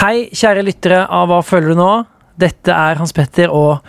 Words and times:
Hei, 0.00 0.30
kjære 0.32 0.62
lyttere 0.64 0.98
av 1.12 1.26
Hva 1.28 1.42
føler 1.44 1.74
du 1.74 1.76
nå? 1.76 1.90
Dette 2.40 2.72
er 2.72 2.96
Hans 2.96 3.12
Petter 3.12 3.50
og 3.52 3.82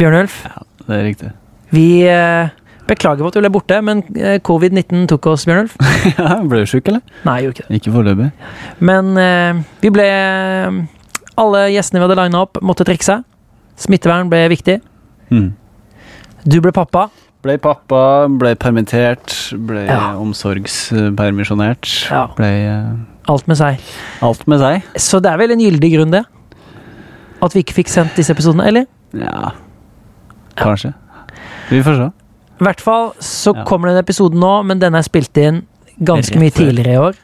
Bjørnulf. 0.00 0.38
Ja, 0.48 0.62
det 0.86 0.94
er 0.96 1.02
riktig. 1.04 1.32
Vi 1.76 1.82
eh, 2.08 2.54
beklager 2.88 3.20
på 3.20 3.28
at 3.28 3.36
du 3.36 3.42
ble 3.42 3.50
borte, 3.52 3.82
men 3.84 4.00
eh, 4.16 4.38
covid-19 4.40 5.02
tok 5.12 5.28
oss, 5.34 5.44
Bjørnulf. 5.44 5.74
ja, 6.14 6.38
ble 6.48 6.62
du 6.62 6.70
sjuk, 6.72 6.88
eller? 6.88 7.04
Nei, 7.28 7.34
jeg 7.36 7.50
gjorde 7.50 7.58
ikke 7.58 7.66
det. 7.66 7.80
Ikke 7.82 7.92
foreløpig. 7.98 8.30
Men 8.88 9.12
eh, 9.20 9.60
vi 9.84 9.92
ble 9.92 10.08
Alle 11.44 11.62
gjestene 11.74 12.00
vi 12.00 12.06
hadde 12.06 12.18
lina 12.22 12.42
opp, 12.46 12.62
måtte 12.64 12.88
trekke 12.88 13.10
seg. 13.10 13.28
Smittevern 13.84 14.32
ble 14.32 14.46
viktig. 14.54 14.78
Mm. 15.36 15.50
Du 16.48 16.62
ble 16.64 16.72
pappa. 16.72 17.10
Ble 17.42 17.56
pappa, 17.58 18.28
ble 18.30 18.52
permittert, 18.54 19.32
ble 19.66 19.86
Ja. 19.88 20.12
omsorgspermisjonert. 20.20 21.88
Ja. 22.10 22.26
Ble 22.36 22.50
uh, 22.70 23.32
Alt 23.32 23.48
med 23.50 23.56
seg. 23.58 23.80
alt 24.22 24.46
med 24.50 24.60
seg. 24.62 24.82
Så 24.98 25.18
det 25.22 25.30
er 25.32 25.38
vel 25.40 25.50
en 25.54 25.60
gyldig 25.62 25.90
grunn, 25.96 26.10
det? 26.14 26.22
At 27.42 27.54
vi 27.56 27.62
ikke 27.64 27.74
fikk 27.80 27.90
sendt 27.90 28.14
disse 28.18 28.30
episodene, 28.34 28.66
eller? 28.70 28.86
Ja, 29.18 29.50
kanskje. 30.56 30.92
Vi 31.70 31.82
får 31.82 31.98
se. 31.98 32.08
I 32.60 32.64
hvert 32.68 32.80
fall 32.80 33.12
så 33.18 33.54
Ja. 33.56 33.64
kommer 33.66 33.88
den 33.90 33.98
episoden 34.04 34.38
nå, 34.38 34.62
men 34.64 34.78
denne 34.78 34.98
er 34.98 35.02
spilt 35.02 35.36
inn 35.36 35.64
ganske 36.02 36.38
mye 36.38 36.50
tidligere 36.54 36.92
i 36.94 36.98
år. 36.98 37.14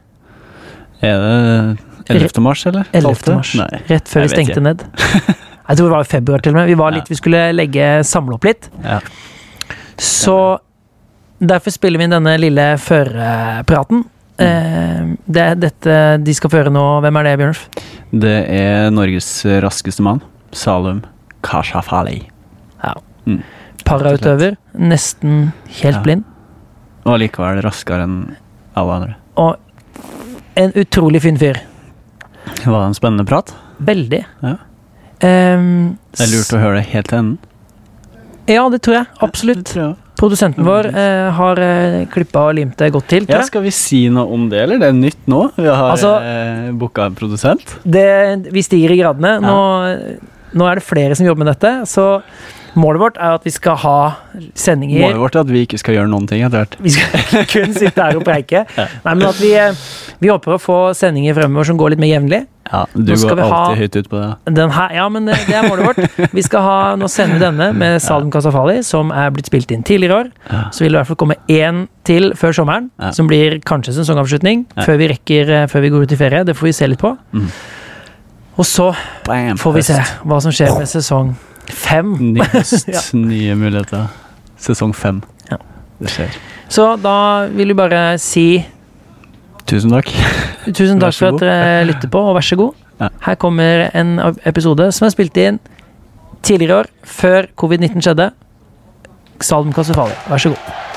Er 1.02 1.18
det 1.22 1.78
11. 2.10 2.40
mars, 2.42 2.66
eller? 2.66 2.84
11. 2.92 3.34
mars. 3.36 3.54
Nei. 3.54 3.68
Rett 3.88 4.08
før 4.08 4.22
vi 4.26 4.28
stengte 4.34 4.58
ikke. 4.58 4.62
ned. 4.62 4.82
Jeg 5.68 5.76
tror 5.76 5.84
det 5.86 5.92
var 5.94 6.00
i 6.00 6.10
februar 6.10 6.38
til 6.42 6.50
og 6.52 6.56
med. 6.56 6.66
Vi, 6.66 6.74
var 6.74 6.90
litt, 6.90 7.04
Ja. 7.06 7.12
vi 7.12 7.14
skulle 7.14 7.52
legge, 7.52 8.02
samle 8.04 8.34
opp 8.34 8.44
litt. 8.44 8.68
Ja. 8.82 8.98
Så 9.98 10.58
derfor 11.38 11.74
spiller 11.74 11.98
vi 12.00 12.06
inn 12.08 12.14
denne 12.14 12.36
lille 12.40 12.66
førepraten. 12.82 14.04
Mm. 14.38 14.46
Eh, 14.46 15.12
det 15.26 15.44
er 15.44 15.54
dette 15.58 15.94
de 16.22 16.34
skal 16.36 16.50
føre 16.52 16.70
nå. 16.72 16.84
Hvem 17.02 17.18
er 17.20 17.28
det, 17.28 17.36
Bjørnulf? 17.40 17.62
Det 18.14 18.36
er 18.54 18.90
Norges 18.94 19.30
raskeste 19.64 20.04
mann. 20.06 20.22
Salum 20.54 21.02
Kashafali. 21.44 22.22
Parautøver. 23.88 24.56
Nesten 24.74 25.52
helt 25.80 25.96
Ja. 25.96 26.02
blind. 26.02 26.24
Og 27.06 27.14
allikevel 27.14 27.62
raskere 27.62 28.02
enn 28.04 28.36
alle 28.76 28.92
andre. 28.92 29.16
Og 29.36 29.56
en 30.56 30.72
utrolig 30.72 31.22
fin 31.22 31.36
fyr. 31.38 31.56
Var 32.64 32.80
det 32.80 32.86
en 32.86 32.94
spennende 32.94 33.24
prat? 33.26 33.54
Veldig. 33.80 34.24
Ja. 34.42 34.56
Um, 35.22 35.98
Det 36.12 36.20
er 36.20 36.32
lurt 36.36 36.52
å 36.52 36.60
høre 36.60 36.74
det 36.76 36.86
helt 36.92 37.08
til 37.08 37.18
enden. 37.18 37.38
Ja, 38.48 38.68
det 38.72 38.80
tror 38.84 38.98
jeg. 39.00 39.06
Absolutt. 39.24 39.64
Ja, 39.64 39.72
tror 39.72 39.82
jeg. 39.86 39.96
Produsenten 40.18 40.66
vår 40.66 40.88
eh, 40.90 41.28
har 41.36 41.60
eh, 41.62 42.00
klippa 42.10 42.48
og 42.48 42.56
limt 42.58 42.74
det 42.80 42.88
godt 42.90 43.06
til. 43.12 43.22
Ja, 43.22 43.36
Tror 43.36 43.42
jeg. 43.44 43.50
skal 43.52 43.62
vi 43.68 43.70
si 43.76 44.00
noe 44.10 44.26
om 44.34 44.48
det, 44.50 44.64
eller? 44.64 44.80
Det 44.82 44.88
er 44.90 44.96
nytt 44.98 45.28
nå. 45.30 45.44
Vi 45.54 45.68
har 45.68 45.92
Altså- 45.92 46.16
eh, 46.26 46.72
booka 46.74 47.04
en 47.06 47.14
produsent. 47.14 47.76
Det, 47.86 48.48
vi 48.50 48.64
stiger 48.66 48.90
i 48.90 48.98
gradene. 48.98 49.36
Nå, 49.44 49.54
nå 50.58 50.66
er 50.66 50.80
det 50.80 50.82
flere 50.88 51.14
som 51.14 51.28
jobber 51.28 51.44
med 51.44 51.52
dette, 51.54 51.70
så 51.86 52.22
målet 52.78 53.00
vårt 53.04 53.16
er 53.22 53.36
at 53.38 53.44
vi 53.46 53.50
skal 53.54 53.76
ha 53.76 53.94
sendinger 54.58 55.00
Målet 55.06 55.18
vårt 55.22 55.36
er 55.38 55.40
at 55.46 55.50
vi 55.54 55.62
ikke 55.66 55.78
skal 55.78 55.94
gjøre 56.00 56.10
noen 56.10 56.26
ting 56.30 56.42
etter 56.42 56.64
hvert. 56.64 56.76
Vi 56.82 56.90
skal 56.96 57.46
kun 57.54 57.74
sitte 57.78 58.02
her 58.02 58.18
og 58.18 58.26
preike. 58.26 58.64
Nei, 59.06 59.14
men 59.14 59.22
at 59.30 59.38
vi, 59.38 59.52
eh, 59.54 59.72
vi 60.18 60.34
håper 60.34 60.56
å 60.56 60.60
få 60.62 60.80
sendinger 60.98 61.38
fremover 61.38 61.70
som 61.70 61.78
går 61.78 61.94
litt 61.94 62.02
mer 62.02 62.16
jevnlig. 62.18 62.42
Ja, 62.68 62.82
du 62.92 63.12
går 63.14 63.40
alltid 63.40 63.80
høyt 63.80 63.96
ut 63.96 64.08
på 64.12 64.20
det. 64.20 64.54
Den 64.58 64.72
her, 64.76 64.92
ja, 64.98 65.06
men 65.12 65.28
det, 65.28 65.38
det 65.48 65.56
er 65.56 65.68
målet 65.68 65.86
vårt. 65.88 66.32
Vi 66.36 66.44
skal 66.44 66.64
ha, 66.64 66.76
Nå 67.00 67.08
sender 67.08 67.38
vi 67.38 67.44
denne 67.46 67.70
med 67.76 67.96
Salem 68.04 68.30
Kasafali, 68.34 68.82
som 68.84 69.12
er 69.14 69.32
blitt 69.34 69.48
spilt 69.48 69.72
inn 69.72 69.84
tidligere 69.86 70.22
år. 70.24 70.30
Så 70.74 70.84
vil 70.84 70.92
det 70.92 70.98
i 70.98 71.00
hvert 71.00 71.10
fall 71.12 71.20
komme 71.24 71.38
én 71.52 71.86
til 72.08 72.32
før 72.38 72.56
sommeren, 72.60 72.90
som 73.16 73.28
blir 73.30 73.58
kanskje 73.68 73.96
sesongavslutning. 73.96 74.66
Før, 74.82 75.00
vi 75.00 75.10
rekker, 75.14 75.52
eh, 75.62 75.66
før 75.72 75.84
vi 75.84 75.92
går 75.94 76.06
ut 76.06 76.14
i 76.16 76.20
ferie. 76.20 76.44
Det 76.48 76.56
får 76.58 76.70
vi 76.70 76.76
se 76.76 76.90
litt 76.92 77.02
på. 77.02 77.14
Mm. 77.32 77.50
Og 78.58 78.66
så 78.66 78.90
får 79.62 79.76
vi 79.76 79.84
se 79.86 79.98
hva 80.26 80.40
som 80.42 80.54
skjer 80.54 80.74
med 80.76 80.90
sesong 80.90 81.34
fem. 81.68 82.16
Ny 82.34 82.42
høst, 82.54 83.14
nye 83.14 83.56
muligheter. 83.58 84.08
Sesong 84.60 84.94
fem. 84.96 85.22
Ja. 85.50 85.60
Det 86.02 86.10
skjer. 86.12 86.40
Så 86.68 86.90
da 87.00 87.46
vil 87.52 87.72
vi 87.72 87.78
bare 87.78 88.02
si 88.22 88.48
Tusen 89.68 89.92
takk. 89.92 90.12
tusen 90.72 91.00
takk 91.02 91.16
for 91.18 91.36
at 91.36 91.42
dere 91.44 91.86
lytter 91.90 92.08
på, 92.12 92.22
og 92.30 92.38
vær 92.38 92.46
så 92.46 92.56
god. 92.56 92.84
Ja. 92.98 93.08
Her 93.26 93.36
kommer 93.38 93.88
en 93.94 94.16
episode 94.48 94.88
som 94.96 95.06
er 95.06 95.14
spilt 95.14 95.36
inn 95.38 95.60
tidligere 96.42 96.82
år, 96.82 96.90
før 97.04 97.50
covid-19 97.58 98.02
skjedde. 98.02 98.30
Salm 99.44 99.72
Kasifali, 99.76 100.16
vær 100.30 100.40
så 100.42 100.54
god. 100.54 100.87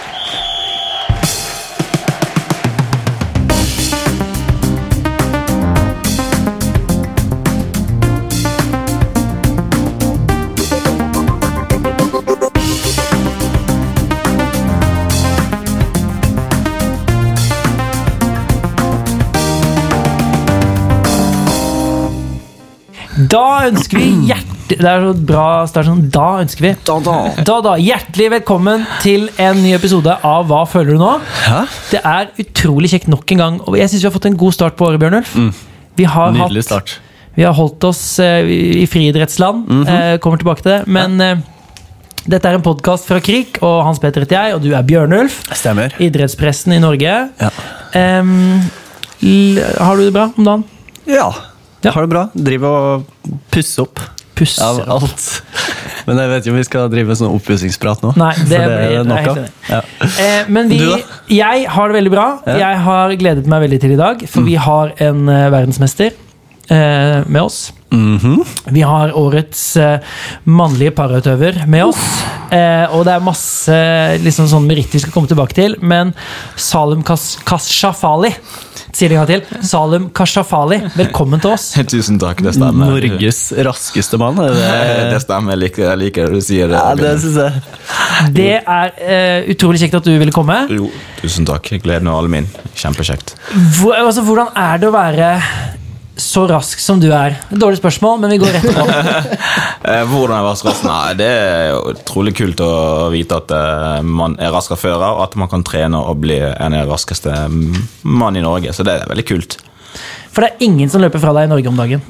Da 23.32 23.44
ønsker 23.70 24.00
vi 24.02 24.08
hjertelig 24.28 24.78
Det 24.82 24.88
er 24.88 25.04
så 25.06 25.12
bra 25.28 25.46
start 25.70 25.88
sånn. 25.88 26.02
Da 26.12 26.26
ønsker 26.42 26.66
vi 26.66 26.72
Da, 26.88 27.58
da, 27.64 27.76
Hjertelig 27.80 28.30
velkommen 28.38 28.84
til 29.04 29.30
en 29.42 29.62
ny 29.64 29.72
episode 29.78 30.16
av 30.28 30.48
Hva 30.50 30.64
føler 30.70 30.96
du 30.96 31.02
nå? 31.02 31.14
Hæ? 31.46 31.62
Det 31.94 32.02
er 32.08 32.32
utrolig 32.44 32.92
kjekt 32.94 33.08
nok 33.12 33.32
en 33.36 33.44
gang, 33.44 33.60
og 33.68 33.78
jeg 33.80 33.92
syns 33.92 34.04
vi 34.04 34.10
har 34.10 34.16
fått 34.16 34.28
en 34.32 34.38
god 34.40 34.56
start 34.56 34.76
på 34.80 34.88
året, 34.90 35.00
Bjørnulf. 35.02 35.32
Vi, 36.00 36.08
har 36.08 36.32
Nydelig 36.36 36.64
hatt- 36.64 36.70
start. 36.70 36.94
vi 37.36 37.44
har 37.48 37.56
holdt 37.58 37.84
oss 37.88 38.02
uh, 38.24 38.42
i 38.48 38.86
friidrettsland. 38.90 39.68
eh, 39.88 40.16
kommer 40.24 40.40
tilbake 40.42 40.64
til 40.66 40.72
det. 40.72 40.80
Men 40.88 41.20
uh, 41.20 41.44
dette 42.32 42.48
er 42.52 42.58
en 42.60 42.64
podkast 42.66 43.08
fra 43.12 43.20
Krik, 43.24 43.60
og 43.64 43.82
Hans 43.88 44.00
Petter 44.04 44.24
heter 44.26 44.40
jeg, 44.40 44.56
og 44.58 44.64
du 44.64 44.72
er 44.76 44.84
Bjørnulf. 44.88 45.42
Stemmer. 45.56 45.96
Idrettspressen 46.04 46.76
i 46.76 46.82
Norge. 46.84 47.16
Ja. 47.44 47.52
Um, 47.96 48.62
l 49.22 49.60
har 49.78 50.00
du 50.00 50.08
det 50.08 50.14
bra 50.16 50.30
om 50.36 50.48
dagen? 50.48 50.68
Ja, 51.12 51.30
Ja. 51.84 51.92
har 51.96 52.06
det 52.06 52.12
bra. 52.14 52.26
Driver 52.34 52.68
og 52.68 53.38
pusser 53.52 53.88
opp 53.88 54.02
Pusser 54.38 54.64
av 54.64 54.80
alt. 54.90 55.26
Men 56.08 56.18
jeg 56.18 56.30
vet 56.32 56.46
ikke 56.46 56.54
om 56.54 56.58
vi 56.58 56.64
skal 56.66 56.88
drive 56.90 57.16
sånn 57.20 57.34
oppussingsprat 57.36 58.02
nå. 58.02 58.14
Nei, 58.18 58.32
det, 58.50 58.58
For 58.58 58.72
det 58.72 58.96
er 58.98 59.04
nok 59.06 59.28
av. 59.34 59.42
Ja. 59.70 59.82
Eh, 60.08 60.48
men 60.50 60.72
vi, 60.72 60.80
jeg 61.36 61.68
har 61.70 61.92
det 61.92 61.98
veldig 62.00 62.14
bra. 62.14 62.24
Ja. 62.48 62.56
Jeg 62.64 62.80
har 62.88 63.14
gledet 63.22 63.46
meg 63.52 63.62
veldig 63.68 63.80
til 63.84 63.94
i 63.94 64.00
dag, 64.00 64.24
for 64.26 64.42
Mm. 64.42 64.48
vi 64.50 64.56
har 64.66 64.94
en 65.06 65.22
uh, 65.30 65.44
verdensmester 65.54 66.16
uh, 66.72 67.22
med 67.30 67.42
oss. 67.44 67.60
Mhm. 67.94 68.42
Vi 68.74 68.82
har 68.88 69.14
årets 69.20 69.62
uh, 69.78 70.00
mannlige 70.50 70.96
parautøver 70.98 71.62
med 71.68 71.92
oss. 71.92 72.02
Uh, 72.50 72.88
og 72.96 73.06
det 73.06 73.14
er 73.14 73.24
masse 73.24 73.78
liksom, 74.26 74.50
sånn 74.50 74.66
meritter 74.66 74.98
vi 74.98 75.04
skal 75.06 75.14
komme 75.14 75.30
tilbake 75.30 75.54
til. 75.54 75.78
Men 75.86 76.16
Salem 76.58 77.04
Kas 77.06 77.36
Kashafali 77.46 78.34
Sier 78.92 79.12
det 79.12 79.18
en 79.18 79.22
gang 79.24 79.30
til. 79.30 79.66
Salem 79.68 80.08
Kashafali, 80.16 80.82
velkommen 80.98 81.42
til 81.44 81.54
oss. 81.54 81.70
Tusen 81.94 82.20
takk, 82.22 82.44
det 82.44 82.56
stemmer. 82.58 82.92
Norges 82.92 83.42
raskeste 83.68 84.20
mann, 84.22 84.40
Det, 84.42 84.56
det 84.58 85.10
det 85.16 85.22
stemmer, 85.24 85.56
jeg 85.56 85.64
liker, 85.66 85.86
jeg 85.88 86.02
liker 86.06 86.28
det 86.28 86.42
du 86.42 86.46
sier. 86.46 86.76
Ja, 86.76 86.92
det 87.00 87.14
synes 87.24 87.40
jeg. 87.42 88.34
Det 88.36 88.50
er 88.60 88.96
uh, 89.00 89.52
utrolig 89.54 89.84
kjekt 89.84 90.00
at 90.02 90.08
du 90.08 90.14
ville 90.14 90.36
komme. 90.36 90.64
Jo, 90.72 90.90
tusen 91.22 91.48
takk. 91.48 91.72
Gleden 91.84 92.12
er 92.12 92.20
all 92.20 92.32
min. 92.32 92.50
Kjempekjekt. 92.76 93.36
Hvor, 93.80 93.96
altså, 93.96 94.26
hvordan 94.28 94.52
er 94.60 94.82
det 94.82 94.92
å 94.92 94.96
være 94.96 95.32
så 96.18 96.44
rask 96.50 96.80
som 96.84 97.00
du 97.02 97.08
er? 97.16 97.38
Dårlig 97.50 97.80
spørsmål, 97.80 98.20
men 98.22 98.34
vi 98.34 98.40
går 98.42 98.52
rett 98.58 98.68
på. 98.76 98.86
Eh, 99.82 100.04
hvordan 100.06 100.36
jeg 100.38 100.46
var 100.46 100.58
så 100.60 100.68
rask? 100.68 100.84
Nei, 100.86 101.14
Det 101.18 101.26
er 101.28 101.64
jo 101.72 101.80
utrolig 101.96 102.34
kult 102.38 102.60
å 102.62 102.68
vite 103.10 103.40
at 103.42 103.54
eh, 103.58 104.02
man 104.06 104.36
er 104.38 104.52
rask 104.54 104.76
av 104.76 104.78
fører, 104.78 105.08
og 105.16 105.24
at 105.26 105.38
man 105.42 105.50
kan 105.50 105.64
trene 105.66 105.98
og 105.98 106.20
bli 106.22 106.38
en 106.38 106.76
av 106.76 106.84
de 106.86 106.92
raskeste 106.92 107.34
mann 108.04 108.38
i 108.38 108.44
Norge. 108.46 108.76
Så 108.78 108.86
det 108.86 108.94
er 109.00 109.10
veldig 109.10 109.26
kult. 109.32 109.58
For 110.32 110.46
det 110.46 110.52
er 110.52 110.68
ingen 110.68 110.92
som 110.94 111.02
løper 111.02 111.24
fra 111.24 111.34
deg 111.40 111.50
i 111.50 111.52
Norge 111.56 111.72
om 111.74 111.80
dagen. 111.82 112.04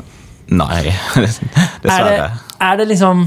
Nei, 0.52 0.82
Er 1.16 1.24
det, 1.24 1.32
dessverre. 1.86 2.28
er 2.60 2.82
det 2.82 2.90
liksom 2.92 3.24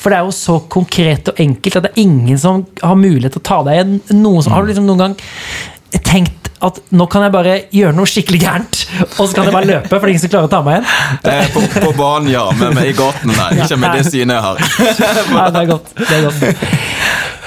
For 0.00 0.08
det 0.12 0.16
er 0.22 0.24
jo 0.30 0.32
så 0.32 0.54
konkret 0.72 1.28
og 1.34 1.40
enkelt 1.42 1.76
at 1.76 1.84
det 1.84 1.92
er 1.92 2.00
ingen 2.06 2.38
som 2.40 2.62
har 2.80 2.96
mulighet 2.96 3.36
til 3.36 3.42
å 3.44 3.48
ta 3.50 3.58
deg 3.66 3.76
igjen. 3.76 3.96
Noen 4.22 4.42
som, 4.46 4.54
Har 4.56 4.64
du 4.64 4.70
liksom 4.72 4.86
noen 4.88 5.02
gang 5.04 5.18
tenkt 6.04 6.50
at 6.66 6.78
nå 6.96 7.04
kan 7.12 7.26
jeg 7.26 7.32
bare 7.34 7.54
gjøre 7.74 7.92
noe 7.94 8.08
skikkelig 8.08 8.40
gærent, 8.40 8.78
og 9.04 9.28
så 9.28 9.36
kan 9.36 9.48
jeg 9.48 9.54
bare 9.54 9.68
løpe, 9.68 9.90
for 9.90 10.00
det 10.00 10.08
er 10.08 10.12
ingen 10.14 10.22
som 10.24 10.32
klarer 10.32 10.48
å 10.48 10.52
ta 10.54 10.62
meg 10.64 10.78
igjen? 10.78 10.86
Eh, 11.32 11.50
på, 11.52 11.64
på 11.84 11.92
banen, 11.98 12.30
ja, 12.32 12.46
men, 12.56 12.72
men 12.78 12.88
i 12.88 12.94
gaten, 12.96 13.32
nei. 13.36 13.50
Ikke 13.60 13.78
med 13.82 13.98
det 13.98 14.06
synet 14.08 14.38
jeg 14.38 14.44
har. 14.46 14.56
Nei, 15.36 15.46
det 15.52 15.62
er 15.62 15.70
godt. 15.74 15.92
Det 16.00 16.10
er 16.16 16.26
godt. 16.26 16.66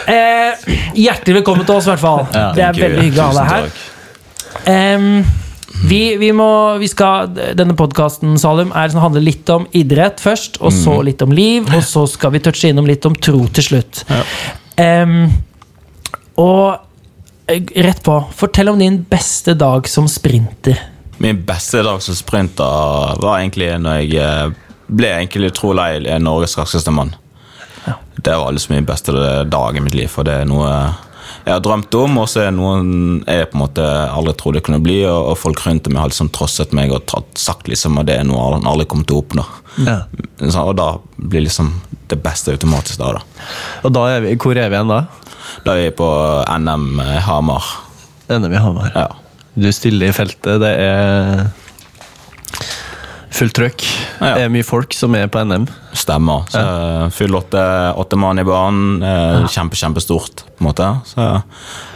Eh, 0.10 0.72
hjertelig 0.98 1.40
velkommen 1.42 1.68
til 1.68 1.76
oss, 1.76 1.90
i 1.90 1.92
hvert 1.92 2.02
fall. 2.02 2.24
Ja, 2.34 2.48
det 2.56 2.64
er 2.66 2.78
you. 2.78 2.86
veldig 2.86 3.04
hyggelig 3.08 3.22
å 3.22 3.28
ha 3.28 3.36
deg 3.40 3.54
her. 3.54 3.70
takk. 4.66 5.46
Vi, 5.90 6.18
vi 6.18 6.32
må, 6.36 6.78
vi 6.82 6.88
skal, 6.92 7.30
denne 7.56 7.76
podkasten 7.78 8.36
Salum, 8.42 8.74
er, 8.74 8.90
liksom, 8.90 9.04
handler 9.04 9.24
litt 9.24 9.50
om 9.54 9.68
idrett 9.78 10.20
først, 10.22 10.60
og 10.60 10.74
så 10.76 10.98
litt 11.06 11.22
om 11.24 11.32
liv, 11.36 11.70
og 11.76 11.84
så 11.86 12.04
skal 12.10 12.34
vi 12.36 12.42
touche 12.44 12.72
innom 12.74 12.90
litt 12.90 13.06
om 13.08 13.16
tro 13.16 13.46
til 13.56 13.68
slutt. 13.70 14.04
Em, 14.80 15.22
og 16.40 16.66
eh, 16.74 16.86
rett 17.76 18.04
på, 18.04 18.16
fortell 18.36 18.70
om 18.70 18.80
din 18.80 19.02
beste 19.10 19.54
dag 19.58 19.88
som 19.90 20.08
sprinter. 20.08 20.80
Min 21.18 21.42
beste 21.46 21.84
dag 21.84 22.02
som 22.04 22.16
sprinter 22.16 23.20
var 23.20 23.40
egentlig 23.40 23.72
når 23.82 24.04
jeg 24.04 24.22
eh, 24.24 24.70
ble 24.90 25.12
egentlig 25.18 25.52
tro 25.58 25.74
lei 25.76 26.00
Norges 26.22 26.58
raskeste 26.58 26.94
mann. 26.94 27.16
Det 28.20 28.36
var 28.36 28.52
liksom 28.52 28.76
min 28.76 28.86
beste 28.86 29.14
dag 29.46 29.78
i 29.78 29.82
mitt 29.82 29.96
liv, 29.96 30.10
for 30.12 30.28
det 30.28 30.42
er 30.42 30.50
noe 30.50 30.72
jeg 31.46 31.54
har 31.54 31.62
drømt 31.64 31.96
om, 31.96 32.18
og 32.22 32.28
så 32.30 32.44
er 32.44 32.50
det 32.50 32.58
noen 32.58 32.90
jeg 33.24 33.48
på 33.50 33.58
en 33.58 33.62
måte 33.64 33.86
aldri 33.86 34.34
trodde 34.38 34.60
det 34.60 34.66
kunne 34.68 34.82
bli, 34.84 34.98
og, 35.08 35.32
og 35.32 35.38
folk 35.40 35.62
rundt 35.66 35.88
meg 35.90 36.02
har 36.02 36.12
liksom 36.12 36.32
trosset 36.36 36.74
meg 36.76 36.92
og 36.94 37.06
tatt, 37.10 37.30
sagt 37.40 37.70
liksom 37.72 37.98
at 38.02 38.10
det 38.10 38.20
er 38.20 38.28
noe 38.28 38.52
han 38.58 38.68
aldri 38.70 38.88
kommer 38.92 39.08
til 39.08 39.18
å 39.18 39.24
oppnå. 39.24 39.46
Ja. 39.88 40.02
Og 40.66 40.74
da 40.78 40.90
blir 41.16 41.46
liksom 41.46 41.72
det 42.12 42.20
beste 42.26 42.54
automatisk 42.54 43.00
da. 43.02 43.16
da. 43.20 43.48
Og 43.88 43.96
da 43.96 44.06
er 44.12 44.26
vi, 44.26 44.36
hvor 44.42 44.58
er 44.58 44.70
vi 44.70 44.78
igjen 44.78 44.92
da? 44.92 45.04
Da 45.66 45.76
er 45.76 45.90
vi 45.90 45.96
på 46.00 46.10
NM 46.60 47.00
Hamar. 47.28 47.66
NM 48.30 48.54
i 48.54 48.62
Hamar. 48.62 48.92
Ja. 48.96 49.08
Du 49.60 49.72
stiller 49.76 50.12
i 50.12 50.16
feltet, 50.16 50.60
det 50.62 50.74
er 50.80 51.50
fullt 53.40 53.56
trøkk. 53.56 53.84
Ja. 54.20 54.34
Det 54.36 54.44
er 54.46 54.52
mye 54.54 54.66
folk 54.68 54.94
som 54.96 55.16
er 55.18 55.30
på 55.32 55.42
NM. 55.48 55.68
Stemmer. 55.98 56.46
Så 56.52 56.62
Fyll 57.16 57.36
åtte, 57.38 57.62
åtte 58.00 58.20
mann 58.20 58.42
i 58.42 58.46
banen. 58.48 59.02
Eh, 59.04 59.48
kjempe, 59.52 59.78
kjempestort, 59.80 60.44
på 60.58 60.64
en 60.64 60.70
måte. 60.70 60.90
Så 61.08 61.30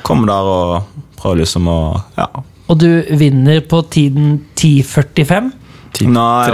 kom 0.08 0.26
der 0.30 0.50
og 0.54 1.04
prøv 1.20 1.40
liksom 1.44 1.68
å 1.72 1.80
Ja. 2.18 2.30
Og 2.72 2.78
du 2.80 3.04
vinner 3.20 3.60
på 3.68 3.82
tiden 3.92 4.46
10.45. 4.56 5.52
Nei, 6.02 6.50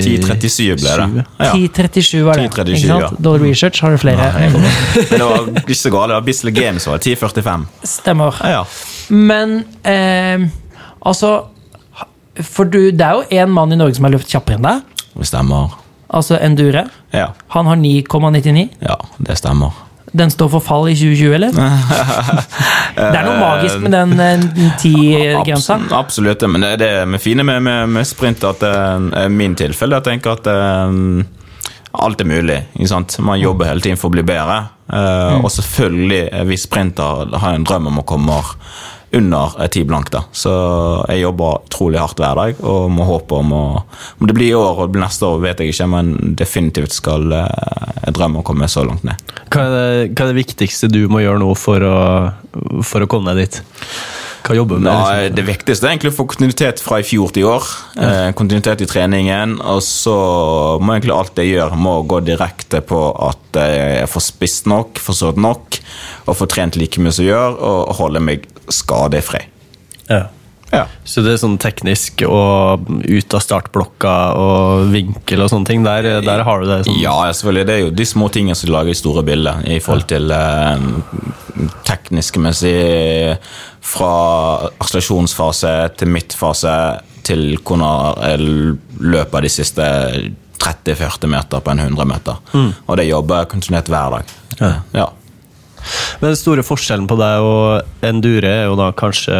10.37 0.00 0.76
ble 0.80 0.94
det. 0.98 1.24
Ja. 1.38 1.52
10.37 1.54 2.22
var 2.26 2.34
det. 2.40 2.48
10.37, 2.50 2.74
ikke 2.74 2.86
sant? 2.88 3.04
ja. 3.04 3.10
Dårlig 3.18 3.50
research, 3.52 3.80
har 3.84 3.94
du 3.94 3.98
flere? 4.02 4.30
Men 4.50 4.66
det 5.10 5.20
var 5.22 5.46
ikke 5.62 5.76
så 5.78 5.92
galt. 5.94 6.10
Det 6.10 6.16
var 6.18 6.26
Bislett 6.26 6.54
Games 6.56 6.86
var 6.90 6.98
det 6.98 7.14
10.45. 7.16 7.66
Stemmer. 7.86 8.40
Ja. 8.44 8.64
Men 9.08 9.54
eh, 9.82 10.48
altså 11.06 11.30
For 12.40 12.64
du, 12.64 12.90
det 12.90 13.04
er 13.06 13.20
jo 13.20 13.42
én 13.42 13.52
mann 13.52 13.72
i 13.72 13.78
Norge 13.78 13.94
som 13.98 14.06
har 14.08 14.14
løpt 14.16 14.30
kjappere 14.30 14.58
enn 14.58 14.66
deg. 14.66 15.06
Det 15.14 15.28
stemmer. 15.28 15.76
Altså 16.10 16.38
Endure. 16.42 16.86
Ja. 17.14 17.28
Han 17.54 17.66
har 17.70 17.76
9,99. 17.78 18.68
ja, 18.82 18.96
det 19.18 19.36
stemmer. 19.38 19.74
Den 20.12 20.30
står 20.32 20.48
for 20.56 20.60
fall 20.64 20.88
i 20.90 20.94
2020, 20.98 21.34
eller? 21.36 21.52
Det 23.00 23.16
er 23.16 23.24
noe 23.26 23.36
magisk 23.40 23.78
med 23.84 23.92
den 23.94 24.14
eh, 24.20 24.72
10-grensa. 24.82 25.76
Abs- 25.78 25.94
Absolutt. 25.96 26.42
Men 26.50 26.64
det, 26.66 26.72
det 26.82 26.90
med 27.08 27.22
fine 27.22 27.44
med, 27.46 27.62
med, 27.62 27.88
med 27.94 28.08
sprint 28.08 28.42
at 28.44 28.64
uh, 28.66 29.28
min 29.30 29.54
tilfelle 29.58 30.00
jeg 30.00 30.08
tenker 30.10 30.34
at 30.34 30.50
um, 30.50 31.22
alt 31.94 32.20
er 32.20 32.28
mulig. 32.28 32.58
Man 33.22 33.40
jobber 33.40 33.70
hele 33.70 33.80
tiden 33.86 33.98
for 33.98 34.10
å 34.10 34.14
bli 34.18 34.22
bedre. 34.26 34.58
Eh, 34.90 35.38
Og 35.42 35.50
selvfølgelig, 35.50 36.20
hvis 36.46 36.66
sprinter 36.68 37.30
har 37.38 37.54
en 37.56 37.64
drøm 37.66 37.86
om 37.90 37.98
å 38.02 38.06
komme 38.06 38.36
under 39.12 39.62
eh, 39.62 39.70
ti 39.72 39.84
blank. 39.84 40.10
da. 40.10 40.24
Så 40.32 40.52
jeg 41.08 41.24
jobber 41.24 41.64
utrolig 41.66 42.00
hardt 42.00 42.20
hver 42.20 42.38
dag 42.38 42.60
og 42.62 42.90
må 42.94 43.06
håpe 43.08 43.40
om 43.40 43.56
å 43.56 43.64
Om 44.20 44.28
det 44.28 44.34
blir 44.36 44.52
i 44.52 44.56
år 44.56 44.78
og 44.78 44.88
det 44.88 44.94
blir 44.94 45.04
neste 45.04 45.26
år, 45.26 45.40
vet 45.42 45.60
jeg 45.62 45.72
ikke, 45.72 45.88
men 45.90 46.34
definitivt 46.38 46.94
skal 46.94 47.32
eh, 47.34 47.90
jeg 48.04 48.16
drømme 48.16 48.42
å 48.42 48.46
komme 48.46 48.68
så 48.70 48.84
langt 48.86 49.04
ned. 49.06 49.20
Hva 49.50 49.66
er, 49.66 49.74
det, 49.74 50.14
hva 50.14 50.26
er 50.26 50.32
det 50.32 50.40
viktigste 50.40 50.90
du 50.92 51.02
må 51.10 51.22
gjøre 51.24 51.42
nå 51.42 51.50
for 51.58 51.84
å, 51.84 51.98
for 52.86 53.04
å 53.04 53.10
komme 53.10 53.34
deg 53.34 53.46
dit? 53.46 53.60
Hva 54.46 54.56
jobber 54.56 54.78
du 54.78 54.84
med? 54.84 54.90
Nei, 54.90 55.16
liksom? 55.24 55.36
det 55.36 55.44
viktigste 55.48 55.86
er 55.86 55.92
egentlig 55.92 56.12
å 56.12 56.16
få 56.16 56.26
kontinuitet 56.32 56.82
fra 56.82 57.00
i 57.00 57.06
fjor 57.06 57.34
til 57.34 57.44
i 57.44 57.48
år. 57.50 57.66
Eh, 58.00 58.28
kontinuitet 58.38 58.84
i 58.84 58.88
treningen. 58.88 59.58
Og 59.74 59.82
så 59.84 60.16
må 60.80 60.96
egentlig 60.96 61.16
alt 61.16 61.42
jeg 61.42 61.52
gjør, 61.52 61.76
må 61.78 61.98
gå 62.08 62.22
direkte 62.26 62.80
på 62.84 63.02
at 63.28 63.60
jeg 63.60 64.08
får 64.10 64.24
spist 64.24 64.70
nok, 64.70 65.00
får 65.02 65.18
sovet 65.20 65.42
nok, 65.44 65.80
og 66.26 66.38
får 66.38 66.50
trent 66.54 66.80
like 66.80 67.02
mye 67.02 67.14
som 67.14 67.26
jeg 67.26 67.34
gjør, 67.34 67.60
og 67.70 67.94
holde 68.00 68.24
meg 68.24 68.48
skadefri. 68.74 69.44
Ja. 70.10 70.26
Ja. 70.70 70.84
Så 71.02 71.22
det 71.26 71.32
er 71.34 71.40
sånn 71.42 71.56
teknisk 71.58 72.22
og 72.28 72.86
ut 72.86 73.34
av 73.34 73.42
startblokka 73.42 74.14
og 74.38 74.92
vinkel 74.92 75.42
og 75.42 75.50
sånne 75.50 75.66
ting. 75.66 75.82
Der, 75.86 76.06
der 76.22 76.44
har 76.46 76.62
du 76.62 76.68
det 76.70 76.84
sånn 76.86 77.00
Ja, 77.02 77.16
selvfølgelig. 77.34 77.66
Det 77.66 77.74
er 77.74 77.82
jo 77.82 77.92
de 78.00 78.06
små 78.06 78.28
tingene 78.30 78.58
som 78.58 78.70
lager 78.70 78.92
de 78.92 79.00
store 79.00 79.24
bildet 79.26 79.66
i 79.66 79.80
forhold 79.82 80.06
til 80.12 80.30
eh, 80.34 80.86
teknisk 81.88 82.38
messig 82.42 82.76
fra 83.90 84.12
akselerasjonsfase 84.78 85.74
til 85.98 86.14
midtfase 86.14 86.74
til 87.26 87.58
hvordan 87.58 88.22
jeg 88.30 88.76
løper 89.10 89.44
de 89.44 89.50
siste 89.52 89.86
30-40 90.60 91.30
meter 91.32 91.62
på 91.64 91.72
en 91.72 91.82
100 91.88 92.06
meter. 92.08 92.38
Og 92.86 92.98
det 93.00 93.08
jobber 93.08 93.42
jeg 93.42 93.50
kontinuert 93.56 93.90
hver 93.90 94.18
dag. 94.18 94.36
Ja. 94.60 94.72
Ja. 94.94 95.08
Men 96.20 96.30
den 96.30 96.38
store 96.38 96.64
forskjellen 96.66 97.06
på 97.10 97.16
deg 97.20 97.46
og 97.46 98.06
endure 98.06 98.50
er 98.62 98.68
jo 98.68 98.76
da 98.80 98.90
kanskje 98.96 99.36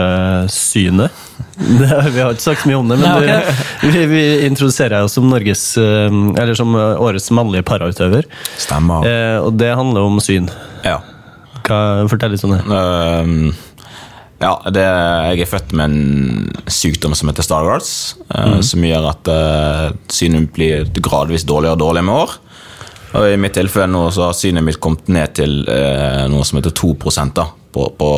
synet. 0.53 1.17
Det, 1.61 1.89
vi 2.15 2.23
har 2.23 2.33
ikke 2.33 2.41
sagt 2.41 2.63
så 2.63 2.71
mye 2.71 2.79
om 2.79 2.89
det, 2.89 2.97
men 3.01 3.27
Nei, 3.27 3.41
du, 3.83 3.89
vi, 3.93 4.05
vi 4.09 4.21
introduserer 4.47 4.95
deg 4.95 5.11
som 5.13 5.27
Norges 5.29 5.65
eh, 5.81 6.15
Eller 6.41 6.57
som 6.57 6.73
årets 6.73 7.29
mannlige 7.37 7.67
parautøver. 7.69 8.29
Stemmer. 8.61 9.05
Eh, 9.05 9.37
og 9.45 9.59
det 9.61 9.69
handler 9.77 10.09
om 10.09 10.17
syn. 10.25 10.49
Ja. 10.87 11.03
Hva, 11.67 11.81
fortell 12.09 12.33
litt 12.35 12.45
om 12.47 12.55
det. 12.55 12.63
Ehm, 12.65 13.51
ja, 14.41 14.55
det, 14.73 14.85
jeg 14.85 15.45
er 15.45 15.51
født 15.51 15.75
med 15.77 15.93
en 15.93 16.61
sykdom 16.73 17.13
som 17.19 17.29
heter 17.29 17.45
Stargards, 17.45 17.91
eh, 18.33 18.61
som 18.65 18.87
gjør 18.87 19.11
at 19.11 19.29
uh, 19.29 19.89
synet 20.13 20.49
blir 20.57 20.89
gradvis 20.97 21.45
dårligere 21.49 21.77
og 21.77 21.83
dårligere 21.83 22.09
med 22.09 22.23
år. 22.23 22.39
Og 23.11 23.27
I 23.27 23.39
mitt 23.41 23.57
tilfelle 23.59 23.91
nå 23.91 24.05
så 24.15 24.29
har 24.29 24.37
synet 24.39 24.65
mitt 24.67 24.79
kommet 24.83 25.09
ned 25.11 25.35
til 25.41 25.65
eh, 25.71 26.27
noe 26.31 26.47
som 26.47 26.61
heter 26.61 26.75
2 26.79 26.93
da, 27.35 27.49
på, 27.75 27.89
på 27.99 28.11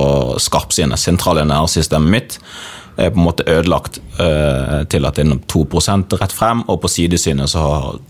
skarpsynet. 0.43 1.01
Sentrale 1.01 1.47
nervesystemet 1.49 2.13
mitt 2.13 2.39
er 3.01 3.09
på 3.09 3.17
en 3.17 3.25
måte 3.25 3.47
ødelagt 3.49 4.03
eh, 4.21 4.83
til 4.93 5.09
at 5.09 5.17
det 5.17 5.25
er 5.25 5.41
2 5.49 5.65
rett 6.21 6.37
frem, 6.37 6.65
og 6.69 6.83
på 6.83 6.93
sidesynet 6.93 7.49
så 7.49 7.65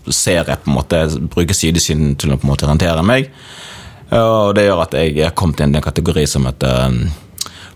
ser 0.09 0.43
jeg 0.43 0.59
på 0.65 0.71
en 0.71 0.75
måte, 0.75 1.05
jeg 1.05 1.29
bruker 1.31 1.55
sidesynet 1.55 2.19
til 2.19 2.35
å 2.35 2.37
på 2.37 2.47
en 2.47 2.51
måte 2.51 2.67
orientere 2.67 3.05
meg. 3.05 3.31
Og 4.13 4.53
det 4.53 4.67
gjør 4.67 4.83
at 4.83 4.95
jeg 4.99 5.17
er 5.25 5.33
kommet 5.33 5.63
inn 5.63 5.73
i 5.73 5.79
en 5.79 5.85
kategori 5.85 6.25
som 6.29 6.45
heter 6.45 6.83
um, 6.91 6.99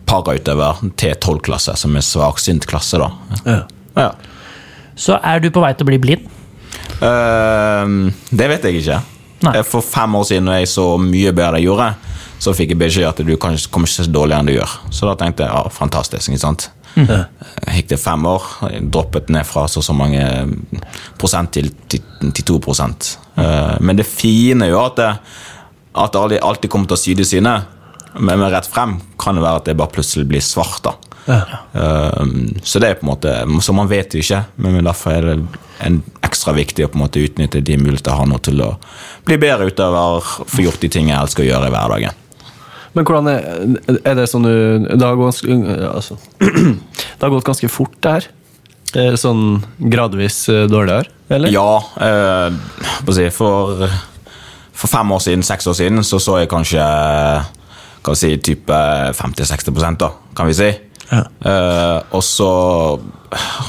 parautøver 0.06 0.84
T12-klasse, 1.00 1.74
som 1.80 1.96
er 1.98 2.06
svaksynt 2.06 2.68
klasse. 2.70 3.00
da. 3.02 3.40
Ja. 3.48 3.62
Ja. 3.98 4.12
Så 4.98 5.18
er 5.24 5.42
du 5.42 5.50
på 5.54 5.64
vei 5.64 5.72
til 5.74 5.88
å 5.88 5.90
bli 5.90 6.02
blind. 6.02 6.28
Ehm, 7.04 8.00
det 8.32 8.50
vet 8.54 8.68
jeg 8.68 8.82
ikke. 8.82 9.02
Nei. 9.46 9.54
For 9.68 9.86
fem 9.86 10.16
år 10.18 10.26
siden, 10.30 10.48
når 10.50 10.62
jeg 10.62 10.72
så 10.72 10.88
mye 11.02 11.34
bedre 11.36 11.62
jeg 11.62 11.70
gjorde, 11.70 11.92
så 12.42 12.54
fikk 12.58 12.74
jeg 12.74 12.82
beskjed 12.82 13.10
at 13.10 13.22
du 13.26 13.36
kanskje 13.42 13.70
kommer 13.74 13.90
ikke 13.90 14.06
så 14.06 14.14
dårligere 14.14 14.44
enn 14.44 14.50
du 14.50 14.56
gjør. 14.56 14.74
Så 14.94 15.10
da 15.10 15.16
tenkte 15.20 15.46
jeg 15.46 15.54
ja, 15.54 15.74
fantastisk. 15.74 16.32
ikke 16.32 16.44
sant? 16.44 16.70
Mm. 16.98 17.12
Gikk 17.76 17.92
det 17.92 18.00
fem 18.02 18.26
år, 18.26 18.46
droppet 18.82 19.30
ned 19.34 19.46
fra 19.46 19.68
så 19.70 19.84
så 19.86 19.94
mange 19.94 20.22
prosent 21.22 21.54
til, 21.54 21.70
til, 21.90 22.02
til 22.32 22.48
2 22.54 22.60
prosent. 22.64 23.18
uh, 23.38 23.78
Men 23.82 24.00
det 24.00 24.08
fine 24.10 24.66
er 24.66 24.74
jo 24.74 24.82
at 24.82 24.98
det, 24.98 25.12
at 25.98 26.14
det 26.14 26.22
alltid, 26.22 26.40
alltid 26.46 26.74
kommer 26.74 26.90
til 26.90 26.98
å 26.98 27.04
syde 27.04 27.28
sine. 27.28 27.54
Men 28.18 28.42
med 28.42 28.50
rett 28.54 28.70
frem 28.70 28.98
kan 29.22 29.38
det 29.38 29.46
være 29.46 29.62
at 29.62 29.70
det 29.70 29.78
bare 29.78 29.94
plutselig 29.94 30.26
blir 30.30 30.42
svart. 30.42 30.82
da. 30.86 30.96
Um, 31.28 32.56
så 32.64 32.80
det 32.80 32.90
er 32.90 33.00
på 33.00 33.06
en 33.06 33.12
måte, 33.12 33.34
så 33.62 33.76
man 33.76 33.90
vet 33.92 34.16
jo 34.16 34.24
ikke, 34.24 34.46
men 34.64 34.80
derfor 34.80 35.18
er 35.18 35.28
det 35.28 35.40
en 35.86 36.00
ekstra 36.28 36.54
viktig 36.58 36.86
å 36.86 36.92
på 36.92 37.00
en 37.00 37.06
måte 37.06 37.24
utnytte 37.24 37.64
de 37.66 37.78
mulighetene 37.80 38.14
jeg 38.14 38.22
har 38.22 38.30
nå 38.30 38.40
til 38.46 38.64
å 38.64 38.72
bli 39.28 39.40
bedre 39.42 39.70
utover, 39.72 40.32
få 40.48 40.66
gjort 40.68 40.82
de 40.84 40.92
tingene 40.94 41.16
jeg 41.16 41.26
elsker 41.26 41.46
å 41.46 41.50
gjøre 41.50 41.70
i 41.70 41.76
hverdagen. 41.76 42.24
Men 42.98 43.06
hvordan 43.06 43.28
er, 43.30 44.00
er 44.02 44.16
det 44.18 44.26
sånn 44.32 44.48
du 44.48 44.88
Det 44.88 45.04
har 45.04 45.18
gått, 45.20 45.44
altså, 45.46 46.18
det 46.40 47.22
har 47.22 47.34
gått 47.34 47.46
ganske 47.46 47.70
fort, 47.70 47.94
det 48.02 48.16
her? 48.16 48.30
Er 48.98 49.18
Sånn 49.20 49.60
gradvis 49.92 50.46
eh, 50.50 50.64
dårligere, 50.72 51.12
eller? 51.28 51.52
Ja, 51.52 51.84
eh, 52.00 53.28
for, 53.36 53.84
for 54.72 54.90
fem 54.90 55.12
år 55.12 55.22
siden, 55.26 55.44
seks 55.46 55.68
år 55.68 55.76
siden, 55.78 56.06
så 56.08 56.22
så 56.24 56.40
jeg 56.40 56.50
kanskje 56.50 56.88
kan 58.08 58.16
vi 58.16 58.22
si, 58.22 58.38
type 58.40 58.78
50-60 59.20 60.00
da, 60.00 60.14
kan 60.38 60.48
vi 60.48 60.56
si. 60.56 60.70
Ja. 61.12 61.26
Eh, 61.52 61.98
og 62.16 62.24
så 62.24 62.52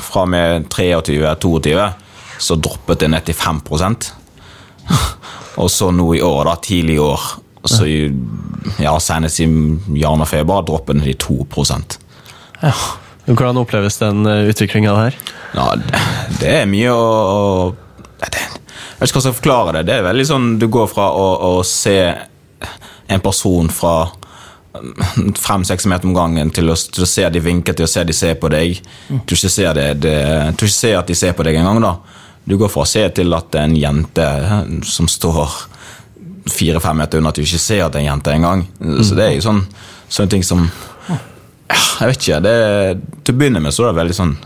fra 0.06 0.22
og 0.22 0.30
med 0.30 0.68
23-22 0.70 1.74
så 2.38 2.56
droppet 2.56 3.02
det 3.02 3.10
ned 3.12 3.26
til 3.26 3.36
5% 3.36 4.12
Og 5.62 5.70
så 5.70 5.90
nå 5.90 6.12
i 6.14 6.22
år, 6.22 6.44
da, 6.46 6.54
tidlig 6.62 6.94
i 6.94 7.02
år, 7.02 7.24
så 7.66 7.86
ja, 8.78 8.92
senest 9.02 9.40
i 9.42 9.46
januar 9.98 10.22
og 10.22 10.30
februar, 10.30 10.62
droppet 10.66 11.00
det 11.00 11.16
til 11.18 11.18
2 11.24 11.48
Hvordan 13.26 13.58
oppleves 13.60 13.98
den 14.00 14.22
utviklinga 14.24 14.94
her? 14.96 15.18
Ja, 15.56 15.72
det, 15.76 16.04
det 16.40 16.52
er 16.60 16.70
mye 16.70 16.94
å, 16.94 17.08
å 17.10 18.22
det, 18.22 18.38
Jeg 18.38 19.00
vet 19.00 19.02
ikke 19.02 19.02
hva 19.02 19.08
jeg 19.08 19.12
skal 19.12 19.36
forklare 19.40 19.74
det. 19.76 19.84
Det 19.90 19.98
er 19.98 20.06
veldig 20.06 20.26
sånn 20.30 20.46
Du 20.62 20.68
går 20.72 20.88
fra 20.90 21.10
å, 21.12 21.26
å 21.50 21.66
se 21.66 21.98
en 23.08 23.24
person 23.24 23.68
fra 23.72 23.96
fem-seks 25.38 25.88
meter 25.90 26.08
om 26.08 26.14
gangen 26.14 26.50
til 26.54 26.70
å, 26.70 26.76
til 26.76 27.04
å 27.04 27.08
se 27.08 27.24
de 27.32 27.42
vinker, 27.42 27.74
til 27.74 27.86
å 27.86 27.90
se 27.90 28.04
de 28.06 28.14
ser 28.14 28.36
på 28.40 28.50
deg. 28.52 28.78
Du 29.08 29.34
å 29.34 29.38
ikke 29.38 29.50
ser, 29.50 29.72
det, 29.74 29.88
det, 30.04 30.16
til 30.60 30.68
ikke 30.68 30.76
se 30.76 30.94
at 30.98 31.08
de 31.08 31.16
ser 31.18 31.34
på 31.36 31.46
deg 31.46 31.58
engang. 31.58 31.80
da. 31.82 31.96
Du 32.48 32.56
går 32.56 32.70
fra 32.72 32.82
å 32.86 32.88
se 32.88 33.02
til 33.12 33.34
at 33.36 33.50
det 33.52 33.60
er 33.60 33.68
en 33.68 33.76
jente 33.76 34.26
som 34.88 35.08
står 35.10 35.50
fire-fem 36.48 36.96
meter 36.96 37.20
unna, 37.20 37.28
at 37.28 37.36
du 37.36 37.42
ikke 37.44 37.60
ser 37.60 37.82
at 37.84 37.92
det 37.92 38.00
er 38.00 38.06
en 38.06 38.12
jente 38.14 38.32
engang. 38.32 38.62
Så 39.04 39.16
det 39.18 39.26
er 39.26 39.34
jo 39.36 39.44
sånn, 39.44 39.64
sånne 40.08 40.32
ting 40.32 40.44
som 40.46 40.62
Jeg 42.00 42.08
vet 42.08 42.22
ikke. 42.24 42.38
Det, 42.40 42.54
til 43.26 43.34
å 43.34 43.38
begynne 43.42 43.60
med 43.60 43.74
så 43.76 43.84
er 43.84 43.92
det 43.92 43.98
veldig 44.00 44.16
sånn 44.16 44.36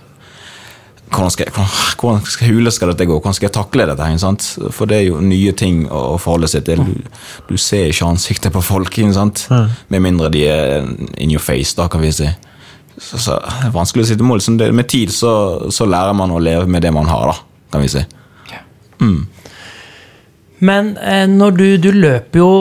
hvordan 1.12 1.30
skal, 1.30 1.44
jeg- 1.44 1.66
hvordan, 2.00 2.22
skal 2.24 2.48
hule 2.48 2.70
skal 2.72 2.88
dette 2.88 3.04
gå? 3.06 3.18
Hvordan 3.20 3.34
skal 3.36 3.46
jeg 3.50 3.52
takle 3.52 3.84
dette? 3.86 4.00
her, 4.02 4.14
ikke 4.14 4.22
sant? 4.22 4.46
For 4.72 4.86
det 4.88 4.96
er 4.96 5.04
jo 5.10 5.18
nye 5.20 5.52
ting 5.52 5.82
å 5.92 6.16
forholde 6.18 6.48
seg 6.48 6.64
til. 6.64 6.80
Du, 6.82 7.02
du 7.50 7.56
ser 7.60 7.90
ikke 7.92 8.08
ansiktet 8.08 8.50
på 8.54 8.62
folk, 8.64 8.88
ikke 8.96 9.12
sant? 9.12 9.42
med 9.92 10.00
mindre 10.00 10.30
de 10.32 10.46
er 10.48 10.88
in 11.20 11.30
your 11.30 11.38
face, 11.44 11.74
da, 11.76 11.86
kan 11.92 12.00
vi 12.00 12.10
si. 12.16 12.30
Så, 12.98 13.18
så 13.20 13.36
det 13.44 13.68
er 13.68 13.74
vanskelig 13.76 14.06
å 14.06 14.08
sitte 14.08 14.24
mål. 14.24 14.40
Med 14.72 14.88
tid 14.88 15.12
så, 15.12 15.68
så 15.70 15.84
lærer 15.84 16.16
man 16.16 16.32
å 16.32 16.40
leve 16.40 16.64
med 16.66 16.80
det 16.82 16.92
man 16.96 17.04
har, 17.12 17.34
da, 17.34 17.36
kan 17.72 17.84
vi 17.84 17.90
si. 17.90 18.04
Men 20.62 20.92
eh, 21.02 21.26
når 21.26 21.58
du, 21.58 21.66
du 21.82 21.90
løper 21.96 22.38
jo 22.38 22.52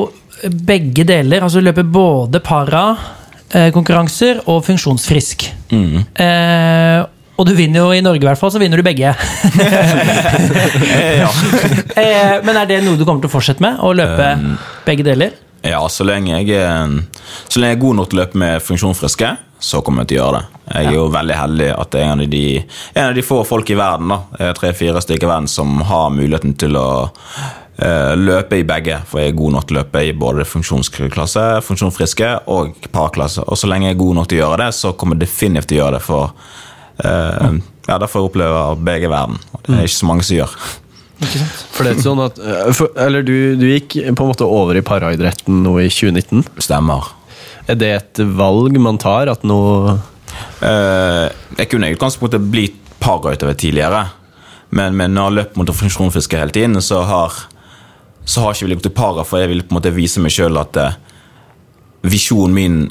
begge 0.49 1.05
deler, 1.05 1.45
altså 1.45 1.61
du 1.61 1.67
løper 1.67 1.85
både 1.85 2.41
para-konkurranser 2.41 4.41
og 4.49 4.63
funksjonsfrisk. 4.65 5.45
Eh, 5.69 7.05
og 7.41 7.47
du 7.47 7.55
vinner 7.57 7.79
jo 7.81 7.89
i 7.93 8.01
Norge, 8.05 8.21
i 8.21 8.27
hvert 8.27 8.37
fall, 8.37 8.51
så 8.53 8.59
vinner 8.61 8.77
du 8.77 8.83
begge. 8.85 9.07
eh, 11.97 12.37
men 12.45 12.57
er 12.57 12.65
det 12.69 12.83
noe 12.85 12.97
du 12.97 13.05
kommer 13.05 13.21
til 13.23 13.29
å 13.29 13.33
fortsette 13.33 13.61
med? 13.65 13.73
Å 13.81 13.93
løpe 13.97 14.27
begge 14.85 15.03
deler? 15.07 15.31
Ja, 15.65 15.89
så 15.93 16.03
lenge, 16.05 16.41
jeg 16.41 16.49
er, 16.57 16.87
så 17.47 17.59
lenge 17.61 17.71
jeg 17.75 17.77
er 17.77 17.85
god 17.85 17.95
nok 17.99 18.07
til 18.09 18.17
å 18.17 18.21
løpe 18.23 18.37
med 18.41 18.53
funksjonsfriske, 18.65 19.29
så 19.61 19.81
kommer 19.85 20.03
jeg 20.03 20.11
til 20.11 20.19
å 20.19 20.23
gjøre 20.25 20.39
det. 20.41 20.61
Jeg 20.71 20.89
er 20.89 20.95
jo 20.95 21.07
veldig 21.13 21.37
heldig 21.37 21.71
at 21.75 21.91
det 21.93 22.01
er 22.01 22.11
en 22.11 22.23
av 22.23 22.29
de, 22.31 22.45
en 22.95 23.09
av 23.09 23.17
de 23.17 23.23
få 23.25 23.41
folk 23.45 23.69
i 23.69 23.77
verden, 23.77 24.13
da, 24.13 24.51
tre-fire 24.57 25.01
stykker 25.03 25.27
i 25.27 25.31
verden, 25.31 25.49
som 25.51 25.81
har 25.85 26.13
muligheten 26.15 26.55
til 26.59 26.79
å 26.79 26.87
uh, 27.81 28.13
løpe 28.17 28.61
i 28.61 28.65
begge. 28.67 29.01
For 29.09 29.21
jeg 29.21 29.33
er 29.33 29.37
god 29.37 29.57
nok 29.57 29.67
til 29.67 29.77
å 29.77 29.81
løpe 29.81 30.03
i 30.07 30.13
både 30.17 30.47
funksjonsklasse, 30.49 31.45
funksjonsfriske 31.67 32.31
og 32.53 32.89
parklasse. 32.95 33.45
Og 33.45 33.59
så 33.59 33.69
lenge 33.69 33.89
jeg 33.89 33.97
er 33.97 34.03
god 34.03 34.21
nok 34.21 34.31
til 34.31 34.39
å 34.39 34.43
gjøre 34.45 34.61
det, 34.63 34.71
så 34.79 34.95
kommer 34.97 35.19
jeg 35.19 35.27
definitivt 35.27 35.71
til 35.71 35.79
å 35.79 35.83
gjøre 35.83 35.99
det. 35.99 36.03
For 36.07 36.33
uh, 37.05 37.59
ja, 37.89 37.97
da 37.97 38.07
får 38.07 38.21
jeg 38.21 38.31
oppleve 38.31 38.63
begge 38.87 39.11
verden. 39.11 39.41
Og 39.57 39.67
det 39.67 39.77
er 39.77 39.89
ikke 39.89 39.99
så 39.99 40.09
mange 40.09 40.27
som 40.27 40.41
gjør. 40.41 40.55
For 41.21 41.85
det 41.85 41.91
er 41.93 42.01
sånn 42.01 42.21
at 42.23 42.39
eh, 42.41 42.69
for, 42.73 42.89
Eller 42.97 43.21
du, 43.21 43.53
du 43.59 43.67
gikk 43.67 43.93
på 43.93 44.25
en 44.25 44.31
måte 44.31 44.47
over 44.47 44.77
i 44.77 44.81
paraidretten 44.85 45.59
nå 45.61 45.75
i 45.83 45.89
2019. 45.91 46.47
Stemmer. 46.65 47.11
Er 47.69 47.77
det 47.77 47.91
et 47.95 48.23
valg 48.37 48.79
man 48.81 48.97
tar? 49.01 49.29
At 49.31 49.43
nå 49.47 49.59
Eh, 50.61 51.27
jeg 51.57 51.69
kunne 51.71 51.89
i 51.89 51.95
utgangspunktet 51.95 52.43
blitt 52.53 52.77
parautøver 53.01 53.57
tidligere, 53.57 54.05
men, 54.77 54.95
men 54.95 55.13
når 55.13 55.21
jeg 55.21 55.27
har 55.27 55.37
løpt 55.39 55.59
mot 55.59 55.73
funksjonsfiske 55.75 56.37
hele 56.37 56.53
tiden, 56.55 56.77
så 56.85 57.01
har, 57.07 57.35
så 58.23 58.43
har 58.43 58.53
jeg 58.53 58.61
ikke 58.61 58.69
vi 58.69 58.77
gått 58.77 58.87
til 58.91 58.97
para, 59.01 59.25
for 59.27 59.41
jeg 59.41 59.51
vil 59.51 59.63
på 59.65 59.73
en 59.73 59.79
måte 59.79 59.93
vise 59.95 60.21
meg 60.23 60.33
sjøl 60.35 60.59
at 60.61 60.79
eh, 60.79 60.99
visjonen 62.05 62.55
min 62.55 62.81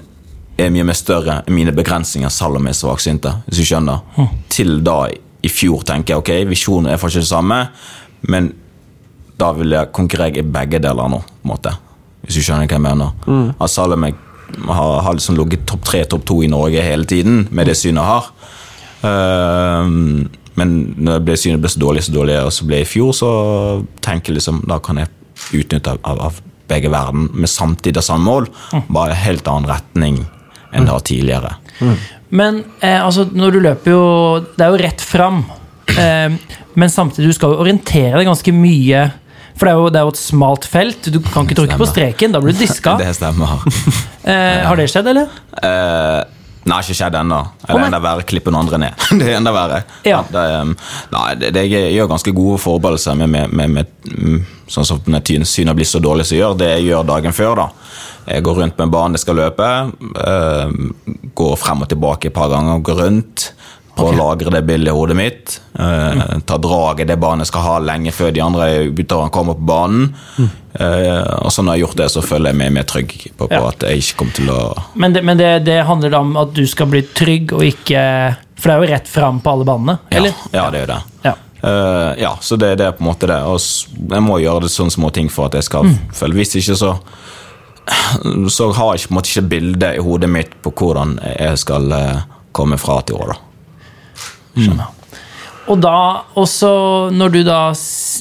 er 0.61 0.73
mye 0.75 0.85
mer 0.85 0.99
større 0.99 1.39
enn 1.47 1.57
mine 1.57 1.73
begrensninger, 1.73 2.33
selv 2.35 2.59
om 2.59 2.67
jeg 2.69 2.75
er 2.75 2.81
svaksynte. 2.83 3.31
Hvis 3.47 3.63
du 3.63 3.69
skjønner. 3.71 4.03
Til 4.53 4.83
da 4.85 5.07
i 5.09 5.49
fjor 5.49 5.87
tenker 5.89 6.13
jeg 6.19 6.21
ok, 6.21 6.33
visjonen 6.51 6.91
er 6.93 7.01
faktisk 7.01 7.23
det 7.23 7.31
samme, 7.31 7.63
men 8.29 8.51
da 9.41 9.55
vil 9.57 9.73
jeg 9.73 9.89
konkurrere 9.97 10.43
i 10.43 10.45
begge 10.45 10.83
deler 10.85 11.09
nå, 11.09 11.23
på 11.23 11.47
en 11.47 11.53
måte. 11.55 11.73
Hvis 12.27 12.37
du 12.37 12.45
skjønner 12.45 12.69
hva 12.69 12.77
jeg 12.77 12.85
mener. 12.85 13.55
At 13.57 13.73
selv 13.73 13.97
om 13.97 14.05
jeg 14.05 14.19
har, 14.69 15.01
har 15.07 15.17
liksom 15.17 15.39
ligget 15.39 15.67
topp 15.69 15.87
tre, 15.89 16.05
topp 16.09 16.27
to 16.29 16.41
i 16.45 16.51
Norge 16.51 16.83
hele 16.85 17.09
tiden, 17.09 17.47
med 17.51 17.71
det 17.71 17.79
synet 17.79 18.03
jeg 18.03 18.11
har. 18.11 18.31
Uh, 19.01 20.29
men 20.61 20.77
når 20.99 21.19
det 21.19 21.25
ble 21.29 21.39
synet 21.41 21.63
ble 21.63 21.71
så 21.73 21.81
dårlig 21.81 22.05
så 22.05 22.13
dårlig 22.15 22.37
og 22.43 22.53
så 22.53 22.67
ble 22.69 22.83
jeg 22.83 22.89
i 22.89 22.91
fjor, 22.91 23.13
så 23.17 23.31
tenker 24.05 24.33
jeg 24.33 24.41
liksom 24.41 24.65
da 24.69 24.81
kan 24.85 25.01
jeg 25.01 25.13
utnytte 25.57 25.97
av, 26.05 26.21
av 26.29 26.41
begge 26.71 26.91
verden 26.93 27.31
med 27.35 27.51
samtidig 27.51 28.03
samme 28.05 28.27
mål, 28.29 28.49
bare 28.93 29.17
helt 29.19 29.49
annen 29.51 29.71
retning 29.71 30.21
enn 30.71 30.87
det 30.87 30.95
var 30.95 31.07
tidligere. 31.07 31.55
Men 32.31 32.61
eh, 32.79 33.01
altså, 33.01 33.25
når 33.35 33.55
du 33.57 33.59
løper 33.65 33.91
jo 33.91 34.03
Det 34.55 34.63
er 34.63 34.71
jo 34.71 34.79
rett 34.79 35.03
fram. 35.03 35.41
Eh, 35.91 36.37
men 36.79 36.93
samtidig 36.93 37.33
du 37.33 37.35
skal 37.35 37.57
jo 37.57 37.65
orientere 37.65 38.21
deg 38.21 38.29
ganske 38.29 38.55
mye. 38.55 39.01
For 39.61 39.69
det 39.69 39.73
er 39.75 39.77
jo, 39.77 39.89
det 39.93 40.01
er 40.01 40.07
jo 40.09 40.13
et 40.15 40.19
smalt 40.23 40.67
felt. 40.73 41.09
Du 41.13 41.19
kan 41.21 41.45
ikke 41.45 41.59
trykke 41.59 41.77
på 41.77 41.89
streken. 41.91 42.33
Da 42.33 42.41
blir 42.41 42.57
du 42.57 42.63
diska. 42.63 42.97
Det 43.03 43.13
stemmer. 43.19 43.61
Eh, 44.21 44.59
har 44.67 44.77
det 44.77 44.85
skjedd, 44.93 45.07
eller? 45.09 45.31
Eh, 45.65 46.19
nei, 46.69 46.79
ikke 46.85 46.93
skjedd 46.99 47.15
ennå. 47.17 47.39
Eller 47.65 47.81
nei. 47.81 47.87
enda 47.89 48.01
verre, 48.05 48.27
klippe 48.29 48.53
noen 48.53 48.67
andre 48.67 48.81
ned. 48.83 49.07
det 49.19 49.31
er 49.31 49.39
enda 49.39 49.55
verre. 49.57 49.79
Ja. 50.05 50.19
Det, 50.29 50.43
nei, 51.15 51.23
det, 51.41 51.49
det, 51.57 51.63
jeg 51.73 51.95
gjør 51.97 52.11
ganske 52.13 52.35
gode 52.37 52.59
forberedelser 52.61 53.17
med, 53.17 53.33
med, 53.33 53.55
med, 53.57 53.73
med 53.79 54.13
mm, 54.13 54.37
sånn 54.77 54.87
som 54.91 55.01
når 55.09 55.49
synet 55.49 55.73
blir 55.79 55.89
så 55.89 56.03
dårlig 56.05 56.29
som 56.29 56.37
gjør. 56.37 56.59
Det 56.61 56.69
jeg 56.69 56.91
gjør 56.91 57.09
dagen 57.09 57.35
før, 57.35 57.63
da. 57.63 57.97
Jeg 58.29 58.45
går 58.45 58.61
rundt 58.61 58.77
med 58.77 58.87
en 58.91 58.95
bane 58.99 59.17
jeg 59.17 59.25
skal 59.25 59.41
løpe. 59.41 59.71
eh, 60.29 60.77
går 61.41 61.57
frem 61.65 61.87
og 61.87 61.91
tilbake 61.95 62.29
et 62.29 62.37
par 62.37 62.53
ganger. 62.53 62.85
Går 62.85 63.03
rundt. 63.07 63.49
Prøver 63.97 64.15
å 64.15 64.19
lagre 64.19 64.53
det 64.55 64.63
bildet 64.69 64.93
i 64.93 64.97
hodet 64.97 65.17
mitt. 65.19 65.57
Uh, 65.75 66.39
ta 66.47 66.57
draget 66.63 67.09
det 67.11 67.19
barnet 67.21 67.49
skal 67.51 67.65
ha 67.67 67.77
lenge 67.83 68.13
før 68.15 68.33
de 68.35 68.43
andre 68.45 68.69
kommer 69.35 69.59
på 69.59 69.67
banen. 69.71 70.13
Eh, 70.73 71.23
og 71.43 71.51
så 71.51 71.65
når 71.65 71.75
jeg 71.75 71.81
har 71.81 71.83
gjort 71.83 71.99
det, 71.99 72.07
så 72.15 72.23
føler 72.23 72.53
jeg 72.53 72.59
meg 72.61 72.75
mer 72.77 72.85
trygg 72.87 73.15
på, 73.35 73.49
på 73.51 73.57
Ja. 73.59 73.73
at 73.73 73.83
jeg 73.83 74.05
ikke 74.05 74.19
kommer 74.21 74.37
til 74.37 74.51
å 74.55 74.59
Men, 74.95 75.17
det, 75.17 75.23
men 75.27 75.41
det, 75.41 75.49
det 75.67 75.81
handler 75.83 76.13
da 76.15 76.21
om 76.23 76.37
at 76.39 76.53
du 76.55 76.63
skal 76.71 76.87
bli 76.93 77.03
trygg 77.11 77.57
og 77.57 77.65
ikke 77.67 78.03
For 78.55 78.71
det 78.71 78.77
er 78.77 78.85
jo 78.85 78.91
rett 78.93 79.11
fram 79.11 79.41
på 79.43 79.51
alle 79.51 79.67
banene, 79.67 79.97
eller? 80.15 80.37
Ja, 80.53 80.61
ja 80.61 80.69
det 80.71 80.79
er 80.79 80.85
jo 80.85 80.91
det. 80.93 81.01
Ja. 81.27 81.35
Uh, 81.61 82.13
ja, 82.23 82.31
så 82.41 82.57
det, 82.57 82.77
det 82.81 82.87
er 82.87 82.95
på 82.97 83.03
en 83.03 83.11
måte 83.11 83.29
det. 83.29 83.41
Og 83.43 83.59
jeg 84.15 84.25
må 84.25 84.39
gjøre 84.41 84.65
det 84.65 84.73
sånne 84.73 84.95
små 84.95 85.11
ting 85.17 85.29
for 85.33 85.51
at 85.51 85.59
jeg 85.59 85.67
skal 85.67 85.91
føle 86.17 86.39
Hvis 86.39 86.55
ikke, 86.63 86.79
så 86.79 86.95
så 88.49 88.71
har 88.77 88.95
jeg 88.95 89.09
på 89.09 89.15
en 89.15 89.19
måte 89.19 89.31
ikke 89.33 89.51
bildet 89.51 89.97
i 89.99 90.03
hodet 90.05 90.29
mitt 90.31 90.53
på 90.63 90.71
hvordan 90.77 91.17
jeg 91.27 91.59
skal 91.59 91.93
eh, 91.97 92.21
komme 92.55 92.79
fra 92.79 93.01
til 93.03 93.19
år. 94.57 94.71
Mm. 94.71 94.87
Og 95.71 95.83
da 95.83 95.97
også 96.41 96.71
når 97.15 97.35
du 97.35 97.43
da 97.47 97.61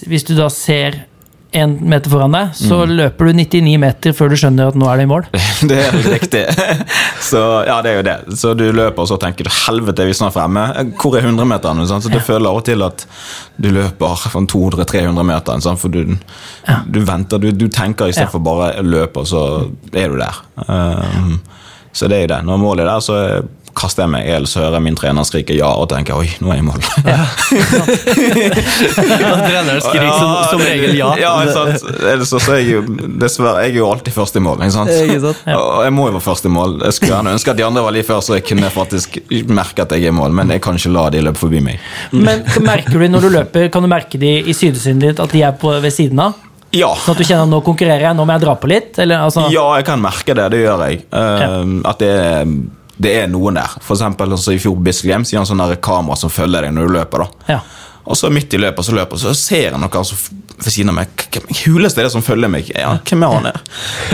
Hvis 0.09 0.27
du 0.27 0.35
da 0.37 0.49
ser 0.53 1.05
en 1.51 1.71
meter 1.89 2.11
foran 2.11 2.35
deg, 2.35 2.51
så 2.53 2.83
løper 2.85 3.25
du 3.25 3.39
99 3.39 3.77
meter 3.81 4.13
før 4.13 4.29
du 4.29 4.35
skjønner 4.37 4.69
at 4.69 4.75
nå 4.77 4.85
er 4.85 4.99
det 4.99 5.05
i 5.07 5.09
mål. 5.09 5.23
Det 5.69 5.79
er 5.81 5.95
helt 5.95 6.09
riktig. 6.13 6.43
Så 7.29 7.41
ja, 7.65 7.79
det 7.81 7.89
er 7.89 7.97
jo 7.97 8.03
det. 8.05 8.37
Så 8.37 8.51
du 8.57 8.63
løper, 8.69 9.01
og 9.01 9.09
så 9.09 9.17
tenker 9.21 9.45
du 9.45 9.51
helvete, 9.53 10.01
er 10.01 10.09
vi 10.11 10.15
snart 10.17 10.33
fremme? 10.33 10.61
Hvor 11.01 11.17
er 11.17 11.25
100 11.25 11.49
meter? 11.49 11.81
Så 11.89 12.09
du 12.09 12.19
føler 12.21 12.49
av 12.49 12.61
og 12.61 12.63
til 12.69 12.85
at 12.85 13.03
du 13.57 13.69
løper 13.73 14.29
200-300 14.29 15.25
meter. 15.25 15.59
sant? 15.65 15.81
For 15.81 15.93
du, 15.93 16.15
du 16.85 16.99
venter, 17.05 17.41
du, 17.41 17.49
du 17.51 17.67
tenker 17.67 18.09
istedenfor 18.09 18.37
for 18.37 18.45
bare 18.45 18.71
å 18.79 18.85
løpe, 18.85 19.25
og 19.25 19.29
så 19.29 19.43
er 19.89 20.13
du 20.13 20.21
der. 20.21 20.41
Um, 20.69 21.39
så 21.91 22.09
det 22.09 22.17
er 22.17 22.25
jo 22.25 22.31
det. 22.35 22.41
Når 22.45 22.61
målet 22.61 22.85
er 22.85 22.91
der, 22.93 23.03
så 23.03 23.19
kaster 23.79 24.05
jeg 24.05 24.11
meg, 24.13 24.27
eller 24.27 24.49
så 24.49 24.61
hører 24.63 24.77
jeg 24.77 24.85
min 24.85 24.97
trener 24.99 25.27
skrike 25.27 25.55
ja, 25.57 25.69
og 25.79 25.87
tenker 25.91 26.19
oi, 26.19 26.27
nå 26.43 26.51
er 26.51 26.59
jeg 26.59 26.63
i 26.63 26.67
mål. 26.67 26.81
Treneren 28.99 29.81
skriker 29.83 30.13
som, 30.13 30.33
som 30.51 30.63
regel 30.63 30.97
ja. 30.97 31.09
Ja, 31.19 31.31
ikke 31.43 31.55
sant? 31.55 31.87
Ellers 32.11 32.33
så 32.33 32.41
er 32.55 32.61
jeg 32.61 32.69
jo 32.75 32.81
dessverre 33.21 33.65
jeg 33.65 33.75
er 33.75 33.79
jo 33.81 33.87
alltid 33.89 34.15
først 34.15 34.39
i 34.39 34.43
mål. 34.43 34.57
Ikke 34.65 34.75
sant? 34.75 34.91
Ikke 34.93 35.21
sant? 35.23 35.39
Og 35.55 35.83
jeg 35.87 35.95
må 35.95 36.09
jo 36.09 36.15
være 36.17 36.25
først 36.27 36.49
i 36.49 36.53
mål. 36.53 36.77
Jeg 36.85 36.97
skulle 36.97 37.13
gjerne 37.15 37.35
ønske 37.37 37.53
at 37.53 37.59
de 37.59 37.67
andre 37.67 37.85
var 37.85 37.95
litt 37.95 38.07
før, 38.09 38.21
så 38.25 38.37
jeg 38.37 38.45
kunne 38.49 38.73
faktisk 38.73 39.19
merke 39.49 39.85
at 39.85 39.95
jeg 39.95 40.07
er 40.07 40.13
i 40.13 40.17
mål, 40.19 40.35
men 40.35 40.53
jeg 40.55 40.63
kan 40.65 40.79
ikke 40.79 40.93
la 40.95 41.07
de 41.13 41.23
løpe 41.25 41.41
forbi 41.41 41.63
meg. 41.63 41.81
Men 42.15 42.43
merker 42.65 42.99
du 42.99 43.07
når 43.09 43.25
du 43.25 43.31
løper, 43.39 43.71
kan 43.73 43.85
du 43.85 43.91
merke 43.91 44.21
de 44.21 44.35
i 44.43 44.55
sydesynet 44.55 45.09
ditt 45.09 45.23
at 45.23 45.33
de 45.33 45.43
er 45.45 45.57
på, 45.59 45.73
ved 45.83 45.93
siden 45.95 46.21
av? 46.27 46.37
Ja. 46.75 46.91
Sånn 47.01 47.15
at 47.15 47.21
du 47.21 47.25
kjenner 47.25 47.47
at 47.47 47.51
nå 47.51 47.61
konkurrerer 47.65 48.09
jeg, 48.09 48.17
nå 48.17 48.25
må 48.27 48.35
jeg 48.35 48.43
dra 48.43 48.53
på 48.61 48.69
litt? 48.69 48.99
Eller, 49.01 49.23
altså, 49.25 49.47
ja, 49.53 49.65
jeg 49.79 49.87
kan 49.87 50.01
merke 50.03 50.35
det. 50.37 50.45
Det 50.53 50.59
gjør 50.61 50.83
jeg. 50.85 51.01
Um, 51.09 51.79
At 51.89 52.01
det 52.03 52.09
er, 52.13 52.51
det 52.99 53.13
er 53.21 53.29
noen 53.31 53.55
der. 53.59 53.75
For 53.79 53.95
eksempel 53.95 54.35
altså, 54.35 54.53
I 54.53 54.59
fjor 54.59 54.75
på 54.75 54.83
Bislett 54.89 55.13
Games 55.13 55.31
han 55.31 55.43
har 55.43 55.47
sånn 55.47 55.83
kamera 55.83 56.17
som 56.19 56.31
følger 56.33 56.67
deg 56.67 56.75
når 56.75 56.87
du 56.89 56.95
løper. 56.97 57.25
da 57.25 57.53
Ja. 57.55 57.59
Og 58.09 58.17
så 58.17 58.31
midt 58.33 58.53
i 58.53 58.59
løpet 58.59 58.85
så 58.85 58.95
løper 58.95 59.19
så 59.21 59.35
ser 59.37 59.75
han 59.75 59.83
noe 59.83 59.99
altså, 59.99 60.17
ved 60.63 60.73
siden 60.73 60.89
av 60.91 60.95
meg. 60.99 61.07
Huleste 61.65 62.01
er 62.01 62.07
det 62.07 62.11
som 62.13 62.23
følger 62.25 62.49
meg? 62.51 62.69
Ja, 62.75 62.97
hvem 63.07 63.23
er 63.23 63.33
han? 63.35 63.45
her? 63.49 63.59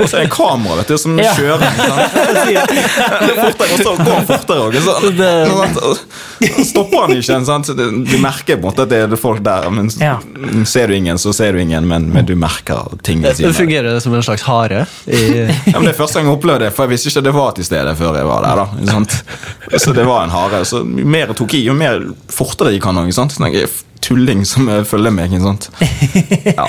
Og 0.02 0.10
så 0.10 0.18
er 0.20 0.26
det 0.28 0.32
kamera 0.36 0.76
vet 0.82 0.88
du, 0.92 0.98
som 1.02 1.18
Ja. 1.20 1.34
kjører. 1.34 1.66
Det 2.46 3.32
er 3.32 3.40
fortere, 3.40 3.72
og 3.74 3.80
så 3.82 3.94
går 3.98 4.14
han 4.14 4.28
fortere 4.30 4.60
òg. 4.66 4.76
Så 6.56 6.64
stopper 6.70 7.02
han 7.06 7.14
ikke. 7.16 7.38
Sant? 7.48 7.70
Du 7.76 8.18
merker 8.22 8.58
på 8.58 8.62
en 8.62 8.66
måte 8.68 8.86
at 8.86 8.92
det 8.92 9.00
er 9.06 9.16
folk 9.20 9.42
der. 9.46 9.70
Men 9.74 9.90
Ja. 10.02 10.18
ser 10.66 10.88
du 10.88 10.96
ingen, 10.96 11.18
så 11.18 11.34
ser 11.34 11.54
du 11.54 11.60
ingen, 11.62 11.88
men, 11.88 12.10
men 12.14 12.26
du 12.26 12.36
merker 12.36 12.98
ting 13.04 13.22
Det 13.22 13.40
av. 13.46 13.54
fungerer 13.54 14.00
som 14.04 14.14
en 14.14 14.24
slags 14.24 14.42
hare. 14.48 14.86
I, 15.08 15.22
Ja, 15.66 15.80
men 15.80 15.86
det 15.90 15.94
er 15.96 15.98
første 16.00 16.20
gang 16.20 16.28
jeg 16.30 16.38
opplevde 16.38 16.66
det, 16.68 16.74
for 16.76 16.86
jeg 16.86 16.96
visste 16.96 17.10
ikke 17.10 17.24
det 17.30 17.34
var 17.36 17.52
til 17.58 17.66
stede 17.68 17.96
før 17.98 18.16
jeg 18.20 18.26
var 18.30 18.42
der. 18.46 18.56
da, 18.56 18.92
sant? 18.92 19.18
Så 19.78 19.94
det 19.96 20.06
var 20.06 20.24
en 20.24 20.30
hare. 20.34 20.64
Så 20.66 20.84
mer 20.86 21.34
tok 21.34 21.54
i, 21.58 21.64
jo 21.66 21.74
mer 21.74 22.02
fortere 22.30 22.72
gikk 22.76 22.84
han 22.92 22.98
òg. 23.04 23.12
Tulling 24.04 24.44
som 24.48 24.68
eh, 24.70 24.84
følger 24.88 25.14
meg. 25.16 25.34
ikke 25.34 25.46
sant? 25.46 25.70
Ja. 26.56 26.66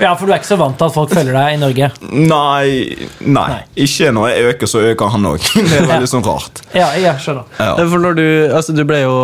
ja, 0.00 0.10
for 0.16 0.26
du 0.26 0.32
er 0.32 0.38
ikke 0.40 0.48
så 0.48 0.56
vant 0.60 0.78
til 0.78 0.88
at 0.88 0.94
folk 0.94 1.12
følger 1.12 1.36
deg 1.36 1.56
i 1.56 1.60
Norge? 1.60 1.88
Nei, 2.10 3.06
nei, 3.28 3.58
ikke 3.84 4.10
når 4.14 4.30
jeg 4.32 4.46
øker, 4.52 4.70
så 4.70 4.82
øker 4.92 5.12
han 5.14 5.28
òg. 5.28 5.44
Det 5.68 5.78
er 5.82 5.88
veldig 5.90 6.10
sånn 6.10 6.24
rart. 6.26 6.62
Ja, 6.74 6.88
jeg 6.98 7.12
skjønner. 7.22 7.46
Ja. 7.60 7.76
For 7.78 8.02
når 8.06 8.18
du, 8.18 8.26
altså 8.56 8.74
du 8.76 8.82
ble 8.88 9.02
jo 9.04 9.14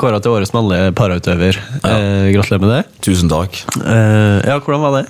kåra 0.00 0.20
til 0.22 0.34
årets 0.36 0.54
mannlige 0.56 0.92
parautøver. 0.98 1.60
Eh, 1.82 2.32
gratulerer 2.34 2.64
med 2.64 2.74
det. 2.76 2.82
Tusen 3.04 3.30
takk. 3.32 3.64
Eh, 3.82 4.38
ja, 4.48 4.58
hvordan 4.58 4.86
var 4.86 5.00
det? 5.02 5.06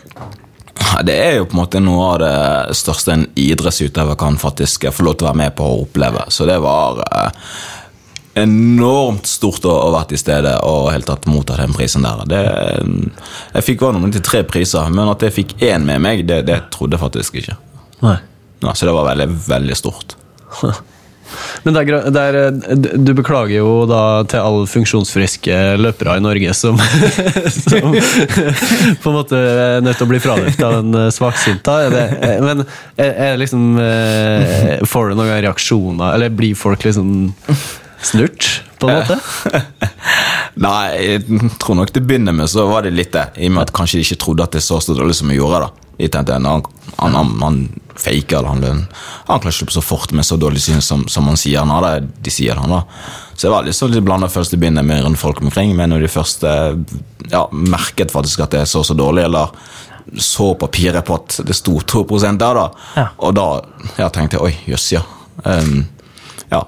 Det 1.06 1.14
er 1.16 1.38
jo 1.38 1.46
på 1.48 1.56
en 1.56 1.60
måte 1.62 1.80
noe 1.80 2.08
av 2.10 2.18
det 2.20 2.76
største 2.76 3.14
en 3.14 3.22
idrettsutøver 3.38 4.18
kan 4.20 4.36
faktisk 4.40 4.88
få 4.92 5.06
lov 5.06 5.16
til 5.18 5.26
å 5.28 5.30
være 5.30 5.40
med 5.44 5.54
på 5.56 5.64
å 5.64 5.78
oppleve. 5.86 6.26
Så 6.32 6.44
det 6.48 6.58
var 6.64 7.00
eh, 7.06 7.46
enormt 8.38 9.26
stort 9.28 9.66
å 9.68 9.74
ha 9.76 9.90
vært 9.98 10.14
i 10.16 10.20
stedet 10.20 10.54
og 10.64 10.90
helt 10.92 11.08
tatt 11.10 11.28
mottatt 11.28 11.60
den 11.60 11.74
prisen 11.76 12.06
der. 12.06 12.22
Det, 12.28 12.42
jeg 13.58 13.66
fikk 13.68 13.84
var 13.84 13.96
noen 13.96 14.14
til 14.14 14.24
tre 14.24 14.42
priser, 14.48 14.88
men 14.92 15.10
at 15.12 15.24
jeg 15.26 15.36
fikk 15.36 15.58
én 15.68 15.84
med 15.88 16.00
meg, 16.04 16.24
det, 16.28 16.44
det 16.48 16.62
trodde 16.74 16.96
jeg 16.96 17.04
faktisk 17.04 17.42
ikke. 17.42 17.58
Nei. 18.02 18.16
Ja, 18.62 18.74
så 18.74 18.88
det 18.88 18.96
var 18.96 19.10
veldig, 19.10 19.28
veldig 19.48 19.78
stort. 19.78 20.16
Men 21.62 21.72
det 21.72 21.82
er, 21.82 22.08
det 22.12 22.22
er, 22.22 22.36
eh, 22.42 22.88
du 23.00 23.12
beklager 23.16 23.54
jo 23.54 23.84
da 23.88 24.00
til 24.28 24.42
alle 24.42 24.66
funksjonsfriske 24.68 25.58
løpere 25.80 26.18
i 26.18 26.24
Norge 26.24 26.52
som, 26.56 26.80
som 27.70 27.94
på 27.94 29.12
en 29.12 29.16
måte 29.16 29.38
er 29.38 29.84
nødt 29.84 29.96
til 29.96 30.06
å 30.06 30.10
bli 30.10 30.20
fraløpt 30.22 30.64
av 30.66 30.78
en 30.80 30.98
svaksynt. 31.14 31.62
svaksinta. 31.62 31.78
Er 31.86 31.96
eh, 32.02 32.36
men 32.44 32.64
er, 32.96 33.14
er 33.30 33.40
liksom 33.40 33.78
eh, 33.80 34.82
Får 34.88 35.12
du 35.12 35.16
noen 35.20 35.32
reaksjoner, 35.46 36.18
eller 36.18 36.34
blir 36.36 36.58
folk 36.58 36.84
liksom 36.84 37.30
snurt, 38.06 38.48
på 38.80 38.88
en 38.90 39.00
måte? 39.00 39.18
Nei, 40.66 40.82
jeg 41.00 41.50
tror 41.62 41.78
nok 41.78 41.92
til 41.94 42.02
å 42.02 42.08
begynne 42.10 42.34
med 42.36 42.50
så 42.50 42.66
var 42.68 42.84
det 42.86 42.92
litt 42.96 43.12
det. 43.14 43.28
I 43.40 43.48
og 43.48 43.56
med 43.56 43.62
at 43.66 43.74
kanskje 43.76 44.00
de 44.00 44.06
ikke 44.06 44.20
trodde 44.24 44.46
at 44.46 44.56
det 44.58 44.64
så 44.64 44.80
så 44.82 44.96
dårlig 44.96 45.16
som 45.18 45.30
vi 45.32 45.38
gjorde. 45.38 45.64
da. 45.66 45.88
Jeg 46.02 46.12
tenkte 46.12 46.36
han, 46.36 46.46
han, 46.98 47.16
han, 47.16 47.32
han 47.42 47.58
faker, 47.96 48.38
eller 48.38 48.48
han, 48.48 48.86
han 49.28 49.40
klarer 49.42 49.52
ikke 49.54 49.66
løpe 49.68 49.76
så 49.76 49.84
fort 49.84 50.14
med 50.16 50.26
så 50.26 50.38
dårlig 50.40 50.62
syn 50.64 50.82
som, 50.84 51.04
som 51.08 51.28
han 51.30 51.38
sier 51.40 51.62
han 51.62 51.70
har. 51.72 51.86
det, 51.86 52.10
De 52.26 52.32
sier 52.34 52.58
han 52.58 52.72
da. 52.72 52.82
Så 53.34 53.46
det 53.46 53.52
var 53.54 53.66
litt 53.66 53.78
sånn 53.78 53.96
blanda 54.04 54.28
følelse 54.32 54.54
til 54.54 54.60
å 54.60 54.64
begynne 54.64 54.84
med 54.86 55.04
rundt 55.04 55.20
folk 55.20 55.40
omkring, 55.44 55.72
men 55.78 55.92
når 55.92 56.04
de 56.04 56.10
først 56.12 56.44
eh, 56.48 56.74
ja, 57.32 57.46
merket 57.52 58.12
faktisk 58.12 58.44
at 58.44 58.56
det 58.56 58.66
så 58.70 58.84
så 58.86 58.96
dårlig, 58.98 59.24
eller 59.28 59.54
så 60.20 60.52
papiret 60.58 61.06
på 61.06 61.16
at 61.16 61.38
det 61.46 61.54
sto 61.56 61.78
2 61.80 62.04
der, 62.20 62.36
da, 62.58 62.66
Ja. 62.98 63.06
og 63.18 63.34
da 63.38 63.46
ja, 63.98 64.08
tenkte 64.12 64.36
jeg 64.36 64.42
oi, 64.42 64.52
jøss, 64.72 64.92
ja. 64.92 65.02
Um, 65.44 65.86
ja. 66.50 66.64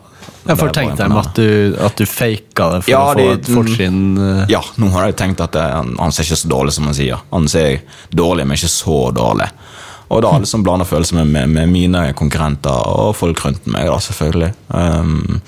Jeg 0.47 0.59
for 0.61 0.69
tenkte 0.77 1.07
deg 1.09 1.17
at 1.17 1.35
du, 1.39 1.77
at 1.87 1.97
du 1.97 2.05
faka 2.07 2.67
det 2.75 2.81
for 2.85 2.91
Ja, 2.93 3.03
å 3.05 3.13
få 3.15 3.21
de- 3.21 3.31
et 3.39 3.47
fortrinn. 3.49 4.03
eh. 4.19 4.45
Ja, 4.53 4.61
nå 4.77 4.91
har 4.93 5.07
jeg 5.09 5.17
tenkt 5.17 5.41
at 5.41 5.55
han, 5.57 5.95
han 5.99 6.13
ser 6.13 6.25
ikke 6.29 6.43
så 6.43 6.49
dårlig 6.53 6.73
som 6.77 6.85
han 6.91 6.95
sier. 6.95 7.23
Han 7.33 7.49
ser 7.49 7.81
dårlig, 8.13 8.45
men 8.47 8.57
ikke 8.59 8.69
så 8.69 8.99
dårlig. 9.17 9.49
Og 10.13 10.21
da 10.21 10.35
liksom 10.39 10.63
blanda 10.63 10.85
følelser 10.85 11.17
med, 11.17 11.27
med, 11.33 11.49
med 11.49 11.71
mine 11.73 12.01
konkurrenter 12.15 12.77
og 12.93 13.15
folk 13.17 13.41
rundt 13.41 13.65
meg, 13.73 13.87
da, 13.89 13.97
selvfølgelig. 14.05 14.51
Um, 14.69 15.41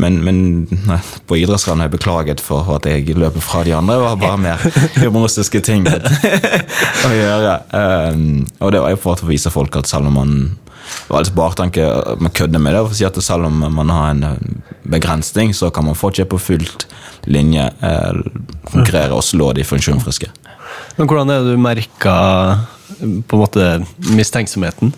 men 0.00 0.20
men 0.24 0.38
nei, 0.86 1.00
på 1.26 1.36
idrettsrenn 1.42 1.82
har 1.82 1.88
jeg 1.90 1.96
beklaget 1.98 2.40
for 2.40 2.70
at 2.76 2.86
jeg 2.88 3.10
løper 3.18 3.42
fra 3.42 3.64
de 3.66 3.74
andre. 3.74 3.98
Det 3.98 4.04
var 4.06 4.16
bare 4.22 4.38
mer 4.38 4.62
humoristiske 5.02 5.60
ting 5.66 5.84
å 5.84 7.10
gjøre. 7.12 7.56
Um, 8.14 8.46
og 8.62 8.72
det 8.72 8.80
var 8.86 8.94
jo 8.94 9.00
for 9.02 9.18
å 9.18 9.28
vise 9.28 9.50
folk 9.52 9.76
at 9.82 9.90
selv 9.90 10.06
om 10.08 10.16
man 10.22 10.36
det 10.84 11.12
var 11.12 11.24
litt 11.24 11.36
bartanke, 11.36 11.86
man 12.20 12.32
kødder 12.34 12.62
med 12.62 12.74
det. 12.74 12.82
For 12.84 12.94
å 12.94 12.98
si 12.98 13.06
at 13.08 13.20
selv 13.24 13.48
om 13.48 13.64
man 13.76 13.92
har 13.92 14.12
en 14.12 14.24
eh, 14.28 14.48
begrensning, 14.94 15.54
så 15.56 15.70
kan 15.74 15.86
man 15.88 15.98
fortsatt 15.98 16.30
på 16.32 16.40
fullt 16.40 16.86
linje 17.30 17.68
eh, 17.80 18.20
konkurrere 18.70 19.16
og 19.16 19.24
slå 19.24 19.52
de 19.56 19.64
funksjonsfriske. 19.66 20.30
Men 20.98 21.08
hvordan 21.10 21.32
er 21.32 21.44
det 21.44 21.54
du 21.54 21.60
merka 21.60 22.16
på 22.98 23.36
en 23.36 23.42
måte 23.42 23.68
mistenksomheten? 24.14 24.92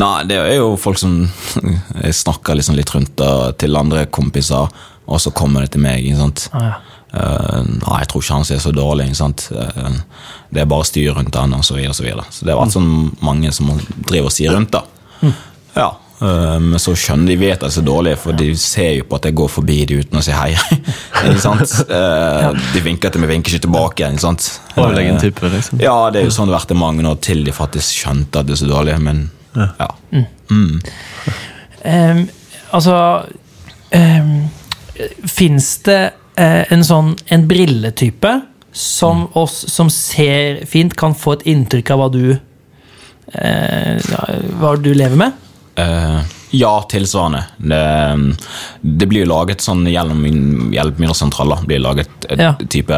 Nei, 0.00 0.14
det 0.30 0.38
er 0.38 0.60
jo 0.60 0.76
folk 0.80 1.00
som 1.00 1.24
Jeg 2.04 2.16
snakker 2.16 2.56
liksom 2.56 2.78
litt 2.78 2.92
rundt 2.94 3.16
da, 3.18 3.50
til 3.58 3.76
andre 3.76 4.06
kompiser, 4.06 4.70
og 5.10 5.20
så 5.22 5.32
kommer 5.34 5.64
det 5.64 5.74
til 5.74 5.84
meg. 5.84 6.04
ikke 6.04 6.22
sant? 6.22 6.48
Ah, 6.54 6.70
ja. 6.70 6.78
Uh, 7.10 7.64
nei, 7.66 7.96
jeg 8.04 8.10
tror 8.12 8.22
ikke 8.22 8.36
han 8.36 8.44
er 8.46 8.62
så 8.62 8.70
dårlig. 8.74 9.08
Ikke 9.10 9.18
sant? 9.18 9.48
Eh, 9.50 9.96
det 10.50 10.60
er 10.62 10.68
bare 10.70 10.84
styr 10.88 11.12
rundt 11.14 11.34
han, 11.38 11.52
og 11.54 11.64
så 11.64 11.74
videre. 11.76 11.90
og 11.90 11.96
Så, 11.98 12.02
videre. 12.04 12.24
så 12.30 12.46
det 12.48 12.54
var 12.58 12.70
sånn 12.72 13.10
mange 13.22 13.52
som 13.54 13.68
driver 14.08 14.26
og 14.30 14.34
sier 14.34 14.52
rundt, 14.56 14.70
da. 14.74 14.82
Ja, 15.76 15.88
eh, 16.20 16.58
Men 16.58 16.78
så 16.82 16.94
skjønner 16.98 17.26
de 17.30 17.36
vet 17.40 17.62
at 17.62 17.70
jeg 17.70 17.82
er 17.82 17.86
dårlig, 17.86 18.16
for 18.18 18.32
de 18.36 18.48
ser 18.58 18.96
jo 18.98 19.04
på 19.06 19.16
at 19.20 19.28
jeg 19.28 19.34
går 19.38 19.48
forbi 19.48 19.78
de 19.86 20.00
uten 20.02 20.18
å 20.18 20.22
si 20.26 20.32
hei. 20.34 20.50
ikke 21.30 21.40
sant? 21.44 21.76
Eh, 21.88 22.50
De 22.74 22.80
vinker 22.84 23.10
til 23.14 23.20
meg, 23.22 23.30
vinker 23.30 23.54
ikke 23.54 23.66
tilbake. 23.68 24.10
ikke 24.10 24.24
sant? 24.26 24.48
Eh, 24.76 25.18
type, 25.22 25.52
liksom. 25.54 25.80
Ja, 25.80 26.10
det 26.10 26.22
er 26.22 26.24
jo 26.28 26.34
sånn 26.34 26.50
det 26.50 26.56
har 26.56 26.64
vært 26.64 26.74
i 26.74 26.80
mange 26.82 27.06
år 27.06 27.20
til 27.22 27.44
de 27.46 27.52
faktisk 27.54 28.02
skjønte 28.02 28.42
at 28.42 28.46
det 28.50 28.56
er 28.58 28.62
så 28.64 28.70
dårlig, 28.70 28.98
men 29.00 29.28
ja. 29.56 29.88
Em, 31.82 32.28
altså 32.70 32.96
um, 33.94 34.32
Fins 35.26 35.78
det 35.86 36.00
eh, 36.36 36.64
en 36.72 36.84
sånn 36.84 37.14
en 37.32 37.46
brilletype 37.48 38.32
som 38.72 39.26
oss 39.38 39.64
som 39.68 39.90
ser 39.90 40.64
fint, 40.66 40.94
kan 40.96 41.14
få 41.14 41.38
et 41.38 41.46
inntrykk 41.50 41.90
av 41.94 42.02
hva 42.02 42.10
du 42.14 42.24
eh, 43.34 44.10
Hva 44.60 44.74
du 44.78 44.92
lever 44.94 45.18
med? 45.18 45.32
Eh, 45.80 46.20
ja, 46.50 46.72
tilsvarende. 46.90 47.44
Det, 47.58 48.36
det 48.82 49.06
blir 49.10 49.24
jo 49.24 49.30
laget 49.30 49.62
sånn 49.62 49.84
gjennom 49.86 50.24
hjelpemiddelsentraler. 50.74 51.64
blir 51.66 51.78
laget 51.82 52.08
et 52.28 52.38
Ja. 52.40 52.54
type 52.68 52.94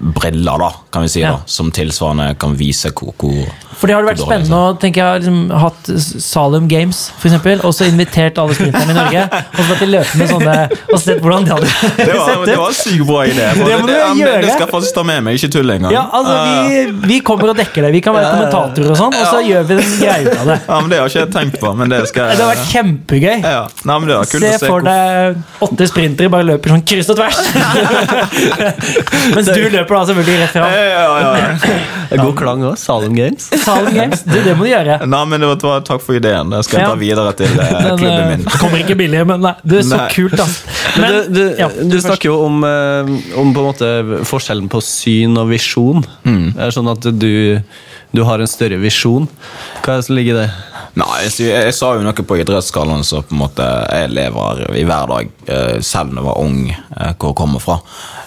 briller, 0.00 0.58
da, 0.58 0.70
kan 0.92 1.02
vi 1.02 1.08
si, 1.08 1.20
Ja. 1.20 1.32
da, 1.32 1.38
som 1.46 1.70
tilsvarende 1.70 2.38
kan 2.38 2.54
vise 2.56 2.90
hvor, 2.92 3.12
hvor 3.18 3.46
For 3.76 3.86
det 3.86 3.94
har 3.96 4.02
det 4.02 4.08
vært 4.14 4.20
dårlig 4.22 4.26
spennende 4.46 4.56
å 4.56 4.78
tenke, 4.80 4.96
Jeg 4.96 5.04
har 5.04 5.18
liksom 5.20 5.50
hatt 5.60 5.90
Salum 6.22 6.66
Games, 6.68 7.10
for 7.18 7.28
eksempel, 7.28 7.60
og 7.62 7.74
så 7.76 7.84
invitert 7.90 8.38
alle 8.38 8.54
sprinterne 8.56 8.90
i 8.90 8.94
Norge. 8.96 9.24
Og 9.56 9.60
så 9.60 9.68
latt 9.68 9.80
de 9.80 9.86
løpe 9.86 10.16
med 10.16 10.28
sånne 10.30 10.54
Og 10.92 11.00
sett 11.00 11.20
hvordan 11.20 11.44
de 11.44 11.50
hadde 11.50 11.66
det 11.96 12.14
var, 12.16 12.46
det 12.46 12.56
var 12.56 12.68
en 12.68 12.74
sykt 12.78 13.06
bra 13.06 13.20
idé. 13.26 13.48
Det 13.56 13.64
det, 13.86 13.98
gjøre. 14.16 14.40
det 14.40 14.50
skal 14.54 14.64
jeg 14.66 14.72
faktisk 14.72 14.94
ta 14.94 15.02
med 15.04 15.22
meg, 15.26 15.36
ikke 15.36 15.52
tull 15.52 15.70
engang. 15.70 15.92
Ja, 15.92 16.06
altså, 16.12 16.34
vi, 16.68 17.08
vi 17.12 17.20
kommer 17.20 17.52
og 17.52 17.56
dekker 17.60 17.82
det. 17.86 17.92
Vi 17.92 18.00
kan 18.00 18.16
være 18.16 18.30
kommentatorer 18.32 18.90
og 18.94 18.96
sånn, 18.96 19.12
og 19.16 19.26
så 19.28 19.42
gjør 19.44 19.66
vi 19.68 19.74
en 19.76 19.94
greie 20.00 20.24
ut 20.24 20.40
av 20.40 20.46
det. 20.46 20.58
Ja, 20.68 20.80
men 20.80 20.90
Det 20.90 20.98
har 20.98 21.12
ikke 21.12 21.20
jeg 21.26 21.32
tenkt 21.36 21.60
på. 21.60 21.74
Men 21.76 21.92
det 21.92 22.00
skal 22.08 22.32
Det 22.36 22.48
vært 22.48 22.66
kjempegøy. 22.86 23.42
ja. 23.42 23.62
Nei, 23.86 23.98
men 24.00 24.08
det 24.08 24.16
var 24.16 24.30
kult 24.30 24.42
Se 24.42 24.50
å 24.54 24.58
se 24.62 24.66
for 24.70 24.80
deg 24.86 25.36
åtte 25.66 25.86
sprintere 25.90 26.30
bare 26.32 26.46
løper 26.52 26.72
sånn 26.74 26.84
kryss 26.86 27.10
og 27.12 27.18
tvers. 27.18 27.40
Mens 29.34 29.48
du 29.50 29.62
løper 29.72 29.92
da 29.96 30.00
selvfølgelig 30.10 30.38
rett 30.42 30.54
Ja, 30.56 30.62
fram. 30.62 30.70
ja, 30.72 31.36
ja. 32.10 32.20
God 32.22 32.36
klang 32.38 32.62
òg. 32.66 32.76
Salem 32.80 33.14
Games. 33.16 33.48
Salem 33.64 33.94
Games, 33.96 34.22
det, 34.26 34.42
det 34.46 34.54
må 34.58 34.66
du 34.66 34.70
gjøre. 34.70 34.98
Nei, 35.08 35.22
men 35.30 35.42
det 35.42 35.50
var, 35.62 35.82
Takk 35.86 36.02
for 36.04 36.18
ideen. 36.18 36.50
Det 36.52 36.62
skal 36.66 36.78
jeg 36.80 36.86
Ja. 36.86 36.92
ta 36.92 37.00
videre 37.00 37.32
til 37.38 37.50
eh, 37.58 37.72
Den, 37.86 37.98
klubben 37.98 38.28
min. 38.30 38.44
Det 38.46 38.60
kommer 38.60 38.82
ikke 38.84 38.96
billig, 38.98 39.24
men 39.28 39.42
nei, 39.44 39.54
det 39.66 39.80
er 39.82 39.88
så 39.90 40.00
Nei. 40.00 40.08
kult, 40.14 40.36
da. 40.38 40.46
Men, 41.02 41.16
du, 41.16 41.34
du, 41.34 41.42
ja, 41.58 41.68
du 41.68 41.98
snakker 42.02 42.30
jo 42.30 42.36
om, 42.46 42.62
eh, 42.66 43.10
om 43.40 43.52
på 43.56 43.64
en 43.64 43.68
måte 43.72 43.90
forskjellen 44.28 44.70
på 44.72 44.80
syn 44.84 45.36
og 45.42 45.50
visjon. 45.52 46.04
Det 46.24 46.68
er 46.68 46.74
sånn 46.74 46.90
at 46.92 47.06
du, 47.18 47.32
du 48.14 48.22
har 48.28 48.40
en 48.42 48.50
større 48.50 48.78
visjon. 48.82 49.26
Hva 49.82 49.96
er 49.96 50.02
det 50.02 50.08
som 50.08 50.16
ligger 50.18 50.36
i 50.38 50.44
det? 50.44 50.50
Nei, 50.96 51.26
jeg, 51.26 51.50
jeg 51.52 51.74
sa 51.76 51.90
jo 51.92 52.04
noe 52.06 52.24
på 52.24 52.38
Idrettsgallaen 52.40 53.04
så 53.04 53.18
på 53.20 53.34
en 53.36 53.42
måte 53.42 53.64
jeg 53.66 54.14
lever 54.16 54.62
i 54.80 54.84
hver 54.88 55.10
dag, 55.10 55.34
eh, 55.52 55.74
selv 55.84 56.14
når 56.14 56.22
jeg 56.22 56.28
var 56.30 56.38
ung, 56.40 56.62
eh, 56.72 57.10
hvor 57.12 57.34
jeg 57.34 57.36
kommer 57.42 57.60
fra. 57.60 57.76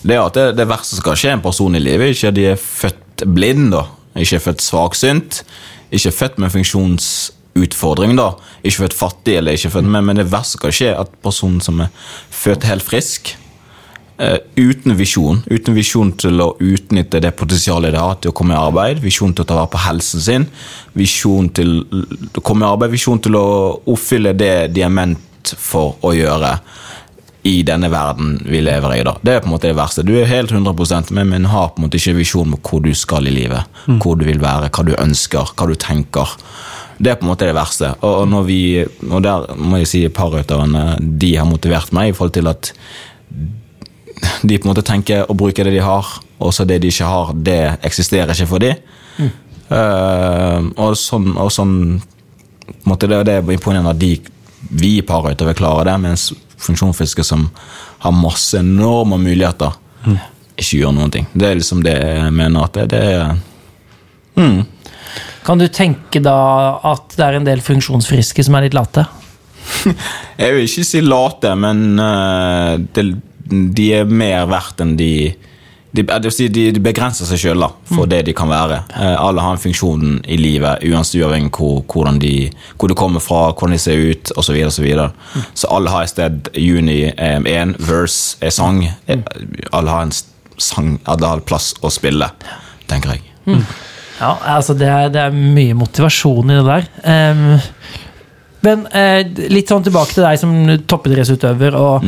Det 0.04 0.14
er 0.14 0.22
at 0.22 0.38
det, 0.38 0.44
det 0.60 0.68
verste 0.70 1.00
som 1.00 1.08
kan 1.08 1.18
skje 1.18 1.34
en 1.34 1.42
person 1.42 1.80
i 1.80 1.82
livet, 1.82 2.14
ikke 2.14 2.30
at 2.30 2.38
de 2.38 2.46
er 2.52 2.62
født 2.62 3.26
blind, 3.26 3.72
da. 3.74 3.88
ikke 4.14 4.38
er 4.38 4.46
født 4.46 4.62
svaksynt, 4.62 5.42
ikke 5.90 6.12
er 6.12 6.18
født 6.20 6.38
med 6.44 6.54
funksjonsutfordring, 6.54 8.14
da. 8.22 8.30
ikke 8.62 8.84
født 8.84 9.00
fattig, 9.02 9.40
eller 9.40 9.58
ikke 9.58 9.74
født 9.80 9.90
med, 9.90 10.06
men 10.06 10.22
det 10.22 10.30
verste 10.30 10.60
som 10.60 10.68
kan 10.68 10.78
skje, 10.78 10.94
er 10.94 11.02
at 11.02 11.20
personen 11.26 11.66
som 11.66 11.82
er 11.82 11.90
født 12.30 12.70
helt 12.70 12.86
frisk, 12.86 13.34
uten 14.56 14.96
visjon. 15.00 15.42
Uten 15.48 15.76
visjon 15.78 16.12
til 16.20 16.42
å 16.44 16.52
utnytte 16.60 17.22
det 17.24 17.32
potensialet 17.40 17.96
det 17.96 18.04
har 18.04 18.20
til 18.20 18.34
å 18.34 18.36
komme 18.36 18.56
i 18.56 18.60
arbeid. 18.60 19.00
Visjon 19.04 19.34
til 19.34 19.46
å 19.46 19.50
ta 19.50 19.58
vare 19.62 19.72
på 19.72 19.84
helsen 19.86 20.24
sin. 20.26 20.48
Visjon 21.00 21.50
til 21.56 21.80
å 22.36 22.44
komme 22.44 22.68
i 22.68 22.70
arbeid, 22.70 22.92
visjon 22.96 23.22
til 23.24 23.40
å 23.40 23.48
oppfylle 23.88 24.36
det 24.38 24.70
de 24.76 24.84
er 24.86 24.94
ment 24.94 25.54
for 25.56 25.96
å 26.06 26.12
gjøre 26.14 26.58
i 27.48 27.62
denne 27.64 27.88
verden 27.92 28.34
vi 28.44 28.60
lever 28.62 28.98
i. 28.98 29.04
da. 29.08 29.16
Det 29.24 29.34
er 29.34 29.44
på 29.44 29.48
en 29.48 29.54
måte 29.56 29.70
det 29.70 29.78
verste. 29.78 30.04
Du 30.04 30.12
er 30.20 30.28
helt 30.28 30.52
100 30.52 31.12
med, 31.16 31.28
men 31.28 31.48
har 31.54 31.72
på 31.72 31.80
en 31.80 31.88
måte 31.88 31.98
ikke 31.98 32.18
visjon 32.20 32.52
om 32.52 32.60
hvor 32.60 32.84
du 32.84 32.92
skal 32.94 33.28
i 33.28 33.34
livet. 33.34 33.64
Hvor 34.04 34.20
du 34.20 34.26
vil 34.28 34.42
være, 34.44 34.70
hva 34.70 34.86
du 34.86 34.94
ønsker, 35.00 35.56
hva 35.56 35.68
du 35.70 35.76
tenker. 35.80 36.36
Det 37.00 37.14
er 37.14 37.16
på 37.16 37.24
en 37.24 37.32
måte 37.32 37.48
det 37.48 37.56
verste. 37.56 37.94
Og 38.04 38.28
når 38.28 38.44
vi, 38.44 38.62
og 39.08 39.24
der 39.24 39.48
må 39.56 39.80
jeg 39.80 39.88
si 39.88 40.04
et 40.06 40.16
par 40.16 40.36
av 40.36 40.52
de 41.00 41.36
har 41.38 41.48
motivert 41.48 41.96
meg 41.96 42.12
i 42.12 42.18
forhold 42.18 42.36
til 42.36 42.52
at 42.52 42.74
de 44.42 44.58
på 44.58 44.68
en 44.68 44.72
måte 44.72 44.86
tenker 44.86 45.28
å 45.30 45.36
bruke 45.38 45.64
det 45.66 45.74
de 45.76 45.84
har, 45.84 46.08
og 46.40 46.54
så 46.56 46.66
det 46.68 46.80
de 46.84 46.92
ikke 46.92 47.10
har, 47.10 47.34
det 47.36 47.60
eksisterer 47.88 48.34
ikke 48.34 48.50
for 48.50 48.64
de. 48.64 48.74
Uh, 49.70 50.66
og 50.82 50.96
sånn, 50.98 51.34
og 51.38 51.52
sånn 51.54 51.76
på 52.70 52.74
en 52.74 52.92
måte 52.94 53.10
det, 53.10 53.20
det 53.28 53.36
er 53.38 53.52
imponerende 53.54 53.94
at 53.94 54.02
de, 54.02 54.16
vi 54.80 55.00
parutøvere 55.06 55.58
klarer 55.58 55.92
det, 55.92 55.98
mens 56.02 56.30
funksjonsfiske 56.60 57.24
som 57.26 57.48
har 58.04 58.16
masse 58.16 58.60
enorme 58.60 59.20
muligheter, 59.22 59.76
ikke 60.60 60.82
gjør 60.82 60.96
noen 60.96 61.14
ting. 61.14 61.30
Det 61.34 61.48
er 61.48 61.60
liksom 61.60 61.84
det 61.86 61.96
jeg 61.96 62.34
mener 62.36 62.66
at 62.66 62.76
det, 62.76 62.88
det 62.94 63.04
er 63.16 63.38
Kan 65.46 65.62
du 65.62 65.68
tenke 65.68 66.22
da 66.24 66.36
at 66.88 67.16
det 67.16 67.26
er 67.26 67.40
en 67.40 67.48
del 67.48 67.64
funksjonsfriske 67.64 68.44
som 68.46 68.58
er 68.58 68.68
litt 68.68 68.78
late? 68.78 69.06
Jeg 70.40 70.54
vil 70.56 70.66
ikke 70.66 70.86
si 70.88 71.02
late, 71.04 71.52
men 71.60 72.00
uh, 72.00 72.80
det, 72.96 73.04
de 73.50 73.92
er 74.00 74.10
mer 74.10 74.50
verdt 74.50 74.84
enn 74.84 74.98
de 75.00 75.14
de, 75.92 76.04
det 76.06 76.28
vil 76.28 76.34
si, 76.34 76.48
de, 76.54 76.68
de 76.74 76.82
begrenser 76.84 77.26
seg 77.26 77.40
sjøl 77.42 77.66
for 77.90 78.10
det 78.10 78.22
de 78.28 78.34
kan 78.38 78.50
være. 78.52 78.84
Eh, 78.94 79.16
alle 79.18 79.42
har 79.42 79.56
en 79.56 79.62
funksjon 79.62 80.20
i 80.30 80.38
livet, 80.38 80.84
uansett 80.86 81.50
hvor, 81.56 81.82
hvordan 81.90 82.20
de, 82.22 82.52
hvor 82.78 82.92
de 82.92 82.98
kommer 82.98 83.24
fra, 83.24 83.48
hvordan 83.50 83.74
de 83.74 83.82
ser 83.82 84.04
ut 84.12 84.34
osv. 84.36 84.50
Så, 84.50 84.54
videre, 84.54 84.72
så, 84.72 84.84
videre. 84.86 85.08
så 85.58 85.70
alle 85.74 85.94
har 85.94 86.06
et 86.06 86.14
sted 86.14 86.52
Juni 86.54 87.00
er 87.10 87.42
én, 87.42 87.74
verse 87.82 88.38
er 88.42 88.54
sang. 88.54 88.84
Mm. 89.08 89.24
Alle 89.74 89.96
har 89.96 90.06
en 90.06 90.14
sang, 90.62 91.00
alle 91.10 91.32
har 91.34 91.46
plass 91.50 91.72
å 91.82 91.92
spille, 91.94 92.30
tenker 92.90 93.18
jeg. 93.18 93.26
Ja, 94.20 94.36
altså 94.60 94.76
det 94.78 94.90
er, 94.92 95.10
det 95.14 95.26
er 95.26 95.34
mye 95.34 95.78
motivasjon 95.80 96.52
i 96.52 96.60
det 96.60 96.68
der. 96.68 96.88
Um, 97.34 97.58
men 98.68 98.84
eh, 98.92 99.24
litt 99.50 99.72
sånn 99.72 99.86
tilbake 99.86 100.12
til 100.18 100.26
deg 100.28 100.38
som 100.42 100.54
toppidrettsutøver. 100.92 101.78
og 101.80 102.06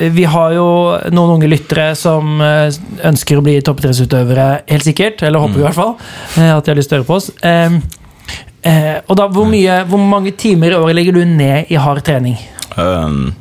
Vi 0.00 0.24
har 0.24 0.54
jo 0.56 0.66
noen 1.12 1.34
unge 1.36 1.48
lyttere 1.50 1.90
som 1.98 2.40
eh, 2.40 2.72
ønsker 3.04 3.36
å 3.36 3.44
bli 3.44 3.58
toppidrettsutøvere, 3.64 4.46
helt 4.70 4.86
sikkert. 4.86 5.20
Eller 5.26 5.42
håper 5.42 5.58
vi 5.58 5.60
i 5.60 5.66
hvert 5.66 5.76
fall. 5.76 5.92
eh, 6.40 6.52
at 6.54 6.64
de 6.64 6.72
har 6.72 6.78
lyst 6.78 6.88
til 6.92 6.96
å 6.96 7.02
høre 7.02 7.08
på 7.10 7.18
oss. 7.18 7.28
Eh, 7.44 8.96
og 9.04 9.12
da, 9.20 9.26
hvor, 9.32 9.48
mye, 9.48 9.82
hvor 9.90 10.00
mange 10.00 10.32
timer 10.40 10.72
i 10.72 10.78
året 10.78 10.96
legger 10.96 11.18
du 11.18 11.24
ned 11.28 11.68
i 11.72 11.76
hard 11.80 12.00
trening? 12.06 12.38
Um, 12.76 13.34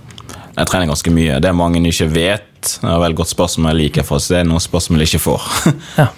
jeg 0.58 0.68
trener 0.68 0.92
ganske 0.92 1.14
mye. 1.16 1.40
Det 1.40 1.48
er 1.48 1.56
mange 1.56 1.80
ikke 1.88 2.10
vet. 2.12 2.46
Det 2.60 2.84
er 2.84 2.98
et 2.98 3.08
et 3.08 3.16
godt 3.22 3.32
spørsmål 3.32 3.72
jeg 3.72 3.80
liker, 3.86 4.08
for 4.08 4.20
det 4.20 4.42
er 4.42 4.48
noen 4.48 4.64
spørsmål 4.64 5.06
jeg 5.06 5.14
ikke 5.14 5.26
får. 5.30 5.48
Ja. 6.00 6.10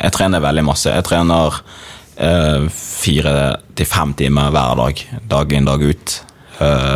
Jeg 0.00 0.12
trener 0.16 0.40
veldig 0.40 0.62
masse. 0.64 0.88
Jeg 0.88 1.04
trener 1.04 1.58
fire 2.72 3.34
til 3.76 3.86
fem 3.86 4.14
timer 4.16 4.50
hver 4.54 4.78
dag, 4.80 5.02
dag 5.30 5.52
inn, 5.52 5.68
dag 5.68 5.84
ut, 5.84 6.14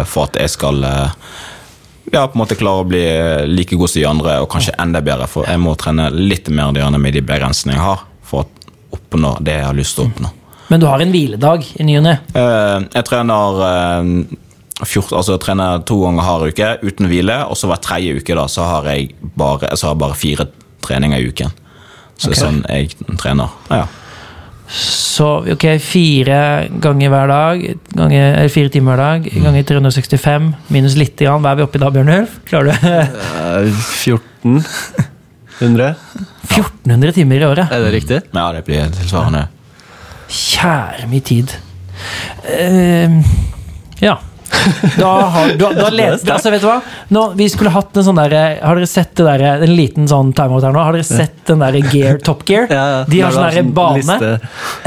for 0.08 0.24
at 0.24 0.38
jeg 0.40 0.54
skal 0.54 0.80
ja, 2.12 2.24
på 2.26 2.36
en 2.36 2.42
måte 2.42 2.56
klare 2.58 2.84
å 2.84 2.88
bli 2.88 3.02
like 3.50 3.76
god 3.76 3.90
som 3.92 4.00
de 4.00 4.08
andre, 4.08 4.38
og 4.42 4.50
kanskje 4.52 4.74
enda 4.80 5.02
bedre. 5.04 5.28
For 5.30 5.48
jeg 5.48 5.60
må 5.62 5.74
trene 5.80 6.08
litt 6.14 6.48
mer 6.54 6.72
gjerne 6.76 7.00
med 7.02 7.16
de 7.16 7.22
begrensningene 7.26 7.78
jeg 7.78 7.86
har, 7.86 8.04
for 8.28 8.44
å 8.44 8.98
oppnå 8.98 9.36
det 9.44 9.58
jeg 9.58 9.66
har 9.68 9.78
lyst 9.78 9.96
til 9.98 10.06
å 10.06 10.10
oppnå. 10.12 10.32
Men 10.68 10.82
du 10.82 10.86
har 10.88 11.00
en 11.00 11.12
hviledag 11.14 11.64
i 11.80 11.86
ny 11.88 11.96
og 12.00 12.04
ne. 12.04 12.18
Eh, 12.36 12.88
jeg 12.92 13.06
trener 13.08 13.62
eh, 13.68 14.10
14, 14.84 15.14
altså 15.16 15.36
jeg 15.36 15.42
trener 15.46 15.80
to 15.88 15.96
ganger 16.04 16.26
hver 16.28 16.52
uke 16.52 16.72
uten 16.84 17.08
hvile, 17.10 17.38
og 17.48 17.56
så 17.58 17.70
hver 17.70 17.80
tredje 17.84 18.18
uke 18.20 18.36
da, 18.36 18.44
så 18.52 18.66
har 18.68 18.90
jeg 18.92 19.14
bare, 19.38 19.72
så 19.74 19.88
har 19.88 19.96
jeg 19.96 20.02
bare 20.04 20.18
fire 20.18 20.48
treninger 20.84 21.24
i 21.24 21.32
uken. 21.32 21.56
Så 22.18 22.32
er 22.34 22.38
sånn 22.38 22.60
jeg 22.66 22.92
trener. 23.20 23.54
Ja, 23.70 23.84
Ja. 23.84 23.88
Så 24.68 25.26
ok, 25.54 25.64
fire 25.80 26.38
ganger 26.84 27.08
hver 27.12 27.30
dag, 27.30 27.62
ganger, 27.96 28.24
eller 28.42 28.52
fire 28.52 28.68
timer 28.72 28.92
hver 28.94 29.00
dag, 29.04 29.20
ganger 29.46 29.62
365, 29.70 30.50
minus 30.74 30.94
litt 31.00 31.16
grann. 31.18 31.40
Hva 31.44 31.50
er 31.54 31.58
vi 31.62 31.64
oppe 31.64 31.78
i 31.80 31.82
da, 31.82 31.88
Bjørnulf? 31.94 32.30
Klarer 32.50 32.68
du 32.68 32.72
1400? 33.72 34.60
1400 35.58 37.14
timer 37.18 37.40
i 37.40 37.48
året? 37.48 37.66
Er 37.72 37.78
det 37.86 37.92
riktig? 37.96 38.18
ja, 38.34 38.44
det 38.54 38.62
blir 38.68 38.92
tilsvarende. 38.98 39.42
Kjære 40.28 41.08
mye 41.08 41.24
tid. 41.24 41.48
Eh, 42.44 43.08
ja. 43.08 43.10
Da 44.98 45.10
har 45.32 45.52
da, 45.60 45.68
da 45.76 45.88
leste, 45.92 46.28
altså 46.34 46.50
vet 46.52 46.62
du 46.64 46.66
hva? 46.68 46.78
Nå, 47.14 47.22
vi 47.38 47.46
skulle 47.52 47.70
hatt 47.72 47.96
en 48.00 48.04
sånn 48.06 48.18
der 48.18 48.34
Har 48.62 48.78
dere 48.78 48.88
sett 48.90 49.12
det 49.18 49.26
der, 49.26 49.44
en 49.64 49.74
liten 49.76 50.08
sånn 50.10 50.32
timeout 50.36 50.64
her 50.66 50.74
nå? 50.74 50.82
Har 50.82 50.96
dere 50.96 51.06
sett 51.06 51.42
den 51.48 51.62
der 51.64 51.78
Gear, 51.92 52.18
Top 52.24 52.42
Gear? 52.48 52.66
De 53.08 53.20
har 53.22 53.34
sånn 53.34 53.46
er 53.48 53.58
der 53.60 53.68
bane 53.76 54.18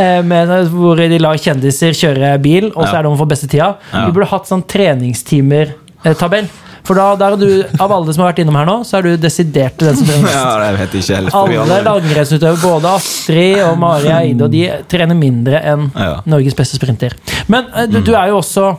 eh, 0.02 0.20
med, 0.28 0.52
hvor 0.74 1.00
de 1.02 1.20
lar 1.22 1.40
kjendiser 1.42 1.96
kjøre 1.98 2.34
bil, 2.44 2.72
og 2.76 2.84
så 2.88 2.98
er 3.00 3.06
det 3.06 3.12
om 3.12 3.16
å 3.18 3.22
få 3.22 3.30
beste 3.32 3.50
tida. 3.52 3.74
Vi 3.94 4.12
burde 4.18 4.30
hatt 4.34 4.50
sånn 4.50 4.66
treningstimer-tabell. 4.70 6.50
For 6.82 6.98
da, 6.98 7.12
der 7.14 7.36
er 7.36 7.38
du, 7.38 7.78
av 7.78 7.92
alle 7.94 8.10
som 8.14 8.24
har 8.24 8.32
vært 8.32 8.40
innom 8.42 8.56
her 8.58 8.66
nå, 8.66 8.80
så 8.88 8.98
er 8.98 9.06
du 9.06 9.12
desidert 9.22 9.78
den 9.78 9.94
som 10.00 10.08
trener 10.08 10.24
mest. 10.26 10.34
Ja, 10.34 10.46
Alle 11.62 11.82
langrennsutøvere, 11.86 12.58
både 12.64 12.94
Astrid 12.98 13.60
og 13.68 13.76
Mari 13.82 14.10
Eide, 14.10 14.48
og 14.48 14.54
de 14.56 14.64
trener 14.90 15.18
mindre 15.20 15.62
enn. 15.62 15.92
Norges 16.26 16.58
beste 16.58 16.80
sprinter. 16.82 17.14
Men 17.54 17.70
eh, 17.76 17.86
du, 17.92 18.00
du 18.02 18.16
er 18.18 18.32
jo 18.34 18.40
også 18.42 18.72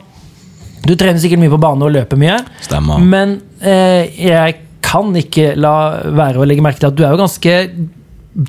Du 0.87 0.95
trener 0.99 1.21
sikkert 1.23 1.43
mye 1.45 1.53
på 1.53 1.61
bane 1.63 1.87
og 1.87 1.93
løper 1.95 2.19
mye, 2.19 2.41
Stemmer. 2.65 2.99
men 3.03 3.37
eh, 3.63 4.09
jeg 4.19 4.57
kan 4.83 5.13
ikke 5.17 5.53
la 5.57 5.75
være 6.13 6.43
å 6.43 6.47
legge 6.49 6.65
merke 6.65 6.83
til 6.83 6.91
at 6.91 6.97
du 6.99 7.05
er 7.07 7.15
jo 7.15 7.21
ganske 7.23 7.53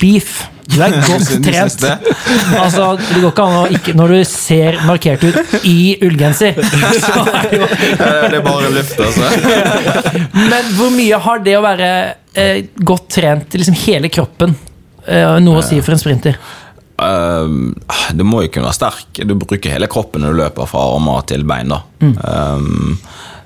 beef. 0.01 0.31
Du 0.73 0.79
er 0.81 0.95
godt 1.09 1.29
trent. 1.43 1.83
Altså, 2.57 2.87
det 2.97 3.19
går 3.21 3.29
ikke 3.33 3.45
an 3.45 3.57
å 3.59 3.63
ikke 3.75 3.93
Når 3.99 4.13
du 4.15 4.19
ser 4.27 4.77
markert 4.87 5.25
ut 5.27 5.55
i 5.67 5.93
ullgenser, 6.07 6.55
så 7.03 7.23
er 7.27 7.49
det 7.51 7.59
jo 7.59 7.67
det 7.99 8.39
er 8.39 8.45
bare 8.47 8.71
luft, 8.73 8.99
altså. 9.03 9.29
Men 10.51 10.73
hvor 10.79 10.91
mye 10.95 11.19
har 11.27 11.43
det 11.45 11.57
å 11.59 11.63
være 11.67 11.89
eh, 12.39 12.63
godt 12.81 13.09
trent 13.19 13.59
liksom 13.59 13.77
hele 13.85 14.09
kroppen 14.11 14.55
eh, 15.05 15.35
noe 15.43 15.61
å 15.61 15.65
si 15.67 15.79
for 15.83 15.93
en 15.97 16.01
sprinter? 16.01 16.39
Um, 17.03 17.73
du 18.15 18.23
må 18.27 18.43
jo 18.45 18.51
kunne 18.53 18.69
være 18.69 18.79
sterk. 18.79 19.23
Du 19.27 19.35
bruker 19.39 19.75
hele 19.75 19.89
kroppen 19.91 20.23
når 20.23 20.33
du 20.33 20.41
løper 20.43 20.69
fra 20.69 20.85
armer 20.95 21.25
til 21.29 21.45
bein. 21.47 21.73
da. 21.73 21.81
Um, 22.03 22.97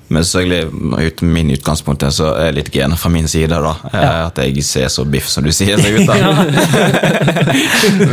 men 0.08 0.24
selvfølgelig, 0.24 1.06
ut 1.08 1.22
min 1.22 1.50
utgangspunkt 1.52 2.04
så 2.14 2.30
er 2.38 2.52
det 2.52 2.62
litt 2.62 2.70
gener 2.74 2.96
fra 2.96 3.10
min 3.12 3.28
side. 3.28 3.48
da, 3.52 3.74
ja. 3.92 4.10
At 4.28 4.38
jeg 4.42 4.62
ser 4.64 4.88
så 4.92 5.04
biff 5.04 5.28
som 5.28 5.44
du 5.44 5.52
sier 5.52 5.78
seg 5.80 5.98
ut. 6.00 6.08
da. 6.08 6.14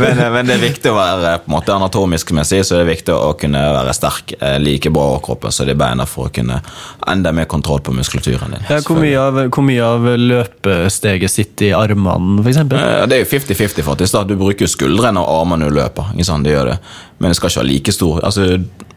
men, 0.00 0.18
eh, 0.18 0.30
men 0.32 0.46
det 0.48 0.56
er 0.56 0.62
viktig 0.62 0.90
å 0.92 0.96
være 0.96 1.32
på 1.44 1.50
en 1.50 1.54
måte 1.56 1.74
anatomisk 1.74 2.32
messig, 2.36 2.62
så 2.66 2.78
det 2.78 2.84
er 2.84 2.90
viktig 2.92 3.14
å 3.16 3.32
kunne 3.40 3.62
være 3.76 3.94
sterk 3.96 4.34
eh, 4.40 4.56
like 4.62 4.90
bra 4.92 5.06
over 5.14 5.22
kroppen 5.26 5.54
som 5.54 5.68
de 5.68 5.76
beina 5.78 6.06
for 6.08 6.28
å 6.28 6.34
kunne 6.34 6.60
enda 7.08 7.32
mer 7.36 7.48
kontroll 7.50 7.80
på 7.86 7.94
muskulaturen 7.96 8.56
din. 8.56 8.66
Ja, 8.70 8.80
hvor, 8.86 9.00
mye 9.00 9.20
av, 9.22 9.40
hvor 9.54 9.66
mye 9.66 9.86
av 9.86 10.06
løpesteget 10.20 11.32
sitter 11.32 11.70
i 11.70 11.74
armene, 11.76 12.42
f.eks.? 12.44 12.62
Eh, 12.66 13.06
Det 13.06 13.20
er 13.20 13.24
jo 13.24 13.30
50-50, 13.32 13.86
faktisk. 13.86 14.12
da. 14.16 14.24
Du 14.28 14.36
bruker 14.40 14.70
skuldrene 14.70 15.22
og 15.22 15.42
armene 15.42 15.66
når 15.66 15.72
du 15.74 15.80
løper. 15.80 16.12
Ikke 16.16 16.28
sant? 16.28 16.46
Det 16.46 16.54
gjør 16.54 16.72
det. 16.74 16.78
Men 17.18 17.30
jeg 17.32 17.38
skal 17.38 17.50
ikke 17.50 17.62
være 17.62 17.70
like 17.72 17.92
stor. 17.96 18.20
Altså, 18.28 18.46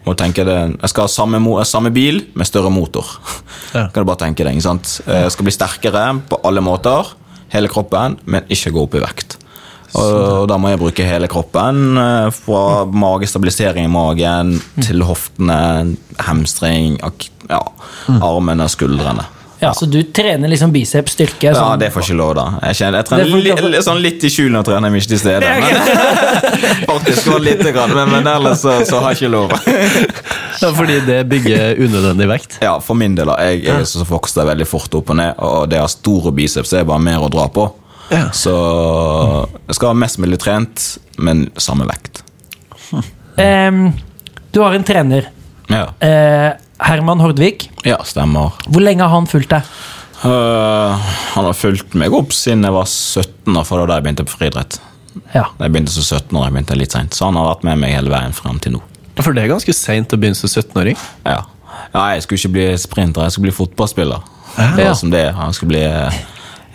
må 0.06 0.16
tenke 0.18 0.44
det, 0.48 0.58
Jeg 0.82 0.90
skal 0.92 1.06
ha 1.06 1.12
samme, 1.12 1.40
samme 1.68 1.92
bil 1.96 2.22
med 2.36 2.48
større 2.48 2.72
motor. 2.74 3.06
Ja. 3.74 3.88
Kan 3.94 4.04
du 4.04 4.08
bare 4.10 4.24
tenke 4.26 4.44
deg, 4.44 4.56
ikke 4.58 4.68
sant? 4.68 4.96
Eh, 5.08 5.26
Jeg 5.28 5.36
skal 5.36 5.48
bli 5.48 5.56
sterkere 5.56 6.06
på 6.30 6.40
alle 6.48 6.64
måter, 6.66 7.14
hele 7.54 7.70
kroppen, 7.72 8.18
men 8.26 8.44
ikke 8.52 8.74
gå 8.76 8.84
opp 8.88 8.96
i 9.00 9.04
vekt. 9.04 9.38
Og 9.98 10.44
da 10.52 10.58
må 10.62 10.70
jeg 10.70 10.78
bruke 10.82 11.06
hele 11.08 11.28
kroppen, 11.32 11.98
eh, 11.98 12.30
fra 12.36 12.86
magestabilisering 12.86 13.88
i 13.88 13.92
magen 13.94 14.58
til 14.86 15.02
hoftene, 15.08 15.96
hamstring, 16.28 17.00
ja, 17.50 17.64
armene, 18.20 18.68
skuldrene. 18.70 19.26
Ja, 19.60 19.74
Så 19.76 19.86
du 19.92 19.98
trener 20.16 20.48
liksom 20.48 20.72
biceps 20.72 21.12
styrke? 21.18 21.50
Ja, 21.50 21.54
sånn- 21.58 21.80
det 21.82 21.90
får 21.92 22.06
ikke 22.06 22.16
lov, 22.16 22.34
da. 22.38 22.46
Jeg, 22.70 22.76
kjenner, 22.80 23.02
jeg 23.02 23.08
trener 23.10 23.26
li, 23.44 23.52
li, 23.74 23.82
sånn 23.84 24.00
litt 24.02 24.24
i 24.24 24.30
skjul 24.32 24.54
når 24.54 24.62
jeg 24.62 24.68
trener 24.70 24.90
men 24.94 25.02
ikke 25.02 25.12
til 25.12 25.20
stede. 25.20 25.50
Men, 25.60 26.88
faktisk 26.94 27.28
var 27.34 27.40
lite 27.44 27.74
grann, 27.76 27.92
men, 27.98 28.14
men 28.14 28.30
ellers 28.32 28.62
så, 28.64 28.78
så 28.88 29.02
har 29.04 29.12
jeg 29.16 29.22
ikke 29.24 29.34
lov. 29.36 29.56
Ja, 30.60 30.74
fordi 30.76 30.98
det 31.08 31.22
bygger 31.32 31.78
unødvendig 31.80 32.26
vekt? 32.28 32.58
Ja, 32.60 32.74
For 32.84 32.98
min 33.00 33.14
del. 33.16 33.30
Jeg, 33.40 33.62
jeg 33.64 33.86
så 33.88 34.04
vokste 34.04 34.44
veldig 34.44 34.66
fort 34.68 34.92
opp 34.98 35.14
og 35.14 35.16
ned, 35.16 35.38
og 35.40 35.70
det 35.72 35.78
å 35.80 35.86
ha 35.86 35.92
store 35.92 36.34
biceps 36.36 36.74
er 36.76 36.84
bare 36.90 37.00
mer 37.00 37.24
å 37.24 37.30
dra 37.32 37.46
på. 37.56 37.64
Ja. 38.12 38.26
Så 38.36 38.52
jeg 39.70 39.78
skal 39.78 39.94
ha 39.94 39.96
mest 40.02 40.20
mulig 40.20 40.40
trent, 40.44 40.84
men 41.16 41.46
samme 41.62 41.88
vekt. 41.88 42.24
Um, 43.40 43.94
du 44.52 44.60
har 44.66 44.76
en 44.76 44.84
trener. 44.84 45.30
Ja, 45.72 45.86
Eh, 46.04 46.52
Herman 46.80 47.20
Hordvik. 47.24 47.70
ja 47.86 47.98
stemmer. 48.08 48.54
Hvor 48.68 48.84
lenge 48.84 49.04
har 49.04 49.12
han 49.14 49.28
fulgt 49.28 49.50
deg? 49.52 49.64
Uh, 50.20 50.96
han 51.34 51.46
har 51.48 51.54
fulgt 51.56 51.94
meg 51.96 52.12
opp 52.16 52.34
siden 52.36 52.66
jeg 52.68 52.76
var 52.76 52.88
17 52.90 53.64
for 53.64 53.78
det 53.78 53.84
var 53.86 53.88
da 53.88 53.98
jeg 54.00 54.08
begynte 54.08 54.26
på 54.28 54.36
friidrett. 54.38 54.80
Ja. 55.34 55.46
Jeg 55.60 55.72
begynte 55.74 55.92
som 55.94 56.04
17-åring, 56.04 56.50
jeg 56.50 56.56
begynte 56.58 56.78
litt 56.80 56.96
sent, 56.96 57.16
så 57.16 57.30
han 57.30 57.38
har 57.40 57.48
vært 57.54 57.64
med 57.68 57.80
meg 57.82 57.94
hele 57.96 58.12
veien 58.12 58.36
frem 58.36 58.60
til 58.64 58.76
nå. 58.78 58.82
For 59.20 59.36
det 59.36 59.44
er 59.46 59.52
ganske 59.52 59.74
seint 59.76 60.14
å 60.16 60.20
begynne 60.20 60.38
som 60.40 60.48
17-åring. 60.52 60.96
Ja. 61.28 61.42
ja, 61.94 62.04
jeg 62.16 62.24
skulle 62.24 62.40
ikke 62.40 62.54
bli 62.56 62.68
sprinter, 62.80 63.26
jeg 63.28 63.36
skulle 63.36 63.50
bli 63.50 63.56
fotballspiller. 63.58 64.28
Det 64.56 64.68
Ja. 64.84 64.90
var 64.90 64.94
som 65.00 65.12
det. 65.12 65.26
Han 65.36 65.54
skulle 65.56 65.74
bli 65.74 65.84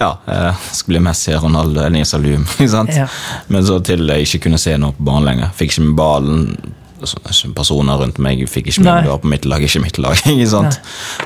ja, 0.00 0.08
jeg 0.26 0.54
skulle 0.74 0.96
bli 0.98 1.04
Messi, 1.06 1.32
Ronaldo, 1.38 1.84
Nisa 1.94 2.18
Alum. 2.18 2.42
Ikke 2.58 2.68
sant? 2.72 2.90
Ja. 2.96 3.06
Men 3.48 3.64
så 3.64 3.78
til 3.84 4.08
jeg 4.10 4.26
ikke 4.26 4.42
kunne 4.48 4.58
se 4.60 4.74
noe 4.80 4.92
på 4.96 5.04
banen 5.06 5.28
lenger. 5.28 5.52
Fikk 5.56 5.70
ikke 5.76 5.84
med 5.86 5.96
ballen. 6.00 6.40
Personer 7.56 8.00
rundt 8.00 8.20
meg 8.22 8.40
fikk 8.50 8.72
ikke 8.72 8.84
med 8.84 8.90
Nei. 8.90 9.02
det 9.06 9.12
var 9.12 9.20
på 9.22 9.30
mitt 9.32 9.48
lag, 9.48 9.64
ikke 9.64 9.82
mitt 9.84 10.00
lag. 10.02 10.18
ikke 10.32 10.48
sant? 10.50 10.80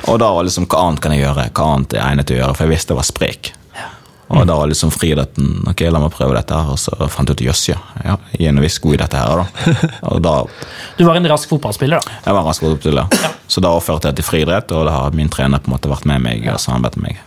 Og 0.07 0.19
da 0.23 0.33
var 0.35 0.49
liksom, 0.49 0.69
hva 0.71 0.89
annet 0.89 1.05
kan 1.05 1.15
jeg 1.17 1.25
gjøre? 1.27 1.49
Hva 1.55 1.71
annet 1.77 1.97
er 1.97 2.05
egnet 2.07 2.29
til 2.31 2.39
å 2.39 2.43
gjøre? 2.43 2.59
For 2.59 2.67
jeg 2.67 2.77
visste 2.77 2.95
jeg 2.95 3.01
var 3.01 3.09
sprek. 3.09 3.53
Og 4.29 4.45
da 4.45 4.59
var 4.59 4.69
liksom 4.69 4.91
friidretten 4.93 5.63
Ok, 5.71 5.81
la 5.89 6.01
meg 6.03 6.13
prøve 6.13 6.35
dette 6.37 6.57
her. 6.57 6.73
Og 6.75 6.81
så 6.81 6.93
fant 7.09 7.31
jeg 7.31 7.39
ut 7.39 7.45
jøss, 7.49 7.63
ja. 7.71 7.79
ja. 8.05 8.19
Jeg 8.37 8.51
er 8.51 8.57
nå 8.57 8.65
visst 8.65 8.83
god 8.85 8.99
i 8.99 9.01
dette 9.01 9.23
her, 9.23 9.41
da. 9.41 9.77
Og 10.13 10.21
da 10.25 10.35
Du 10.99 11.07
var 11.09 11.17
en 11.17 11.29
rask 11.33 11.49
fotballspiller, 11.49 12.03
da. 12.03 12.19
jeg 12.27 12.37
var 12.37 12.43
en 12.43 12.51
rask 12.51 12.65
fotballspiller. 12.65 13.09
Ja. 13.23 13.33
Så 13.49 13.65
da 13.65 13.73
overførte 13.73 14.11
jeg 14.11 14.21
til 14.21 14.29
friidrett, 14.29 14.75
og 14.77 14.85
da 14.89 14.99
har 14.99 15.17
min 15.17 15.33
trener 15.33 15.63
på 15.63 15.71
en 15.71 15.77
måte 15.79 15.89
vært 15.89 16.05
med 16.11 16.21
meg 16.27 16.45
og 16.53 16.61
samarbeidet 16.61 17.01
med 17.01 17.15
meg. 17.15 17.25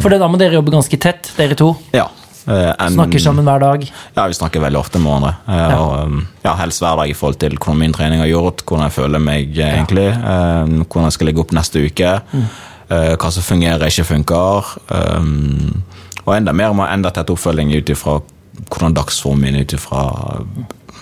For 0.00 0.08
det 0.08 0.22
da 0.22 0.30
må 0.32 0.40
dere 0.40 0.56
jobbe 0.56 0.72
ganske 0.72 1.00
tett, 1.02 1.28
dere 1.36 1.58
to. 1.58 1.74
Ja. 1.92 2.06
Eh, 2.48 2.72
en- 2.78 2.92
Snakker 2.96 3.18
sammen 3.22 3.44
hver 3.44 3.58
dag. 3.60 3.84
Ja, 4.16 4.26
vi 4.26 4.32
snakker 4.38 4.60
veldig 4.60 4.78
ofte 4.80 4.98
med 4.98 5.12
hverandre. 5.12 5.34
Ja. 5.48 5.76
Og, 5.78 6.06
um, 6.06 6.26
ja, 6.44 6.54
helst 6.56 6.80
hver 6.82 6.96
dag 6.96 7.10
i 7.10 7.14
forhold 7.14 7.38
til 7.38 7.56
hvordan 7.58 7.78
min 7.78 7.92
trening 7.92 8.20
har 8.20 8.26
gjort, 8.30 8.64
hvordan 8.64 8.84
jeg 8.88 8.92
føler 8.92 9.18
meg 9.18 9.54
ja. 9.56 9.68
egentlig, 9.76 10.08
eh, 10.08 10.64
hvordan 10.88 11.04
jeg 11.08 11.12
skal 11.12 11.26
legge 11.30 11.40
opp 11.44 11.52
neste 11.52 11.84
uke, 11.86 12.20
Mm. 12.32 12.44
eh, 12.90 13.16
hva 13.16 13.30
som 13.30 13.42
fungerer, 13.42 13.86
ikke 13.86 14.04
funker. 14.04 14.64
um, 14.90 15.82
Og 16.26 16.36
enda 16.36 16.52
mer 16.52 16.72
må 16.76 16.84
enda 16.92 17.10
tett 17.10 17.30
oppfølging 17.30 17.70
ut 17.78 17.88
ifra 17.88 18.20
hvordan 18.68 18.92
dagsformen 18.94 19.40
min 19.52 19.60
ut 19.62 19.72
ifra 19.72 20.42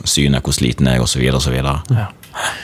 synet, 0.05 0.43
hvor 0.45 0.53
sliten 0.53 0.87
jeg 0.87 0.97
er, 0.99 1.03
osv. 1.03 1.23
osv. 1.35 1.57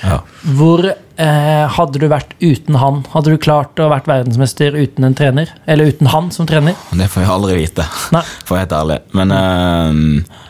Ja. 0.04 0.18
Hvor 0.58 0.84
eh, 0.90 1.66
hadde 1.76 2.00
du 2.02 2.06
vært 2.10 2.34
uten 2.42 2.76
han? 2.80 3.02
Hadde 3.14 3.32
du 3.32 3.38
klart 3.40 3.78
å 3.80 3.88
vært 3.92 4.08
verdensmester 4.10 4.74
uten 4.76 5.06
en 5.08 5.14
trener? 5.16 5.52
Eller 5.70 5.92
uten 5.92 6.10
han 6.12 6.30
som 6.34 6.46
trener? 6.48 6.76
Det 6.92 7.08
får 7.12 7.24
jeg 7.24 7.32
aldri 7.32 7.58
vite, 7.60 7.86
Nei. 8.14 8.22
for 8.44 8.54
å 8.54 8.58
være 8.58 8.64
helt 8.66 8.78
ærlig. 8.80 8.98
Men 9.18 9.34
eh, 9.38 10.40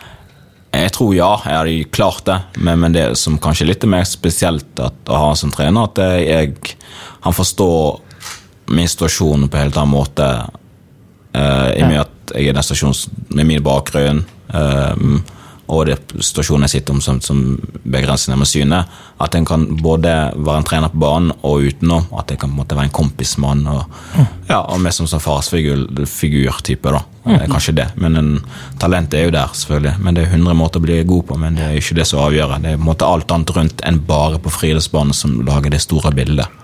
jeg 0.82 0.94
tror 0.96 1.12
ja, 1.14 1.32
jeg 1.44 1.58
hadde 1.60 1.90
klart 1.92 2.24
det. 2.28 2.38
Men, 2.64 2.80
men 2.82 2.94
det 2.96 3.04
som 3.20 3.36
kanskje 3.42 3.66
er 3.66 3.72
litt 3.74 3.84
mer 3.92 4.06
spesielt 4.08 4.80
at, 4.80 4.96
å 5.12 5.20
ha 5.26 5.34
som 5.38 5.52
trener, 5.52 5.90
at 5.90 6.00
jeg, 6.24 6.76
han 7.26 7.36
forstår 7.36 8.00
min 8.72 8.88
situasjon 8.88 9.48
på 9.50 9.58
en 9.58 9.66
helt 9.66 9.76
annen 9.76 9.92
måte. 9.92 10.26
eh, 11.36 11.68
I 11.76 11.82
og 11.84 11.90
med 11.92 12.00
at 12.06 12.34
jeg 12.38 12.48
er 12.48 12.56
den 12.56 12.64
stasjonen 12.64 13.28
med 13.36 13.48
min 13.50 13.62
bakgrunn. 13.66 14.24
eh, 14.54 15.06
og 15.72 15.86
det 15.88 15.96
situasjonen 16.20 16.66
jeg 16.66 16.74
sitter 16.76 16.96
om 16.96 17.00
som, 17.04 17.20
som 17.24 17.38
begrensninger 17.82 18.38
med 18.38 18.48
synet. 18.48 18.98
At 19.22 19.36
en 19.38 19.46
kan 19.48 19.64
både 19.80 20.12
være 20.36 20.60
en 20.60 20.68
trener 20.68 20.92
på 20.92 21.00
banen 21.00 21.32
og 21.40 21.64
utenom. 21.68 22.10
At 22.18 22.32
jeg 22.32 22.42
kan 22.42 22.50
på 22.50 22.56
en 22.56 22.60
måte 22.60 22.76
være 22.76 22.90
en 22.90 22.94
kompismann. 22.98 23.64
Og, 23.72 23.96
ja, 24.50 24.60
og 24.60 24.82
mer 24.84 24.94
som 24.96 25.08
sånn 25.08 25.22
farsfigur-type. 25.24 26.92
da. 26.92 27.02
Kanskje 27.48 27.76
det. 27.80 27.88
Men 28.02 28.20
en, 28.20 28.30
talentet 28.82 29.20
er 29.20 29.28
jo 29.28 29.34
der, 29.38 29.56
selvfølgelig. 29.56 29.96
Men 30.04 30.18
det 30.18 30.26
er 30.26 30.36
100 30.36 30.58
måter 30.60 30.82
å 30.82 30.86
bli 30.86 31.00
god 31.08 31.26
på, 31.30 31.40
men 31.40 31.58
det 31.58 31.68
er 31.68 31.80
ikke 31.80 32.00
det 32.02 32.08
som 32.10 32.24
avgjør. 32.26 32.56
Det 32.58 32.74
er 32.74 32.80
på 32.80 32.84
en 32.84 32.90
måte 32.92 33.08
alt 33.08 33.32
annet 33.32 33.56
rundt 33.56 33.84
enn 33.88 34.04
bare 34.08 34.42
på 34.42 34.52
friidrettsbanen 34.52 35.16
som 35.16 35.40
lager 35.46 35.72
det 35.72 35.84
store 35.84 36.12
bildet. 36.16 36.62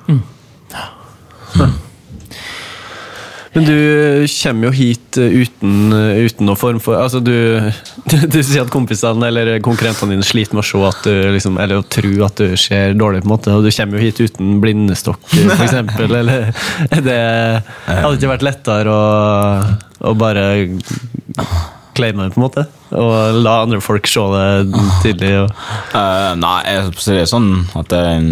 Men 3.54 3.64
du 3.64 4.26
kommer 4.28 4.68
jo 4.68 4.72
hit 4.76 5.18
eh, 5.20 5.38
uten, 5.42 5.92
uten 5.92 6.48
noen 6.48 6.58
form 6.60 6.80
for 6.82 6.98
altså 7.00 7.20
du, 7.24 7.32
du, 8.10 8.16
du 8.28 8.38
sier 8.42 8.64
at 8.64 8.72
kompisene 8.72 9.30
eller 9.30 9.54
konkurrentene 9.64 10.16
dine 10.16 10.26
sliter 10.26 10.58
med 10.58 10.64
å 10.64 10.68
se 10.68 10.82
at 10.88 11.08
du 11.08 11.32
liksom, 11.36 11.58
eller 11.62 11.80
å 11.80 11.86
tro 11.88 12.12
at 12.26 12.42
du 12.42 12.56
ser 12.60 12.96
dårlig, 12.98 13.22
på 13.24 13.30
en 13.30 13.34
måte, 13.34 13.54
og 13.54 13.66
du 13.66 13.72
kommer 13.74 13.98
jo 13.98 14.08
hit 14.08 14.22
uten 14.22 14.58
blindestokk, 14.62 15.24
f.eks. 15.32 15.76
Eller 16.08 16.50
er 16.90 17.02
det 17.08 17.18
hadde 17.86 18.14
ikke 18.16 18.32
vært 18.32 18.46
lettere 18.46 18.92
å, 18.92 19.02
å 20.08 20.14
bare 20.18 20.44
claime 21.98 22.26
det, 22.26 22.34
på 22.34 22.40
en 22.40 22.46
måte? 22.46 22.64
Og 22.96 23.38
la 23.42 23.62
andre 23.64 23.80
folk 23.84 24.08
se 24.08 24.24
det 24.34 24.84
tidlig? 25.04 25.34
Og, 25.44 25.64
Uh, 25.88 26.34
nei, 26.36 26.58
jeg, 26.68 26.90
så 27.00 27.14
det 27.14 27.22
er 27.22 27.30
sånn 27.30 27.48
at 27.78 27.88
det 27.90 27.98
er 27.98 28.18
en 28.18 28.28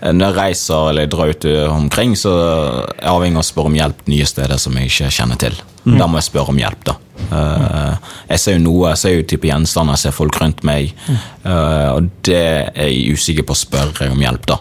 når 0.00 0.30
jeg 0.30 0.36
reiser 0.38 0.90
eller 0.90 1.04
jeg 1.04 1.12
drar 1.12 1.32
ut 1.34 1.46
omkring, 1.68 2.14
så 2.16 2.30
er 2.32 2.86
jeg 3.02 3.10
avhengig 3.10 3.36
av 3.36 3.44
å 3.44 3.50
spørre 3.50 3.72
om 3.72 3.76
hjelp 3.76 4.06
nye 4.08 4.28
steder 4.28 4.60
som 4.62 4.78
jeg 4.78 4.88
ikke 4.88 5.10
kjenner 5.18 5.40
til. 5.40 5.58
Da 5.84 6.06
må 6.08 6.18
jeg 6.20 6.28
spørre 6.28 6.52
om 6.52 6.60
hjelp, 6.60 6.82
da. 6.88 6.96
Eh, 7.20 8.08
jeg 8.32 8.42
ser 8.42 8.56
jo 8.56 8.62
noe, 8.64 8.90
jeg 8.92 9.00
ser 9.00 9.14
jo 9.14 9.28
type 9.32 9.48
gjenstander, 9.48 9.96
jeg 9.96 10.04
ser 10.04 10.16
folk 10.16 10.40
rundt 10.40 10.64
meg, 10.66 10.90
eh, 11.10 11.88
og 11.94 12.10
det 12.26 12.40
er 12.40 12.90
jeg 12.90 13.16
usikker 13.16 13.46
på 13.48 13.56
å 13.56 13.60
spørre 13.60 14.10
om 14.12 14.20
hjelp, 14.20 14.48
da. 14.50 14.58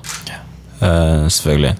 Eh, 0.79 1.25
selvfølgelig. 1.27 1.73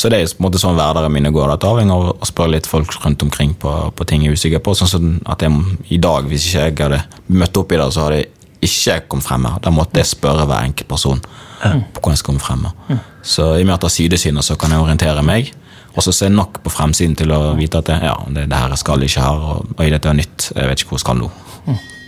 Så 0.00 0.08
det 0.08 0.16
er 0.16 0.30
på 0.32 0.40
en 0.40 0.46
måte 0.46 0.60
sånn 0.60 0.78
hverdagen 0.78 1.12
min 1.12 1.28
går. 1.28 1.50
At 1.52 1.64
avhengig 1.68 1.92
av 1.92 2.06
å 2.14 2.28
spørre 2.28 2.54
litt 2.54 2.68
folk 2.68 2.94
rundt 3.02 3.20
omkring 3.24 3.52
på, 3.60 3.72
på 3.92 4.06
ting 4.08 4.22
jeg 4.24 4.32
er 4.32 4.38
usikker 4.38 4.62
på. 4.64 4.72
Sånn 4.72 5.18
at 5.28 5.42
jeg 5.44 5.52
i 5.92 5.98
dag, 6.00 6.24
hvis 6.28 6.46
ikke 6.48 6.62
jeg 6.62 6.76
hadde 6.78 7.00
møtt 7.28 7.60
opp 7.60 7.74
i 7.74 7.80
dag, 7.80 7.92
så 7.92 8.06
hadde 8.06 8.22
jeg 8.22 8.30
ikke 8.62 9.00
kom 9.08 9.22
frem 9.24 9.46
her. 9.48 9.58
Da 9.64 9.72
måtte 9.74 10.00
jeg 10.00 10.10
spørre 10.10 10.46
hver 10.48 10.66
enkelt 10.68 10.88
person 10.88 11.20
på 11.60 12.00
hvordan 12.00 12.16
jeg 12.16 12.24
komme 12.24 12.40
frem. 12.40 12.66
her. 12.66 13.00
Så 13.22 13.54
i 13.56 13.64
og 13.64 13.66
med 13.66 13.74
at 13.74 13.82
det 13.84 13.90
er 13.90 13.96
sidesynet, 13.96 14.44
så 14.44 14.56
kan 14.56 14.72
jeg 14.72 14.80
orientere 14.80 15.22
meg. 15.22 15.52
Og 15.96 16.04
så 16.06 16.12
ser 16.12 16.30
jeg 16.30 16.36
nok 16.36 16.60
på 16.64 16.70
fremsiden 16.70 17.16
til 17.18 17.32
å 17.34 17.40
vite 17.58 17.80
at 17.80 17.88
det, 17.90 17.96
ja, 18.06 18.14
det, 18.30 18.46
det 18.50 18.58
her 18.58 18.70
jeg 18.72 18.82
skal 18.82 19.02
ikke 19.02 19.24
her, 19.24 19.40
og, 19.54 19.72
og 19.74 19.90
dette 19.94 20.08
er 20.08 20.18
nytt. 20.20 20.52
Jeg 20.54 20.70
vet 20.70 20.84
ikke 20.84 20.94
hvor 20.94 21.00
jeg 21.00 21.06
skal 21.06 21.18
nå. 21.18 21.30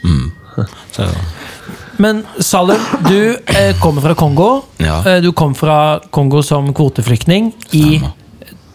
Mm. 0.02 0.28
Så, 0.92 1.08
Men 2.02 2.22
Salum, 2.40 2.80
du 3.08 3.34
eh, 3.34 3.72
kommer 3.80 4.04
fra 4.04 4.14
Kongo. 4.18 4.48
Ja. 4.82 5.00
Eh, 5.06 5.18
du 5.24 5.32
kom 5.36 5.54
fra 5.58 5.98
Kongo 6.14 6.42
som 6.46 6.72
kvoteflyktning 6.74 7.52
i 7.72 8.00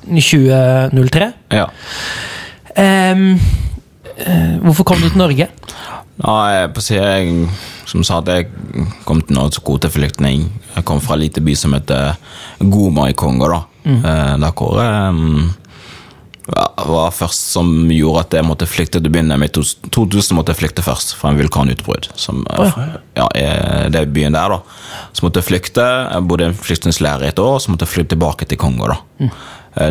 2003. 0.07 1.31
ja. 1.55 1.67
Um, 2.77 3.39
hvorfor 4.61 4.85
kom 4.85 4.99
du 5.01 5.07
til 5.09 5.17
Norge? 5.17 5.47
Ja, 6.23 6.67
på 6.73 6.81
siden, 6.81 7.03
jeg, 7.05 7.49
som 7.85 8.03
sa 8.03 8.17
at 8.23 8.27
jeg 8.33 8.47
kom 9.05 9.21
til 9.21 9.35
Norge 9.37 9.53
som 9.59 9.63
kvoteflyktning. 9.67 10.47
Jeg 10.75 10.85
kom 10.87 10.99
fra 11.03 11.13
en 11.17 11.21
liten 11.21 11.45
by 11.45 11.53
som 11.55 11.73
heter 11.77 12.15
Goma 12.59 13.09
i 13.11 13.13
Kongo. 13.17 13.47
da. 13.53 13.63
Mm. 13.87 14.01
der 14.41 14.51
hvor 14.51 14.81
jeg 14.81 15.49
ja, 16.47 16.63
var 16.87 17.11
først 17.11 17.51
som 17.53 17.69
gjorde 17.91 18.19
at 18.25 18.33
jeg 18.37 18.45
måtte 18.47 18.67
flykte 18.67 18.99
til 19.01 19.07
å 19.09 19.13
begynne 19.13 19.37
med. 19.39 19.51
I 19.57 19.89
2000 19.91 20.35
måtte 20.35 20.53
jeg 20.53 20.61
flykte 20.61 20.83
først 20.83 21.13
fra 21.19 21.29
en 21.33 21.37
vulkanutbrudd. 21.39 22.07
Som, 22.15 22.45
eh, 22.49 22.71
ja, 23.15 23.27
er- 23.35 23.89
det 23.89 24.01
er 24.01 24.05
byen 24.11 24.33
der, 24.33 24.49
da. 24.49 24.59
Så 25.13 25.23
måtte 25.23 25.41
jeg 25.41 25.47
flykte. 25.51 25.83
Jeg 26.11 26.27
bodde 26.27 26.43
i 26.43 26.47
en 26.47 26.53
flyktningleir 26.53 27.23
i 27.23 27.27
et 27.27 27.39
år, 27.39 27.59
så 27.59 27.69
måtte 27.69 27.85
jeg 27.85 27.93
flytte 27.95 28.15
tilbake 28.15 28.47
til 28.47 28.57
Kongo. 28.57 28.87
Da 28.87 28.97
Mm. 29.19 29.31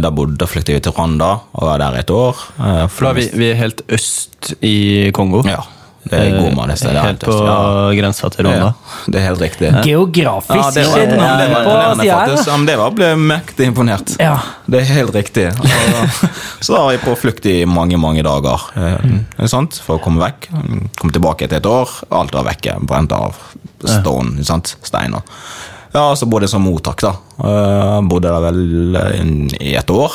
Da, 0.03 0.11
bodde, 0.11 0.37
da 0.37 0.47
flyktet 0.47 0.75
vi 0.75 0.81
til 0.81 0.93
Rwanda 0.93 1.39
og 1.55 1.63
var 1.63 1.79
der 1.79 1.99
et 2.01 2.11
år. 2.11 2.35
eh, 2.59 2.87
for 2.89 3.05
da 3.05 3.11
er 3.11 3.15
vi, 3.15 3.29
vi 3.39 3.51
er 3.51 3.55
helt 3.55 3.83
øst 3.89 4.55
i 4.61 5.11
Kongo. 5.15 5.43
Ja, 5.47 5.61
det 6.11 6.19
er 6.23 6.37
Goma 6.39 6.67
det 6.71 6.77
stedet. 6.79 7.03
Helt 7.03 7.25
på 7.27 7.35
Ja. 7.47 7.91
grensa 7.99 8.31
til 8.31 8.47
Roma. 8.47 8.71
Ja, 8.71 8.73
det 9.11 9.21
er 9.21 9.25
helt 9.27 9.41
riktig. 9.43 9.71
Geografisk 9.85 10.55
Ja, 10.57 10.71
det 10.71 10.87
var, 10.87 11.07
det 11.09 11.49
var 11.51 11.97
faktisk. 11.97 12.67
Det 12.67 12.77
var, 12.79 12.91
ble 12.95 13.11
mektig 13.17 13.67
imponert. 13.67 14.15
Ja. 14.23 14.39
Det 14.67 14.81
er 14.81 14.85
helt 14.95 15.15
riktig. 15.15 15.49
Så 16.61 16.75
da 16.75 16.83
var 16.85 16.95
jeg 16.95 17.03
på 17.03 17.17
flukt 17.19 17.47
i 17.51 17.65
mange, 17.67 17.99
mange 17.99 18.23
dager 18.27 18.69
eh, 18.79 19.47
sant? 19.51 19.81
for 19.83 19.99
å 19.99 20.03
komme 20.03 20.23
vekk. 20.23 20.49
Kom 21.01 21.13
tilbake 21.15 21.47
etter 21.47 21.59
et 21.61 21.67
år, 21.71 21.91
alt 22.11 22.35
var 22.35 22.47
vekke. 22.53 22.79
Brent 22.87 23.13
av. 23.17 23.35
Stone, 23.85 24.45
sant? 24.47 24.77
steiner. 24.87 25.23
Ja, 25.95 26.11
så 26.17 26.27
bodde 26.29 26.47
jeg 26.47 26.53
som 26.53 26.65
mottak, 26.67 27.03
da. 27.03 27.15
Eh, 27.41 28.01
bodde 28.09 28.31
der 28.31 28.43
vel 28.45 28.99
eh, 29.01 29.21
i 29.61 29.77
et 29.79 29.91
år, 29.91 30.13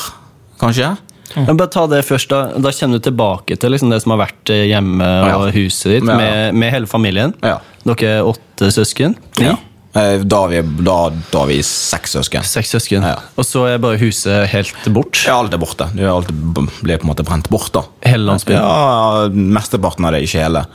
kanskje. 0.61 0.93
Men 1.35 1.57
bare 1.57 1.69
ta 1.71 1.85
det 1.87 2.03
først 2.05 2.29
Da 2.33 2.39
Da 2.59 2.71
kommer 2.75 2.99
du 2.99 3.03
tilbake 3.09 3.57
til 3.59 3.71
liksom 3.71 3.89
det 3.93 4.01
som 4.03 4.11
har 4.15 4.21
vært 4.27 4.49
eh, 4.53 4.65
hjemme 4.71 5.07
og 5.35 5.51
huset 5.55 5.91
ditt, 5.97 6.07
Ja. 6.09 6.15
med, 6.17 6.53
med 6.55 6.71
hele 6.73 6.87
familien. 6.87 7.33
Ja. 7.41 7.59
Dere 7.85 8.15
er 8.19 8.27
åtte 8.31 8.71
søsken. 8.71 9.15
Ja. 9.39 9.55
Eh, 9.93 10.19
Da, 10.23 10.37
har 10.45 10.47
vi, 10.53 10.61
da, 10.83 11.09
da 11.31 11.45
vi 11.49 11.57
seks 11.67 12.13
søsken. 12.15 12.43
Seks 12.47 12.69
søsken. 12.75 13.03
Ja. 13.03 13.17
Og 13.35 13.43
så 13.47 13.65
er 13.67 13.77
bare 13.83 13.97
huset 13.99 14.47
helt 14.53 14.85
bort. 14.95 15.23
Ja, 15.27 15.39
alt 15.41 15.53
er 15.53 15.59
borte. 15.59 15.89
Det 15.95 16.03
er 16.05 16.11
alt 16.13 16.29
blir 16.31 16.97
på 17.01 17.03
en 17.07 17.11
måte 17.11 17.25
brent 17.27 17.49
bort, 17.51 17.71
da. 17.75 17.83
Hele 18.07 18.23
landsbyen. 18.29 18.61
Ja, 18.61 19.27
Mesteparten 19.31 20.05
av 20.07 20.13
det, 20.15 20.23
ikke 20.27 20.45
hele. 20.45 20.65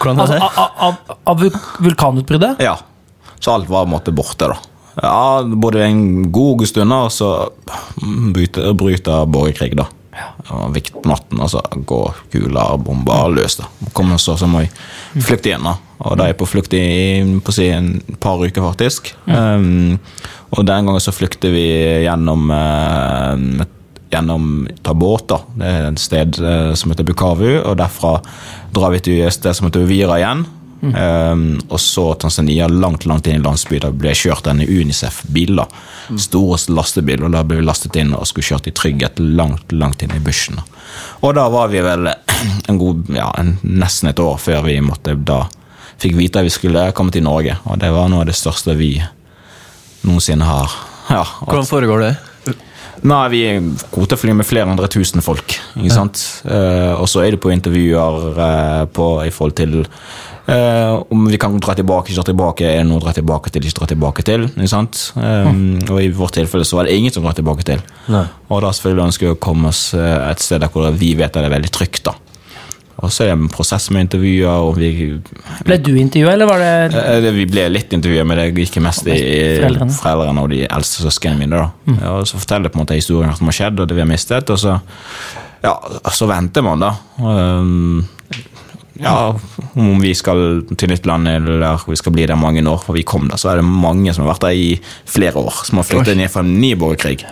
Hvordan 0.00 0.18
er 0.18 0.22
Altså, 0.22 0.34
det? 0.34 0.42
av, 0.42 0.70
av, 0.76 1.18
av 1.26 1.44
vulkanutbruddet? 1.86 2.60
Ja, 2.60 2.76
Så 3.40 3.52
alt 3.52 3.68
var 3.68 3.84
på 3.84 3.90
en 3.90 3.92
måte 3.96 4.12
borte, 4.16 4.48
da. 4.48 4.56
Ja, 5.02 5.42
Både 5.44 5.84
en 5.84 6.32
god 6.32 6.66
stund, 6.68 6.92
og 6.92 7.12
så 7.12 7.50
bryter, 8.32 8.72
bryter 8.72 9.26
borgerkrig, 9.28 9.76
da. 9.76 9.88
Og 10.54 10.70
Vikt 10.72 10.94
på 10.94 11.10
natten, 11.10 11.40
altså 11.42 11.60
så 11.60 11.82
går 11.88 12.22
kuler, 12.32 12.78
bomber 12.80 13.28
løs. 13.34 13.58
da. 13.60 13.68
Kommer 13.92 14.16
så, 14.22 14.36
så 14.40 14.48
må 14.48 14.64
jeg 14.64 14.72
flykte 15.20 15.50
igjen. 15.50 15.66
da. 15.66 15.76
Og 16.06 16.16
da 16.20 16.28
er 16.28 16.38
på 16.38 16.48
flukt 16.48 16.72
i 16.76 17.20
på 17.44 17.52
si, 17.52 17.68
en 17.72 17.98
par 18.20 18.40
uker, 18.40 18.62
faktisk. 18.64 19.12
Um, 19.26 19.98
og 20.56 20.64
den 20.68 20.88
gangen 20.88 21.02
så 21.02 21.12
flykter 21.12 21.52
vi 21.52 21.66
gjennom 22.06 22.48
uh, 22.52 23.66
gjennom 24.12 24.66
Tabota. 24.86 25.40
Det 25.56 25.70
er 25.70 25.88
et 25.88 26.02
sted 26.02 26.38
eh, 26.38 26.72
som 26.78 26.92
heter 26.92 27.06
Bukavu, 27.06 27.48
og 27.58 27.76
derfra 27.80 28.20
drar 28.74 28.94
vi 28.94 29.02
til 29.02 29.24
et 29.26 29.34
sted 29.34 29.56
som 29.56 29.66
heter 29.68 29.86
Uvira 29.86 30.20
igjen. 30.20 30.44
Um, 30.80 31.60
og 31.68 31.80
så 31.80 32.14
Tanzania, 32.14 32.68
langt 32.68 33.06
langt 33.06 33.26
inn 33.26 33.40
i 33.40 33.44
landsbyen. 33.44 33.96
Ble 33.96 34.12
kjørt 34.14 34.46
en 34.50 34.60
Unicef-bil. 34.60 35.60
Mm. 36.10 36.18
Store 36.20 36.58
lastebil, 36.76 37.24
og 37.24 37.32
da 37.34 37.42
ble 37.46 37.60
vi 37.60 37.66
lastet 37.66 37.96
inn 38.00 38.14
og 38.14 38.26
skulle 38.28 38.50
kjørt 38.50 38.68
i 38.70 38.74
trygghet 38.76 39.20
langt 39.20 39.72
langt 39.72 40.04
inn 40.04 40.14
i 40.14 40.22
bushen. 40.22 40.60
Og 41.24 41.34
da 41.36 41.48
var 41.52 41.72
vi 41.72 41.82
vel 41.84 42.10
en 42.68 42.80
god, 42.80 43.10
ja, 43.16 43.30
en, 43.40 43.56
nesten 43.62 44.12
et 44.12 44.22
år 44.22 44.38
før 44.42 44.66
vi 44.68 44.78
måtte 44.84 45.16
da 45.16 45.44
fikk 45.96 46.16
vite 46.18 46.42
at 46.42 46.46
vi 46.46 46.52
skulle 46.52 46.90
komme 46.96 47.14
til 47.14 47.24
Norge. 47.24 47.56
Og 47.64 47.80
det 47.80 47.90
var 47.94 48.10
noe 48.12 48.24
av 48.24 48.30
det 48.30 48.36
største 48.36 48.76
vi 48.78 48.94
noensinne 50.06 50.46
har. 50.46 50.80
Ja, 51.08 51.22
at, 51.24 51.46
Hvordan 51.48 51.68
foregår 51.68 52.04
det? 52.04 52.14
Nei, 53.06 53.22
vi 53.30 53.40
er 53.44 53.64
kvoteflyger 53.92 54.38
med 54.38 54.48
flere 54.48 54.68
hundre 54.70 54.88
tusen 54.90 55.22
folk. 55.24 55.56
ikke 55.76 55.92
sant? 55.92 56.22
Eh, 56.48 56.94
og 56.96 57.08
så 57.10 57.22
er 57.22 57.34
det 57.34 57.42
på 57.44 57.52
intervjuer 57.52 58.38
uh, 58.38 58.84
på, 58.88 59.08
i 59.26 59.32
forhold 59.34 59.56
til 59.58 59.74
eh, 60.48 61.02
om 61.10 61.26
vi 61.30 61.38
kan 61.38 61.56
dra 61.60 61.74
tilbake, 61.74 62.10
ikke 62.10 62.20
dra 62.22 62.26
tilbake, 62.32 62.66
er 62.66 62.82
det 62.82 62.86
noe 62.90 63.00
å 63.00 63.04
dra 63.04 63.12
tilbake 63.16 63.50
til, 63.50 63.62
ikke 63.66 63.80
dra 63.80 63.86
tilbake 63.94 64.22
til. 64.26 64.46
ikke 64.48 64.68
sant? 64.68 65.12
Eh, 65.16 65.50
Og 65.90 66.02
i 66.02 66.08
vårt 66.10 66.32
tilfelle 66.38 66.64
så 66.64 66.76
var 66.80 66.84
det 66.84 66.96
ingen 66.98 67.12
som 67.12 67.22
dra 67.26 67.32
tilbake 67.36 67.64
til. 67.64 67.82
Nei. 68.08 68.26
Og 68.50 68.62
da 68.62 68.70
selvfølgelig 68.72 69.06
ønsker 69.10 69.26
vi 69.26 69.34
å 69.34 69.40
komme 69.40 69.68
oss 69.68 69.92
eh, 69.94 70.30
et 70.30 70.40
sted 70.40 70.60
der 70.60 70.68
hvor 70.72 70.90
vi 70.92 71.14
vet 71.14 71.34
at 71.36 71.42
det 71.42 71.50
er 71.50 71.56
veldig 71.58 71.70
trygt. 71.74 72.04
da. 72.04 72.14
Og 73.04 73.10
så 73.12 73.24
er 73.26 73.26
det 73.28 73.32
en 73.36 73.48
prosess 73.52 73.90
med 73.92 74.06
intervjuer, 74.06 74.48
og 74.48 74.78
vi 74.78 75.20
Ble 75.66 75.76
du 75.84 75.90
intervjua, 76.00 76.32
eller 76.32 76.46
var 76.48 76.58
det 76.58 76.92
det- 77.24 77.34
Vi 77.34 77.44
ble 77.44 77.68
litt 77.68 77.92
intervjuet, 77.92 78.24
men 78.26 78.38
det 78.38 78.54
gikk 78.54 78.80
mest 78.80 79.06
i 79.06 79.60
Foreldrene. 79.60 79.92
foreldrene, 79.92 80.40
og 80.40 80.48
de 80.48 80.62
eldste 80.66 81.02
søsknene 81.04 81.36
mine. 81.38 81.50
da. 81.58 81.70
Ja, 82.00 82.12
og 82.16 82.24
så 82.26 82.38
forteller 82.40 82.62
jeg 82.64 82.72
på 82.72 82.78
en 82.80 82.86
måte 82.86 82.94
historien 82.96 83.36
som 83.36 83.46
har 83.46 83.52
skjedd, 83.52 83.80
og 83.80 83.86
det 83.88 83.94
vi 83.94 84.00
har 84.00 84.08
mistet. 84.08 84.48
Og 84.48 84.56
så, 84.58 84.80
ja, 85.62 85.74
så 86.08 86.26
venter 86.26 86.62
man, 86.62 86.80
da. 86.80 86.94
Um, 87.18 88.08
ja, 89.00 89.34
om 89.74 90.00
vi 90.00 90.12
skal 90.16 90.62
til 90.78 90.90
nytt 90.90 91.06
land 91.08 91.28
eller 91.28 91.82
vi 91.88 91.98
skal 91.98 92.14
bli 92.14 92.26
der 92.28 92.38
mange 92.40 92.62
år. 92.66 92.80
For 92.84 92.96
vi 92.96 93.04
kom 93.06 93.28
der, 93.30 93.40
så 93.40 93.52
er 93.52 93.60
det 93.60 93.66
mange 93.68 94.14
som 94.14 94.24
har 94.24 94.34
vært 94.34 94.46
der 94.46 94.56
i 94.56 94.68
flere 95.08 95.36
år. 95.40 95.62
Som 95.68 95.80
har 95.80 95.88
flyttet 95.88 96.18
ned 96.18 96.32
fra 96.32 96.44
en 96.44 96.54
ny 96.60 96.72
borgerkrig. 96.78 97.26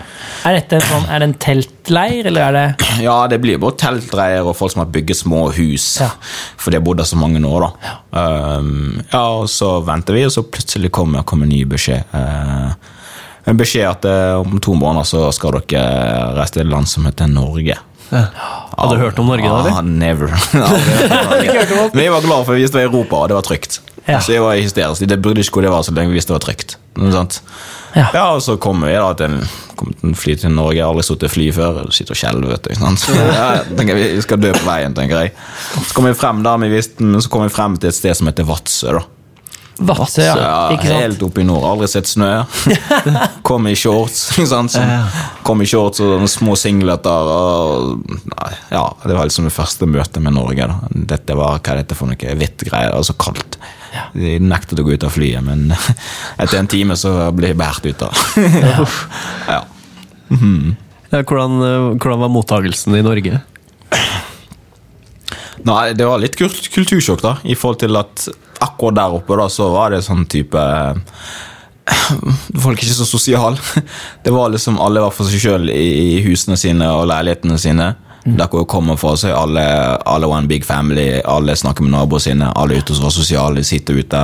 Er 0.45 0.59
dette 0.59 0.81
sånn, 0.85 1.07
er 1.09 1.23
det 1.23 1.29
en 1.31 1.37
teltleir, 1.41 2.31
eller 2.31 2.49
er 2.49 2.59
det 2.59 2.91
Ja, 3.05 3.17
det 3.31 3.41
blir 3.43 3.61
både 3.63 3.81
teltleir 3.85 4.45
og 4.45 4.57
folk 4.59 4.75
som 4.75 4.85
har 4.85 4.91
bygget 4.95 5.23
små 5.23 5.47
hus. 5.57 5.89
Ja. 6.03 6.11
For 6.61 6.71
de 6.71 6.81
har 6.81 6.87
bodd 6.87 7.01
der 7.01 7.09
så 7.09 7.21
mange 7.21 7.41
år, 7.45 7.69
da. 7.69 7.95
Um, 8.15 9.01
ja, 9.09 9.25
og 9.41 9.49
så 9.53 9.79
venter 9.85 10.19
vi, 10.19 10.27
og 10.29 10.35
så 10.35 10.45
plutselig 10.45 10.93
kommer, 10.95 11.25
kommer 11.29 11.49
en 11.49 11.55
ny 11.55 11.65
beskjed. 11.69 12.13
Uh, 12.13 12.75
en 13.45 13.59
beskjed 13.61 13.85
at 13.85 14.07
eh, 14.09 14.35
om 14.41 14.57
to 14.63 14.73
måneder 14.79 15.05
så 15.05 15.27
skal 15.37 15.59
dere 15.59 15.83
reise 16.39 16.57
til 16.57 16.65
et 16.65 16.71
land 16.71 16.89
som 16.89 17.05
heter 17.05 17.29
Norge. 17.29 17.77
Hadde 18.11 18.95
du 18.97 19.01
hørt 19.01 19.19
om 19.23 19.27
Norge 19.31 19.49
da, 19.49 19.55
Ah, 19.55 19.79
eller? 19.79 19.83
never. 19.83 20.29
Norge. 20.55 21.91
Men 21.95 22.05
jeg 22.05 22.13
var 22.13 22.25
glad 22.27 22.45
for 22.47 22.55
vi 22.55 22.63
visste 22.65 22.79
det 22.79 22.87
var 22.87 22.93
Europa, 22.93 23.17
og 23.25 23.29
det 23.33 23.37
var 23.39 23.47
trygt. 23.47 23.81
Ja. 24.05 24.19
Så 24.21 24.35
jeg 24.35 24.43
var 24.45 24.59
hysterisk. 24.61 25.07
Det 25.09 25.21
burde 25.25 25.41
ikke 25.41 25.57
hvor 25.59 25.65
det 25.65 25.71
var 25.73 25.83
så 25.87 25.95
lenge 25.97 26.13
vi 26.13 26.19
visste 26.19 26.33
det 26.35 26.39
var 26.41 26.45
trygt. 26.45 26.77
Ja. 27.95 28.09
Ja, 28.13 28.25
og 28.35 28.41
så 28.43 28.57
kommer 28.59 28.91
vi 28.91 28.95
da 28.99 29.13
til 29.15 29.31
en, 29.31 29.95
en 30.03 30.15
fly 30.19 30.35
til 30.39 30.51
Norge. 30.51 30.77
Jeg 30.77 30.85
har 30.85 30.91
aldri 30.93 31.05
sittet 31.07 31.29
i 31.31 31.33
fly 31.35 31.47
før. 31.55 31.77
Jeg 31.85 31.95
Sitter 31.95 32.15
og 32.17 32.19
skjelver, 32.19 32.51
vet 32.57 32.67
du. 32.67 32.73
Ja, 33.15 33.49
jeg 33.61 33.77
tenker 33.79 34.01
Vi 34.01 34.23
skal 34.27 34.41
dø 34.43 34.51
på 34.57 34.65
veien, 34.67 34.95
tenker 34.99 35.23
jeg. 35.23 35.33
Så 35.79 35.95
kommer 35.95 36.11
vi 36.15 36.19
frem 36.19 36.43
da, 36.47 36.57
vi 36.61 36.73
visste, 36.75 37.07
men 37.07 37.23
så 37.23 37.31
kommer 37.31 37.49
vi 37.51 37.55
frem 37.55 37.77
til 37.79 37.93
et 37.93 37.97
sted 37.99 38.19
som 38.19 38.27
heter 38.31 38.47
Vadsø. 38.51 38.97
da. 38.99 39.05
Vadsø? 39.79 40.23
Ja, 40.23 40.35
Ja, 40.39 40.59
ikke 40.77 40.87
sant? 40.87 41.01
helt 41.03 41.23
oppe 41.27 41.41
i 41.43 41.45
nord. 41.49 41.65
Aldri 41.67 41.89
sett 41.91 42.07
snø. 42.07 42.29
Kom 43.49 43.67
i 43.67 43.75
shorts. 43.79 44.29
ikke 44.37 44.47
sant? 44.51 44.71
Så, 44.75 44.83
kom 45.43 45.63
i 45.65 45.67
shorts 45.67 46.01
og 46.05 46.23
små 46.31 46.55
singleter. 46.59 47.31
Og, 47.35 48.05
nei, 48.31 48.51
ja, 48.71 48.85
det 49.05 49.17
var 49.19 49.27
liksom 49.27 49.49
det 49.49 49.55
første 49.57 49.89
møtet 49.91 50.23
med 50.23 50.37
Norge. 50.37 50.69
da. 50.71 50.79
Dette 51.15 51.37
var 51.39 51.59
hva 51.59 51.75
er 51.75 51.83
dette 51.83 51.99
for 51.99 52.07
noe 52.13 52.37
hvitt 52.39 52.65
greier. 52.69 52.93
Det 52.95 53.01
var 53.03 53.09
så 53.11 53.17
kaldt. 53.19 53.59
De 54.15 54.39
nektet 54.43 54.81
å 54.81 54.87
gå 54.87 54.95
ut 54.97 55.05
av 55.07 55.13
flyet, 55.15 55.43
men 55.47 55.69
etter 56.43 56.59
en 56.59 56.71
time 56.71 56.97
så 56.99 57.13
ble 57.35 57.53
jeg 57.53 57.59
båret 57.59 57.91
ut. 57.91 58.07
da. 58.07 58.11
ja. 59.51 59.61
Ja, 61.15 61.21
hvordan, 61.23 61.61
eh, 61.63 61.83
hvordan 62.03 62.19
var 62.25 62.31
mottagelsen 62.33 62.97
i 62.99 63.03
Norge? 63.07 63.37
Nei, 65.65 65.93
det 65.95 66.07
var 66.09 66.19
litt 66.19 66.37
kult- 66.37 66.71
kultursjokk, 66.75 67.23
da. 67.23 67.37
I 67.45 67.55
forhold 67.55 67.79
til 67.85 67.97
at 67.97 68.29
akkurat 68.65 68.95
der 68.99 69.15
oppe 69.19 69.37
da, 69.39 69.47
så 69.53 69.69
var 69.75 69.91
det 69.95 70.03
sånn 70.07 70.25
type 70.31 70.63
Folk 71.85 72.79
er 72.79 72.87
ikke 72.87 72.97
så 72.97 73.05
sosiale. 73.07 73.59
Det 74.25 74.33
var 74.33 74.49
liksom 74.53 74.79
alle 74.81 75.03
var 75.05 75.13
for 75.13 75.29
seg 75.29 75.43
sjøl 75.43 75.69
i 75.73 76.23
husene 76.25 76.57
sine 76.57 76.89
og 76.97 77.07
leilighetene 77.11 77.59
sine. 77.61 77.91
Der 78.25 78.49
hvor 78.49 78.63
jeg 78.63 78.71
kommer 78.73 78.97
fra, 78.97 79.11
så 79.21 79.29
er 79.29 79.35
alle, 79.37 79.65
alle 80.09 80.29
one 80.33 80.49
big 80.49 80.65
family. 80.65 81.19
Alle 81.29 81.53
snakker 81.61 81.85
med 81.85 81.93
naboene 81.93 82.25
sine. 82.25 82.49
Alle 82.57 82.79
ute 82.81 82.97
som 82.97 83.05
var 83.05 83.13
sosiale, 83.13 83.65
sitter 83.69 84.01
ute, 84.01 84.23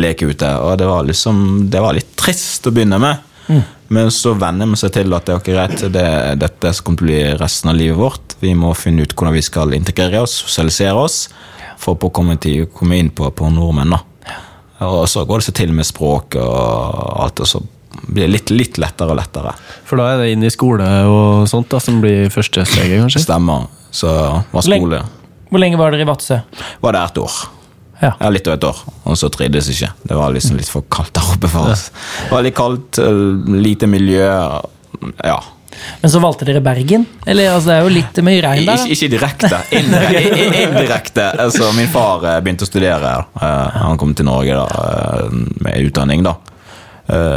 leker 0.00 0.32
ute. 0.32 0.48
Og 0.64 0.78
det 0.80 0.88
var 0.88 1.04
liksom 1.04 1.42
Det 1.72 1.82
var 1.84 1.92
litt 1.98 2.14
trist 2.16 2.64
å 2.66 2.72
begynne 2.72 2.96
med. 3.04 3.60
Men 3.88 4.10
så 4.14 4.32
venner 4.38 4.70
vi 4.70 4.78
seg 4.80 4.94
til 4.96 5.12
at 5.16 5.26
det 5.28 5.34
er 5.34 5.44
greit. 5.44 5.82
Det, 5.92 6.06
dette 6.40 6.72
som 6.72 6.86
kommer 6.86 7.02
til 7.02 7.08
å 7.08 7.10
bli 7.10 7.20
resten 7.40 7.72
av 7.72 7.76
livet 7.78 7.98
vårt. 8.00 8.36
Vi 8.40 8.54
må 8.56 8.72
finne 8.78 9.04
ut 9.04 9.12
hvordan 9.12 9.36
vi 9.36 9.44
skal 9.44 9.74
integrere 9.76 10.22
oss, 10.24 10.38
sosialisere 10.46 10.96
oss, 10.96 11.18
for 11.80 11.98
på 12.00 12.08
å 12.08 12.14
komme, 12.14 12.38
til, 12.40 12.66
komme 12.72 12.98
inn 13.00 13.12
på, 13.14 13.28
på 13.36 13.50
nordmenn. 13.52 13.96
da. 13.96 14.02
Og 14.88 15.06
så 15.08 15.24
går 15.28 15.40
det 15.40 15.48
seg 15.48 15.58
til 15.60 15.74
med 15.76 15.86
språk 15.86 16.36
og 16.40 17.22
alt, 17.24 17.44
og 17.44 17.48
så 17.48 17.60
blir 18.08 18.26
det 18.26 18.32
litt, 18.32 18.52
litt 18.52 18.78
lettere 18.82 19.14
og 19.14 19.18
lettere. 19.20 19.52
For 19.86 20.00
da 20.00 20.12
er 20.12 20.22
det 20.22 20.32
inn 20.34 20.44
i 20.44 20.52
skole 20.52 20.86
og 21.08 21.44
sånt 21.50 21.70
da, 21.72 21.80
som 21.82 22.00
blir 22.02 22.32
første 22.34 22.64
steget, 22.68 22.98
kanskje? 23.04 23.22
Stemmer. 23.24 23.68
Så 23.94 24.10
var 24.50 24.64
skole 24.66 25.04
Hvor 25.52 25.62
lenge 25.62 25.78
var 25.78 25.94
dere 25.94 26.02
i 26.02 26.08
Vadsø? 26.08 26.40
var 26.82 26.96
det 26.96 27.04
et 27.04 27.20
år. 27.22 27.36
Ja. 28.02 28.12
Ja, 28.20 28.28
litt 28.34 28.46
over 28.50 28.56
et 28.58 28.64
år. 28.68 28.78
Og 29.06 29.16
så 29.18 29.28
trivdes 29.32 29.68
ikke. 29.70 29.90
Det 30.02 30.16
var 30.18 30.32
liksom 30.34 30.56
litt 30.58 30.68
for 30.70 30.84
kaldt 30.92 31.12
der 31.16 31.28
oppe 31.34 31.48
for 31.50 31.70
oss. 31.72 31.90
Det 32.24 32.30
var 32.34 32.42
litt 32.46 32.56
kaldt, 32.58 32.98
eh, 32.98 33.20
lite 33.54 33.86
miljø. 33.90 34.26
Ja. 35.24 35.36
Men 36.00 36.10
så 36.10 36.20
valgte 36.22 36.46
dere 36.46 36.60
Bergen? 36.62 37.04
Eller 37.26 37.50
altså, 37.50 37.70
det 37.70 37.76
er 37.76 37.82
jo 37.86 37.92
litt 37.96 38.18
mye 38.26 38.42
regn 38.44 38.66
der. 38.68 38.82
Ikke, 38.84 38.94
ikke 38.94 39.10
direkte. 39.14 39.60
Indirekte. 39.74 40.50
indirekte. 40.64 41.28
Altså, 41.46 41.70
min 41.76 41.88
far 41.90 42.24
eh, 42.30 42.40
begynte 42.44 42.66
å 42.66 42.70
studere. 42.70 43.14
Eh, 43.40 43.78
Han 43.82 43.98
kom 44.00 44.14
til 44.14 44.28
Norge 44.28 44.54
da, 44.58 45.28
med 45.64 45.88
utdanning 45.88 46.22
da, 46.26 46.36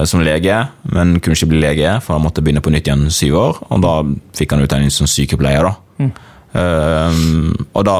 som 0.08 0.22
lege, 0.24 0.56
men 0.96 1.18
kunne 1.20 1.36
ikke 1.36 1.50
bli 1.52 1.58
lege, 1.60 1.98
for 2.06 2.16
han 2.16 2.24
måtte 2.24 2.40
begynne 2.40 2.62
på 2.64 2.72
nytt 2.72 2.88
igjen 2.88 3.10
syv 3.12 3.36
år. 3.42 3.58
Og 3.76 3.82
da 3.84 3.96
fikk 4.38 4.54
han 4.56 4.64
utdanning 4.64 4.94
som 4.96 5.10
sykepleier. 5.12 5.68
da. 5.68 5.74
Mm. 6.00 7.68
Og 7.76 7.84
da 7.84 7.98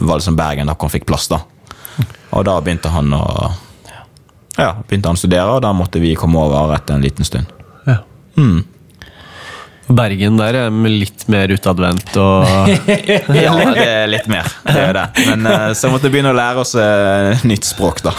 var 0.00 0.16
det 0.16 0.24
som 0.24 0.38
Bergen 0.38 0.70
da 0.70 0.76
han 0.80 0.94
fikk 0.94 1.04
plass. 1.10 1.28
da. 1.28 1.42
Og 2.30 2.44
da 2.44 2.58
begynte 2.60 2.92
han 2.92 3.14
å 3.16 3.24
ja, 4.58 4.72
begynte 4.88 5.12
han 5.12 5.18
å 5.18 5.20
studere, 5.20 5.54
og 5.54 5.62
da 5.62 5.70
måtte 5.76 6.02
vi 6.02 6.16
komme 6.18 6.40
over 6.42 6.74
etter 6.74 6.98
en 6.98 7.04
liten 7.04 7.26
stund. 7.26 7.54
Ja. 7.86 8.00
Mm. 8.36 8.66
Bergen 9.88 10.36
der 10.36 10.56
er 10.58 10.74
litt 10.84 11.22
mer 11.32 11.48
utadvendt 11.48 12.12
og 12.20 12.44
Ja, 13.38 13.54
det 13.72 13.86
er 13.86 14.10
litt 14.10 14.26
mer. 14.28 14.50
Det 14.66 14.82
er 14.82 14.92
det. 14.98 15.04
Men 15.30 15.46
eh, 15.48 15.70
så 15.78 15.88
måtte 15.88 16.08
jeg 16.08 16.18
begynne 16.18 16.34
å 16.34 16.36
lære 16.36 16.60
oss 16.60 16.74
eh, 16.76 17.46
nytt 17.48 17.64
språk, 17.64 18.02
da. 18.04 18.12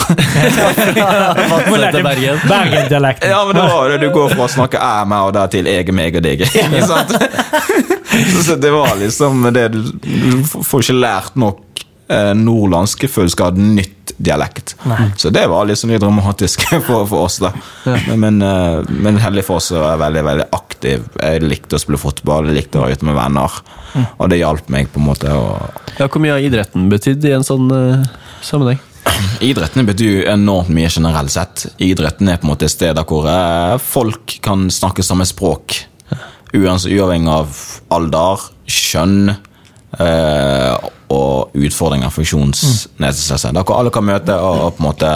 Bergen. 2.10 2.41
Bergen-dialekten. 2.50 3.30
Ja, 3.30 3.43
men 3.45 3.60
det 3.60 3.67
var 3.69 3.93
det. 3.93 4.00
Du 4.02 4.10
går 4.15 4.34
fra 4.34 4.48
å 4.48 4.50
snakke 4.50 4.82
æ, 4.82 5.06
meg 5.12 5.30
og 5.30 5.36
da 5.38 5.45
til 5.52 5.69
eg, 5.69 5.93
meg 5.93 6.17
og 6.17 6.26
deg. 6.26 6.48
Ikke 6.63 6.88
sant? 6.89 7.13
Så 8.48 8.58
det 8.58 8.72
var 8.74 8.95
liksom 8.98 9.45
det 9.54 9.67
Du, 9.72 9.84
du 10.02 10.41
får 10.43 10.88
ikke 10.88 10.98
lært 10.98 11.38
nok 11.39 11.62
eh, 12.10 12.34
nordlandsk 12.38 13.06
før 13.12 13.30
skal 13.32 13.52
ha 13.52 13.69
nytt 13.78 14.13
dialekt. 14.17 14.76
Så 15.17 15.32
det 15.34 15.45
var 15.48 15.67
liksom 15.69 15.93
litt 15.93 16.02
dramatisk 16.04 16.65
for, 16.88 17.06
for 17.08 17.28
oss, 17.28 17.39
da. 17.43 17.54
Men, 17.86 18.19
men, 18.19 18.41
eh, 18.45 18.89
men 18.89 19.19
heldig 19.22 19.45
for 19.48 19.62
oss 19.62 19.72
er 19.72 19.84
var 19.84 19.95
jeg 19.95 20.04
veldig 20.06 20.26
veldig 20.30 20.48
aktiv. 20.58 21.08
Jeg 21.22 21.45
likte 21.45 21.78
å 21.78 21.84
spille 21.84 22.02
fotball, 22.02 22.50
jeg 22.50 22.62
likte 22.62 22.82
å 22.82 22.86
være 22.86 23.00
ute 23.00 23.10
med 23.10 23.17
venner. 23.19 23.60
Og 24.17 24.30
det 24.32 24.41
hjalp 24.41 24.69
meg 24.69 24.91
på 24.93 25.02
en 25.02 25.08
måte 25.08 25.32
å 25.34 25.45
Ja, 25.98 26.06
Hvor 26.06 26.22
mye 26.22 26.36
har 26.36 26.45
idretten 26.45 26.91
betydd 26.91 27.26
i 27.26 27.34
en 27.34 27.45
sånn 27.45 27.72
uh, 27.74 28.06
sammenheng? 28.45 28.78
Idretten 29.50 29.88
betyr 29.88 30.12
jo 30.12 30.28
enormt 30.30 30.69
mye 30.76 30.91
generelt 30.93 31.34
sett. 31.34 31.65
Idretten 31.82 32.30
er 32.30 32.38
på 32.39 32.45
en 32.45 32.54
måte 32.54 32.67
et 32.69 32.76
sted 32.76 33.00
hvor 33.10 33.26
folk 33.82 34.38
kan 34.45 34.67
snakke 34.72 35.04
samme 35.06 35.26
språk. 35.28 35.80
Uansett, 36.54 36.93
Uavhengig 36.98 37.34
av 37.34 37.58
alder, 37.93 38.45
kjønn 38.69 39.34
og 39.97 41.56
utfordringer, 41.58 42.12
funksjonsnedsettelse. 42.13 43.49
Der 43.56 43.71
alle 43.73 43.91
kan 43.93 44.06
møte 44.06 44.36
og, 44.38 44.75
på 44.78 44.84
en 44.84 44.88
måte 44.91 45.13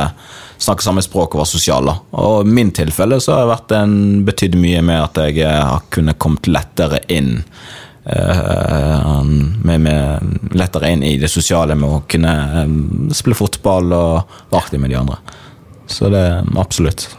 snakke 0.64 0.86
samme 0.86 1.04
språk 1.04 1.36
og 1.36 1.44
være 1.44 1.52
sosiale. 1.52 1.96
Og 2.20 2.48
i 2.48 2.56
min 2.58 2.72
tilfelle 2.76 3.20
så 3.24 3.40
har 3.42 3.64
det 3.70 3.84
betydd 4.28 4.58
mye 4.60 4.84
med 4.86 5.02
at 5.02 5.24
jeg 5.28 5.42
eh, 5.46 5.62
har 5.62 5.88
kunnet 5.94 6.20
kommet 6.22 6.50
lettere 6.52 7.02
inn 7.12 7.36
eh, 8.06 9.24
med, 9.24 9.88
med 9.88 10.56
lettere 10.58 10.94
inn 10.94 11.06
i 11.06 11.16
det 11.22 11.32
sosiale 11.32 11.78
med 11.80 11.90
å 11.90 12.04
kunne 12.10 12.36
eh, 12.64 12.78
spille 13.16 13.38
fotball 13.38 13.92
og 13.92 14.38
være 14.52 14.62
aktiv 14.62 14.84
med 14.84 14.94
de 14.94 15.02
andre. 15.02 15.20
Så 15.90 16.10
det 16.14 16.24
absolutt. 16.58 17.10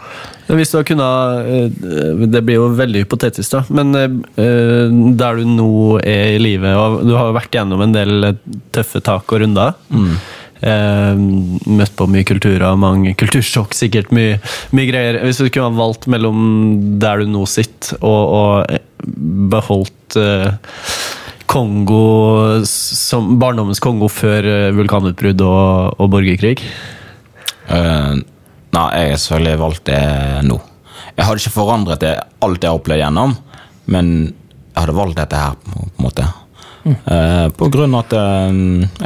Hvis 0.44 0.72
du 0.72 0.76
har 0.76 0.84
kunnet 0.84 1.46
eh, 1.48 2.24
Det 2.28 2.42
blir 2.44 2.58
jo 2.58 2.68
veldig 2.76 3.04
hypotetisk, 3.06 3.54
da. 3.54 3.62
Men 3.72 3.94
eh, 3.96 4.88
der 5.16 5.40
du 5.40 5.48
nå 5.48 5.68
er 6.04 6.34
i 6.36 6.42
livet, 6.42 6.76
og 6.76 7.04
du 7.08 7.14
har 7.16 7.30
jo 7.30 7.36
vært 7.38 7.56
gjennom 7.56 7.84
en 7.84 7.94
del 7.94 8.30
eh, 8.30 8.40
tøffe 8.74 9.00
tak 9.04 9.32
og 9.32 9.40
runder. 9.44 9.72
Eh, 10.64 11.22
møtt 11.80 11.96
på 11.96 12.08
mye 12.12 12.26
kulturer, 12.28 12.76
mange 12.80 13.14
kultursjokk, 13.20 13.74
sikkert 13.76 14.12
mye, 14.16 14.36
mye 14.76 14.90
greier. 14.90 15.20
Hvis 15.24 15.40
du 15.40 15.48
kunne 15.48 15.70
ha 15.72 15.78
valgt 15.80 16.08
mellom 16.12 16.98
der 17.00 17.24
du 17.24 17.32
nå 17.32 17.46
sitter, 17.48 17.96
og, 18.04 18.36
og 18.36 19.08
beholdt 19.52 20.20
eh, 20.20 20.52
Kongo 21.54 22.64
som 22.66 23.34
barndommens 23.40 23.80
Kongo 23.84 24.08
før 24.10 24.46
vulkanutbrudd 24.76 25.42
og, 25.44 26.00
og 26.00 26.08
borgerkrig? 26.12 26.56
Eh, 27.72 28.22
nei, 28.74 28.86
jeg 28.98 29.12
har 29.14 29.20
selvfølgelig 29.22 29.60
valgt 29.62 29.84
det 29.90 30.00
nå. 30.48 30.60
Jeg 31.14 31.26
hadde 31.26 31.42
ikke 31.42 31.54
forandret 31.54 32.02
det 32.02 32.14
alt 32.44 32.64
jeg 32.64 32.70
har 32.72 32.80
opplevd 32.80 33.04
gjennom, 33.04 33.36
men 33.94 34.08
jeg 34.24 34.80
hadde 34.80 34.96
valgt 34.96 35.20
dette 35.20 35.38
her, 35.38 35.54
på 35.62 35.84
en 35.86 36.02
måte. 36.02 36.26
Eh, 36.84 37.46
på 37.56 37.70
grunn 37.72 37.94
av 37.96 38.04
at 38.04 38.14
eh, 38.18 38.56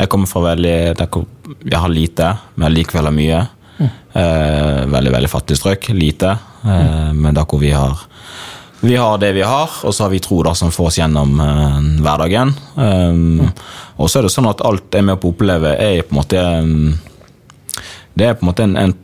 jeg 0.01 0.11
kommer 0.11 0.27
fra 0.27 0.41
veldig 0.49 0.75
Jeg 0.99 1.79
har 1.79 1.93
lite, 1.93 2.33
men 2.59 2.75
likevel 2.75 3.07
har 3.07 3.15
mye. 3.15 3.43
Eh, 3.79 4.85
veldig, 4.91 5.13
veldig 5.15 5.31
fattig 5.31 5.59
strøk. 5.59 5.91
Lite. 5.95 6.33
Eh, 6.65 7.11
men 7.15 7.37
der 7.37 7.47
hvor 7.47 7.61
vi 7.63 7.71
har 7.71 8.07
Vi 8.81 8.95
har 8.95 9.19
det 9.19 9.33
vi 9.35 9.43
har, 9.43 9.71
og 9.85 9.95
så 9.95 10.05
har 10.05 10.11
vi 10.11 10.21
tro 10.23 10.41
da 10.47 10.55
som 10.55 10.71
får 10.71 10.87
oss 10.87 10.99
gjennom 11.01 11.33
hverdagen. 11.99 12.53
Um, 12.77 13.49
Og 13.99 14.07
så 14.07 14.21
er 14.21 14.29
det 14.29 14.31
sånn 14.31 14.47
at 14.47 14.63
alt 14.63 14.95
jeg 14.95 15.03
er 15.03 15.09
med 15.09 15.19
på 15.19 15.33
å 15.33 15.35
oppleve, 15.35 15.73
er 15.75 16.05
på 16.07 16.15
en 16.15 16.21
måte 16.21 16.43
Det 18.19 18.27
er 18.27 18.37
på 18.39 18.45
en 18.45 18.51
måte 18.51 18.67
en, 18.67 18.77
en 18.77 18.95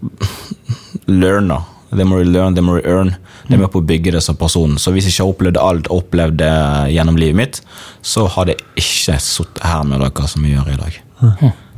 learner. 1.06 1.70
They 1.94 2.06
må 2.08 2.18
you 2.18 2.26
learn, 2.26 2.56
they 2.56 2.64
må 2.64 2.78
you 2.80 2.86
earn. 2.90 3.14
Det 3.46 3.54
er 3.54 3.60
med 3.60 3.70
på 3.70 3.82
å 3.82 3.86
bygge 3.86 4.14
det 4.16 4.22
som 4.24 4.38
person. 4.40 4.78
Så 4.80 4.90
hvis 4.94 5.06
jeg 5.06 5.14
ikke 5.14 5.26
har 5.26 5.34
opplevd 5.34 5.60
alt 5.60 5.90
opplevd 5.92 6.38
det 6.40 6.54
gjennom 6.94 7.18
livet 7.20 7.38
mitt, 7.38 7.60
så 8.02 8.24
hadde 8.34 8.56
jeg 8.56 8.64
ikke 8.82 9.18
sittet 9.22 9.62
her 9.68 9.84
med 9.86 10.02
dere 10.02 10.30
som 10.30 10.46
jeg 10.46 10.56
gjør 10.56 10.72
i 10.72 10.80
dag. 10.80 10.98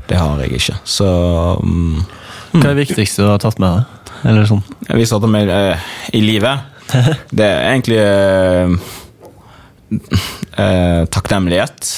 Det 0.06 0.20
har 0.20 0.40
jeg 0.44 0.60
ikke. 0.60 0.76
Så 0.86 1.08
um, 1.60 2.04
Hva 2.54 2.62
er 2.62 2.76
det 2.76 2.86
viktigste 2.86 3.26
du 3.26 3.32
har 3.32 3.42
tatt 3.42 3.58
med 3.62 3.80
deg? 3.80 4.12
Eller 4.30 4.46
sånn? 4.48 4.62
Vi 4.86 5.00
vil 5.00 5.08
starte 5.10 5.30
med 5.30 5.50
eh, 5.52 5.88
i 6.16 6.22
livet. 6.24 6.72
Det 7.36 7.44
er 7.44 7.64
egentlig 7.72 7.98
uh, 7.98 8.70
uh, 9.90 11.02
takknemlighet 11.10 11.90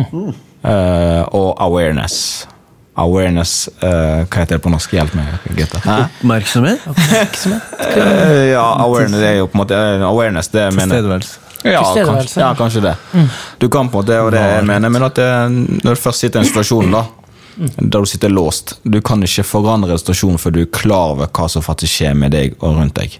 eh, 0.00 1.22
og 1.36 1.50
awareness. 1.60 2.48
Awareness 3.00 3.68
uh, 3.82 4.24
Hva 4.26 4.42
heter 4.42 4.56
det 4.56 4.62
på 4.64 4.72
norsk? 4.72 4.92
Hjelp 4.96 5.14
meg. 5.18 5.28
Hæ? 5.84 5.98
Oppmerksomhet? 6.90 7.68
uh, 7.96 8.42
ja, 8.50 8.64
awareness 8.84 9.20
det 9.20 9.30
er 9.30 9.38
jo 9.40 9.46
på 9.50 9.58
en 9.58 9.62
måte 9.62 9.78
eh, 9.78 10.04
Awareness, 10.08 10.50
det 10.52 10.66
mener 10.74 10.96
Tilstedeværelse. 10.96 11.38
ja, 11.64 11.80
kanskje, 12.08 12.40
ja, 12.40 12.50
kanskje 12.56 12.80
det. 12.84 12.94
Du 13.60 13.68
kan 13.68 13.88
på 13.92 14.00
en 14.00 14.04
måte, 14.04 14.20
og 14.24 14.30
det 14.32 14.40
jeg 14.40 14.68
mener, 14.68 14.92
men 14.92 15.04
at 15.04 15.18
det, 15.18 15.30
når 15.84 15.96
du 15.96 16.00
først 16.00 16.24
sitter 16.24 16.40
i 16.40 16.44
en 16.44 16.48
situasjon 16.48 16.94
da, 16.94 17.02
der 17.76 17.98
du 18.00 18.08
sitter 18.08 18.32
låst, 18.32 18.78
du 18.82 19.00
kan 19.04 19.20
ikke 19.26 19.44
forandre 19.44 19.92
en 19.92 20.00
situasjon 20.00 20.38
før 20.40 20.54
du 20.56 20.62
er 20.62 20.70
klar 20.72 21.16
over 21.16 21.28
hva 21.28 21.48
som 21.52 21.64
faktisk 21.64 21.98
skjer 21.98 22.16
med 22.16 22.32
deg 22.32 22.56
og 22.60 22.78
rundt 22.78 22.96
deg. 22.96 23.18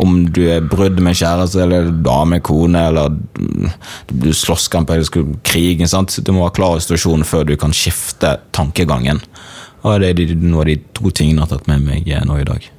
Om 0.00 0.22
du 0.34 0.40
er 0.50 0.64
brudd 0.66 0.98
med 1.04 1.18
kjæreste, 1.18 1.60
eller 1.62 1.90
dame, 2.04 2.40
kone, 2.44 2.86
eller 2.88 3.12
du 4.08 4.30
slåsskamp 4.34 4.90
eller 4.90 5.06
skulle 5.06 5.36
krig. 5.46 5.82
Sant? 5.90 6.16
Du 6.24 6.32
må 6.32 6.46
være 6.46 6.56
klar 6.58 6.80
situasjonen 6.82 7.26
før 7.28 7.44
du 7.50 7.56
kan 7.60 7.74
skifte 7.76 8.38
tankegangen. 8.56 9.20
Og 9.82 10.00
det 10.02 10.14
er 10.14 10.36
noe 10.38 10.64
av 10.64 10.70
de 10.70 10.78
to 10.94 11.10
tingene 11.10 11.42
jeg 11.42 11.46
har 11.46 11.52
tatt 11.56 11.68
med 11.70 11.84
meg 11.84 12.08
eh, 12.08 12.24
nå 12.26 12.38
i 12.40 12.46
dag. 12.48 12.70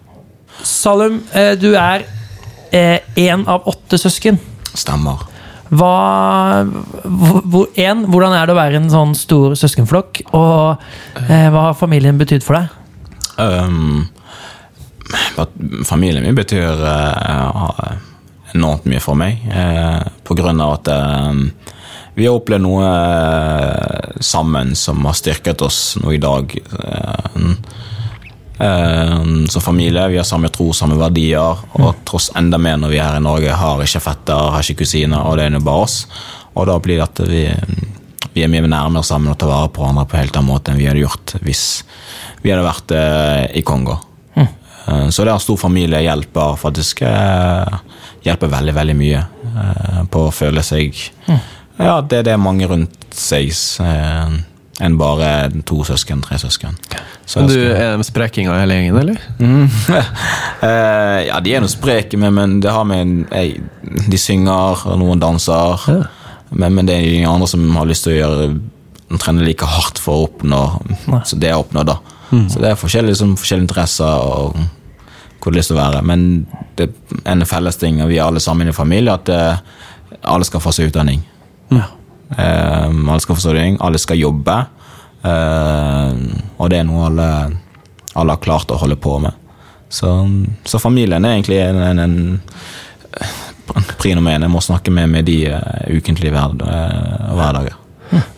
Salum, 0.64 1.22
eh, 1.36 1.54
du 1.60 1.74
er 1.76 2.08
én 2.74 3.46
av 3.46 3.68
åtte 3.70 4.00
søsken. 4.02 4.40
Stemmer. 4.74 5.28
Hva, 5.74 6.66
hvor, 7.04 7.70
en, 7.80 8.04
hvordan 8.12 8.36
er 8.38 8.46
det 8.46 8.54
å 8.54 8.60
være 8.60 8.80
en 8.82 8.92
sånn 8.92 9.14
stor 9.18 9.56
søskenflokk? 9.58 10.22
Og 10.38 10.84
eh, 11.24 11.48
hva 11.54 11.70
har 11.70 11.78
familien 11.80 12.20
betydd 12.20 12.46
for 12.46 12.60
deg? 12.60 12.68
Um, 13.42 14.04
familien 15.86 16.24
min 16.24 16.36
betyr 16.38 16.84
eh, 16.88 17.94
enormt 18.54 18.86
mye 18.90 19.02
for 19.04 19.18
meg. 19.20 19.42
eh, 19.52 20.02
på 20.24 20.36
grunn 20.38 20.62
av 20.62 20.80
at 20.80 20.92
eh, 20.94 21.70
vi 22.14 22.28
har 22.28 22.38
opplevd 22.38 22.62
noe 22.66 22.86
eh, 22.86 24.20
sammen 24.22 24.76
som 24.78 25.02
har 25.06 25.18
styrket 25.18 25.62
oss 25.66 25.98
nå 26.02 26.14
i 26.14 26.22
dag. 26.22 26.54
eh, 26.84 27.56
eh, 28.60 29.24
som 29.50 29.62
familie. 29.62 30.08
Vi 30.08 30.18
har 30.18 30.28
samme 30.28 30.50
tro, 30.54 30.72
samme 30.74 30.98
verdier. 31.00 31.64
Og 31.80 32.04
tross 32.06 32.32
enda 32.38 32.58
mer 32.62 32.78
når 32.78 32.94
vi 32.94 33.02
er 33.02 33.10
her 33.10 33.18
i 33.18 33.26
Norge, 33.26 33.58
har 33.58 33.82
ikke 33.84 34.04
fetter, 34.04 34.52
har 34.54 34.62
ikke 34.62 34.84
kusiner, 34.84 35.26
og 35.26 35.38
det 35.38 35.48
er 35.48 35.56
nå 35.56 35.64
bare 35.66 35.88
oss. 35.88 36.04
Og 36.54 36.70
da 36.70 36.78
blir 36.80 37.02
det 37.02 37.08
at 37.08 37.24
vi, 37.26 37.44
vi 38.36 38.46
er 38.46 38.52
mye 38.52 38.70
nærmere 38.70 39.06
sammen 39.06 39.34
og 39.34 39.40
tar 39.42 39.50
vare 39.50 39.72
på 39.74 39.82
hverandre 39.82 40.06
på 40.10 40.20
helt 40.22 40.38
annen 40.38 40.52
måte 40.54 40.74
enn 40.74 40.78
vi 40.82 40.86
hadde 40.90 41.02
gjort 41.02 41.36
hvis 41.42 41.64
vi 42.44 42.52
hadde 42.54 42.66
vært 42.68 42.94
eh, 42.94 43.46
i 43.58 43.64
Kongo. 43.66 43.98
Eh, 44.88 45.10
Så 45.10 45.24
det 45.26 45.32
ha 45.36 45.40
stor 45.40 45.58
familie 45.58 46.02
hjelper 46.04 46.56
faktisk 46.60 47.04
hjelper 48.24 48.52
veldig, 48.52 48.74
veldig 48.76 48.96
mye 49.00 49.20
eh, 49.20 50.02
på 50.12 50.28
å 50.28 50.34
føle 50.34 50.64
seg 50.64 50.96
Ja, 51.80 52.02
det, 52.02 52.24
det 52.28 52.34
er 52.34 52.42
mange 52.42 52.68
rundt 52.70 53.14
seg 53.18 53.50
eh, 53.84 54.36
enn 54.84 54.96
bare 54.98 55.28
to 55.70 55.84
søsken, 55.86 56.22
tre 56.26 56.40
søsken. 56.42 56.74
Så 57.30 57.44
Men 57.44 57.50
du 57.52 57.60
er 57.76 57.98
de 57.98 58.06
sprekinga 58.08 58.56
i 58.56 58.62
hele 58.64 58.78
gjengen, 58.80 58.98
eller? 59.04 59.20
Eh, 60.64 61.20
ja, 61.28 61.40
de 61.44 61.52
er 61.52 61.60
nå 61.60 61.68
spreke, 61.68 62.16
men, 62.16 62.32
men 62.38 62.52
det 62.64 62.72
har 62.72 62.86
med 62.88 63.26
jeg, 63.28 63.58
De 64.08 64.20
synger, 64.20 64.86
og 64.88 64.96
noen 65.02 65.20
danser. 65.20 65.84
Ja. 65.92 66.06
Men, 66.56 66.78
men 66.78 66.88
det 66.88 66.96
er 66.96 67.08
ingen 67.18 67.28
andre 67.34 67.50
som 67.52 67.66
har 67.76 67.90
lyst 67.90 68.06
til 68.08 68.14
å 68.14 68.20
gjøre 68.22 68.46
trene 69.20 69.44
like 69.46 69.68
hardt 69.68 70.00
for 70.02 70.16
å 70.16 70.28
oppnå 70.30 70.62
så 71.28 71.38
det 71.38 71.50
jeg 71.52 71.58
har 71.58 71.66
oppnådd. 71.66 71.92
Da. 72.34 72.48
Så 72.52 72.64
det 72.64 72.72
er 72.72 72.80
forskjellige, 72.80 73.16
liksom, 73.16 73.36
forskjellige 73.40 73.68
interesser 73.68 74.30
og 74.30 74.58
hvor 75.44 75.52
det 75.52 75.58
har 75.58 75.60
lyst 75.60 75.74
til 75.74 75.78
å 75.78 75.82
være. 75.82 76.04
Men 76.08 76.22
det 76.80 76.88
er 76.88 77.34
en 77.34 77.46
felles 77.48 77.80
ting, 77.82 78.00
og 78.02 78.10
vi 78.12 78.20
er 78.20 78.26
alle 78.26 78.42
sammen 78.44 78.70
i 78.72 78.76
familie, 78.76 79.14
at 79.14 79.28
det, 79.28 79.42
alle 80.22 80.48
skal 80.48 80.64
få 80.64 80.72
seg 80.76 80.92
utdanning. 80.92 81.20
Ja. 81.74 81.90
Eh, 82.38 82.88
alle 82.88 83.20
skal 83.20 83.36
få 83.36 83.44
seg 83.44 83.58
utdanning, 83.58 83.78
alle 83.84 84.00
skal 84.02 84.22
jobbe. 84.22 84.58
Eh, 85.24 86.24
og 86.58 86.72
det 86.72 86.80
er 86.80 86.88
noe 86.88 87.10
alle, 87.10 87.30
alle 88.14 88.38
har 88.38 88.44
klart 88.44 88.72
å 88.72 88.80
holde 88.80 89.00
på 89.04 89.18
med. 89.24 89.36
Så, 89.94 90.10
så 90.66 90.80
familien 90.82 91.26
er 91.26 91.36
egentlig 91.36 91.60
en, 91.62 91.78
en, 91.86 92.00
en 92.02 93.92
prinomen. 94.02 94.42
Jeg 94.42 94.50
må 94.50 94.64
snakke 94.64 94.94
med, 94.96 95.12
med 95.12 95.28
de 95.30 95.36
uh, 95.54 95.60
ukentlige 95.94 96.34
hver, 96.34 96.56
uh, 96.66 97.34
hverdager. 97.38 97.76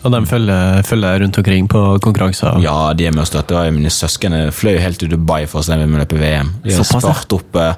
Og 0.04 0.12
de 0.14 0.20
følger, 0.26 0.82
følger 0.86 1.20
rundt 1.22 1.38
omkring 1.38 1.68
på 1.68 1.80
konkurranser? 2.04 2.58
Ja, 2.62 2.92
de 2.96 3.06
er 3.08 3.12
med 3.14 3.24
og 3.24 3.28
støtter. 3.30 3.70
Mine 3.74 3.90
søsken 3.92 4.34
fløy 4.54 4.78
helt 4.82 4.98
til 5.02 5.10
Dubai 5.12 5.44
for 5.50 5.60
å 5.60 5.66
se 5.66 5.76
med 5.80 5.98
løpe 6.00 6.18
VM. 6.20 6.52
De 6.64 6.74
har 6.76 6.86
spart 6.86 7.32
opp 7.36 7.56
eh, 7.60 7.74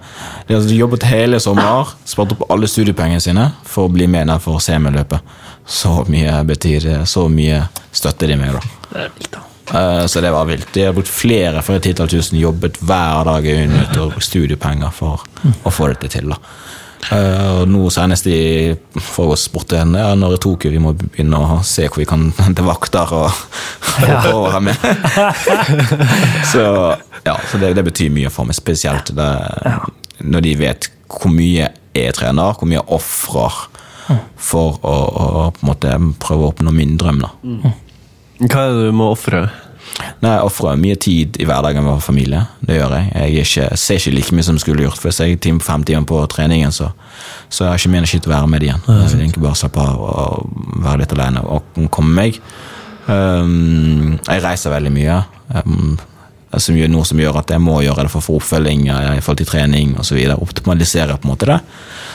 De 0.49 0.55
har 0.59 0.72
jobbet 0.78 1.07
hele 1.11 1.40
sommer, 1.40 1.92
spart 2.09 2.32
opp 2.36 2.46
alle 2.51 2.68
studiepengene 2.70 3.20
sine 3.24 3.51
for 3.68 3.88
å 3.88 3.92
bli 3.92 4.07
med 4.11 4.28
der 4.30 4.38
for 4.42 4.59
å 4.59 4.62
se 4.62 4.78
meg 4.78 4.94
løpe. 4.99 5.20
Så 5.68 6.05
mye 6.09 6.38
betyr 6.49 6.80
det. 6.86 6.99
Så 7.11 7.26
mye 7.32 7.62
støtter 7.92 8.30
de 8.32 8.36
meg, 8.40 8.57
da. 8.57 9.01
Eh, 9.74 10.07
Så 10.07 10.20
det 10.24 10.30
var 10.32 10.46
vilt. 10.49 10.70
De 10.72 10.86
har 10.86 10.94
brukt 10.96 11.09
flere 11.12 11.61
flere 11.62 11.80
titall 11.84 12.09
tusen, 12.09 12.38
jobbet 12.40 12.78
hver 12.80 13.24
dag 13.28 13.46
i 13.46 13.57
minutt 13.66 13.96
og 14.01 14.16
studiepenger 14.24 14.90
for 14.94 15.24
å 15.64 15.70
få 15.70 15.88
dette 15.92 16.09
til. 16.09 16.28
da. 16.32 16.38
Eh, 17.14 17.61
og 17.61 17.68
nå 17.70 17.88
senest 17.94 18.26
i 18.28 18.74
forgårs 18.99 19.46
spurte 19.49 19.78
henne 19.80 20.01
ja, 20.03 20.12
når 20.18 20.36
i 20.36 20.40
Tokyo 20.42 20.72
vi 20.72 20.80
må 20.82 20.92
begynne 20.99 21.38
å 21.38 21.61
se 21.66 21.86
hvor 21.86 22.03
vi 22.03 22.09
kan 22.09 22.26
hente 22.40 22.66
vakter 22.66 23.14
og, 23.16 23.42
og 24.34 24.49
her 24.53 24.64
med. 24.66 24.88
så 26.53 26.64
ja, 27.24 27.36
så 27.51 27.61
det, 27.62 27.74
det 27.78 27.86
betyr 27.86 28.12
mye 28.14 28.32
for 28.32 28.49
meg, 28.49 28.59
spesielt 28.59 29.12
det, 29.16 29.30
når 30.26 30.46
de 30.46 30.55
vet 30.61 30.90
hvor 31.09 31.32
mye 31.32 31.70
jeg 31.96 32.14
trener, 32.18 32.55
hvor 32.59 32.68
mye 32.68 32.80
jeg 32.80 32.88
ofrer 32.99 33.62
for 34.40 34.78
å, 34.86 34.94
å 34.94 35.46
på 35.55 35.64
en 35.64 35.68
måte 35.68 35.94
prøve 36.22 36.44
å 36.44 36.53
oppnå 36.53 36.72
min 36.74 36.96
drøm. 37.01 37.22
da. 37.24 37.32
Hva 38.44 38.68
er 38.68 38.76
det 38.76 38.88
du 38.88 38.94
må 38.96 39.11
ofre? 39.12 39.46
Nei, 40.22 40.32
Jeg 40.32 40.47
ofrer 40.47 40.80
mye 40.80 40.97
tid 40.99 41.39
i 41.39 41.47
hverdagen 41.47 41.84
med 41.86 42.03
familie. 42.03 42.43
Det 42.61 42.78
gjør 42.78 42.95
jeg. 42.97 43.11
Jeg 43.14 43.47
ikke, 43.47 43.68
ser 43.76 44.01
ikke 44.01 44.14
like 44.16 44.34
mye 44.34 44.47
som 44.47 44.59
jeg 44.59 44.64
skulle 44.64 44.86
gjort. 44.86 44.99
For 44.99 45.11
hvis 45.11 45.20
jeg 45.22 45.39
er 45.39 45.61
fem 45.64 45.84
timer 45.86 46.09
på 46.09 46.20
treningen, 46.32 46.74
så, 46.74 46.91
så 47.49 47.64
har 47.64 47.76
jeg 47.76 47.84
ikke 47.84 47.95
mye 47.95 48.03
energi 48.05 48.20
til 48.20 48.32
å 48.32 48.34
være 48.34 48.51
med 48.51 48.66
igjen. 48.66 48.82
igjen. 48.84 49.01
Jeg 49.03 49.14
vil 49.14 49.24
egentlig 49.26 49.47
bare 49.47 49.62
slappe 49.62 49.86
av 49.86 50.05
og 50.09 50.84
være 50.84 51.03
litt 51.05 51.16
alene 51.16 51.45
og 51.47 51.80
komme 51.95 52.14
meg. 52.18 52.41
Um, 53.09 54.18
jeg 54.26 54.45
reiser 54.45 54.74
veldig 54.74 54.95
mye. 54.95 55.22
Um, 55.55 55.99
som 56.57 56.76
gjør, 56.76 56.89
noe 56.89 57.05
som 57.05 57.18
gjør 57.20 57.43
at 57.43 57.51
jeg 57.53 57.61
må 57.61 57.76
gjøre 57.84 58.07
det 58.07 58.12
for 58.12 58.22
å 58.22 58.24
få 58.24 58.39
oppfølging 58.39 58.86
i 58.89 59.20
forhold 59.20 59.43
til 59.43 59.51
trening 59.51 59.93
osv. 60.01 60.18
Optimalisere 60.39 61.18
på 61.18 61.28
en 61.28 61.32
måte 61.34 61.51
det. 61.51 61.59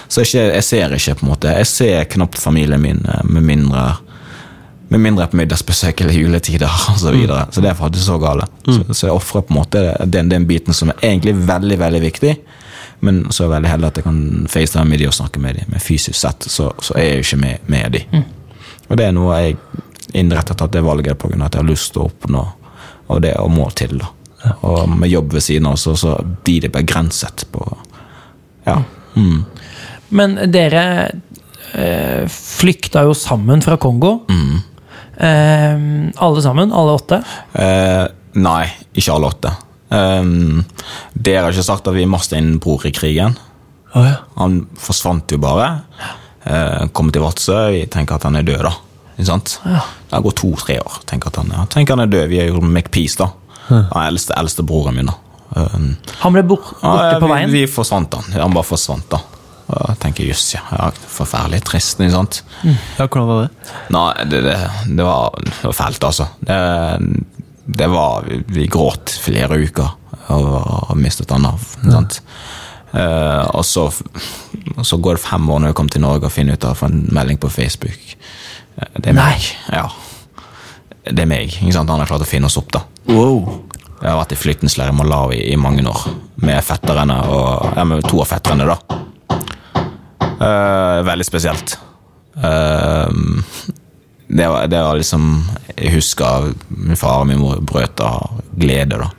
Så 0.10 0.26
jeg, 0.26 0.50
jeg 0.58 0.66
ser 0.66 0.96
ikke 0.98 1.16
på 1.20 1.26
en 1.26 1.32
måte 1.32 1.54
Jeg 1.54 1.70
ser 1.70 2.10
knapt 2.12 2.42
familien 2.42 2.82
min 2.82 3.00
eh, 3.10 3.22
med 3.30 3.46
mindre 3.48 3.84
med 4.94 5.02
mindre 5.02 5.26
på 5.30 5.40
middagsbesøk 5.40 6.04
eller 6.04 6.14
juletider 6.14 6.70
osv. 6.70 7.00
Så, 7.02 7.14
videre. 7.16 7.48
så 7.52 7.62
det 7.66 7.72
er 7.72 7.78
faktisk 7.80 8.06
så 8.06 8.18
gale. 8.22 8.46
Så, 8.66 8.82
så 8.94 9.08
jeg 9.08 9.16
ofrer 9.16 9.46
på 9.48 9.56
en 9.56 9.58
måte 9.58 9.82
den, 10.06 10.30
den 10.30 10.46
biten 10.50 10.76
som 10.78 10.92
er 10.94 11.00
egentlig 11.02 11.34
veldig 11.48 11.80
veldig 11.82 12.02
viktig. 12.04 12.34
Men 13.04 13.24
så 13.32 13.44
er 13.44 13.48
jeg 13.48 13.54
veldig 13.56 13.72
heldig 13.72 13.88
at 13.90 13.98
jeg 14.00 14.06
kan 14.06 14.20
facetime 14.52 14.86
med 14.94 15.02
de 15.02 15.08
og 15.10 15.16
snakke 15.18 15.42
med 15.44 15.58
de. 15.58 15.66
Men 15.72 15.82
fysisk 15.84 16.16
sett 16.20 16.46
så, 16.48 16.70
så 16.80 16.96
er 17.00 17.08
jeg 17.08 17.16
jo 17.18 17.26
ikke 17.28 17.42
med, 17.42 17.66
med 17.74 17.98
de. 17.98 18.04
Og 18.88 19.00
det 19.00 19.08
er 19.08 19.16
noe 19.18 19.40
jeg 19.42 19.58
innrettet 20.14 20.62
at 20.62 20.76
det 20.76 20.84
valget 20.86 21.18
på 21.20 21.32
grunn 21.32 21.42
av 21.42 21.50
at 21.50 21.58
jeg 21.58 21.64
har 21.66 21.72
lyst 21.72 21.94
til 21.96 22.04
å 22.04 22.10
oppnå, 22.12 22.44
og 23.10 23.24
det 23.26 23.34
og 23.42 23.50
må 23.52 23.66
til. 23.76 23.98
da. 24.00 24.12
Og 24.68 24.86
med 24.92 25.10
jobb 25.10 25.34
ved 25.34 25.44
siden 25.44 25.72
av, 25.72 25.80
så, 25.82 25.96
så 26.00 26.18
blir 26.46 26.68
det 26.68 26.74
begrenset 26.76 27.48
på 27.52 27.66
Ja. 28.68 28.78
Mm. 29.16 29.44
Men 30.14 30.38
dere 30.54 30.84
eh, 31.74 32.30
flykta 32.30 33.04
jo 33.08 33.16
sammen 33.18 33.62
fra 33.66 33.76
Kongo. 33.82 34.22
Eh, 34.30 34.62
alle 35.20 36.42
sammen? 36.42 36.74
Alle 36.74 36.96
åtte? 36.98 37.20
Uh, 37.54 38.06
nei, 38.40 38.66
ikke 38.98 39.14
alle 39.14 39.30
åtte. 39.30 39.52
Um, 39.94 40.64
dere 41.14 41.46
har 41.46 41.54
ikke 41.54 41.66
sagt 41.68 41.88
at 41.90 41.94
vi 41.94 42.08
mista 42.10 42.38
en 42.40 42.56
bror 42.62 42.86
i 42.90 42.94
krigen. 42.96 43.36
Oh, 43.94 44.06
ja. 44.08 44.16
Han 44.40 44.64
forsvant 44.82 45.36
jo 45.36 45.38
bare. 45.44 45.70
Uh, 46.48 46.90
kom 46.96 47.12
til 47.14 47.24
Vadsø. 47.24 47.60
Vi 47.76 47.86
tenker 47.94 48.18
at 48.18 48.26
han 48.26 48.40
er 48.40 48.48
død, 48.48 48.66
da. 48.66 48.74
Sant? 49.24 49.60
Det 50.10 50.24
gått 50.26 50.40
to-tre 50.42 50.80
år. 50.82 51.04
Tenker 51.10 51.30
at 51.30 51.38
han, 51.44 51.52
ja, 51.54 51.68
tenker 51.70 51.94
han 51.94 52.08
er 52.08 52.12
død. 52.12 52.26
Vi 52.32 52.42
er 52.42 52.50
jo 52.50 52.64
McPeace, 52.64 53.20
da. 53.22 53.30
Han 53.70 54.08
eldste, 54.08 54.34
eldste 54.40 54.66
broren 54.66 54.98
min, 54.98 55.12
da. 55.12 55.20
Um, 55.54 55.92
Han 56.24 56.34
ble 56.34 56.42
bort, 56.50 56.72
borte 56.82 57.12
ja, 57.12 57.20
på 57.22 57.28
vi, 57.28 57.34
veien? 57.36 57.52
vi 57.54 57.68
forsvant 57.70 58.16
han. 58.18 58.32
Han 58.42 58.56
bare 58.56 58.66
forsvant, 58.66 59.06
da. 59.14 59.20
Og 59.72 59.84
jeg 59.94 60.00
tenker 60.04 60.28
jøss, 60.28 60.48
ja, 60.58 60.62
ja, 60.76 60.90
forferdelig 61.08 61.62
trist. 61.70 62.02
Ikke 62.04 62.14
sant? 62.18 62.42
Ja, 62.66 63.06
hvordan 63.08 63.28
var 63.30 63.44
det? 63.46 63.72
Nei, 63.96 64.08
det, 64.32 64.42
det, 64.48 64.58
det, 64.98 65.06
var, 65.08 65.38
det 65.40 65.64
var 65.64 65.78
fælt, 65.78 66.04
altså. 66.04 66.28
Det, 66.44 66.58
det 67.80 67.88
var 67.94 68.26
Vi, 68.28 68.42
vi 68.58 68.68
gråt 68.68 69.14
flere 69.24 69.56
uker 69.64 69.94
og, 70.34 70.92
mistet 71.00 71.32
han 71.32 71.48
av. 71.48 71.64
Sant? 71.84 72.20
Uh, 72.94 73.50
og 73.58 73.64
så, 73.66 73.88
så 74.86 75.00
går 75.02 75.18
det 75.18 75.24
fem 75.24 75.48
år 75.50 75.64
når 75.64 75.72
jeg 75.72 75.78
kommer 75.80 75.96
til 75.96 76.04
Norge 76.04 76.28
og 76.30 76.34
finner 76.36 76.60
ut 76.60 76.68
av 76.70 76.78
får 76.78 76.92
en 76.92 77.08
melding 77.16 77.40
på 77.42 77.50
Facebook. 77.50 78.12
Eh, 78.78 79.00
Det 79.00 79.10
er 79.12 79.18
meg. 79.18 79.48
Ja. 79.74 79.88
Det 81.10 81.24
er 81.26 81.30
meg. 81.30 81.56
Ikke 81.56 81.74
sant? 81.76 81.90
Han 81.90 82.04
har 82.04 82.12
klart 82.12 82.24
å 82.24 82.30
finne 82.30 82.52
oss 82.52 82.60
opp, 82.62 82.70
da. 82.76 82.84
Wow. 83.10 83.64
Jeg 84.04 84.12
har 84.12 84.20
vært 84.20 84.36
i 84.36 84.40
flyktningsleir 84.40 84.92
i 84.92 84.96
Malawi 84.96 85.40
i 85.48 85.58
mange 85.60 85.84
år. 85.90 86.06
Med 86.44 86.60
fetterne 86.68 87.18
og 87.32 87.74
ja, 87.78 87.84
med 87.88 88.04
to 88.08 88.22
av 88.24 88.30
fetterne, 88.36 88.68
da. 88.68 89.00
Eh, 90.44 91.00
veldig 91.06 91.26
spesielt. 91.26 91.78
Uh, 92.34 93.08
det, 94.28 94.48
var, 94.50 94.66
det 94.68 94.80
var 94.82 94.98
liksom 94.98 95.28
Jeg 95.78 95.92
husker 95.94 96.48
min 96.74 96.98
far 96.98 97.20
og 97.22 97.28
min 97.30 97.38
mor 97.38 97.60
brøt 97.62 98.02
av 98.02 98.40
glede, 98.58 98.98
da. 98.98 99.12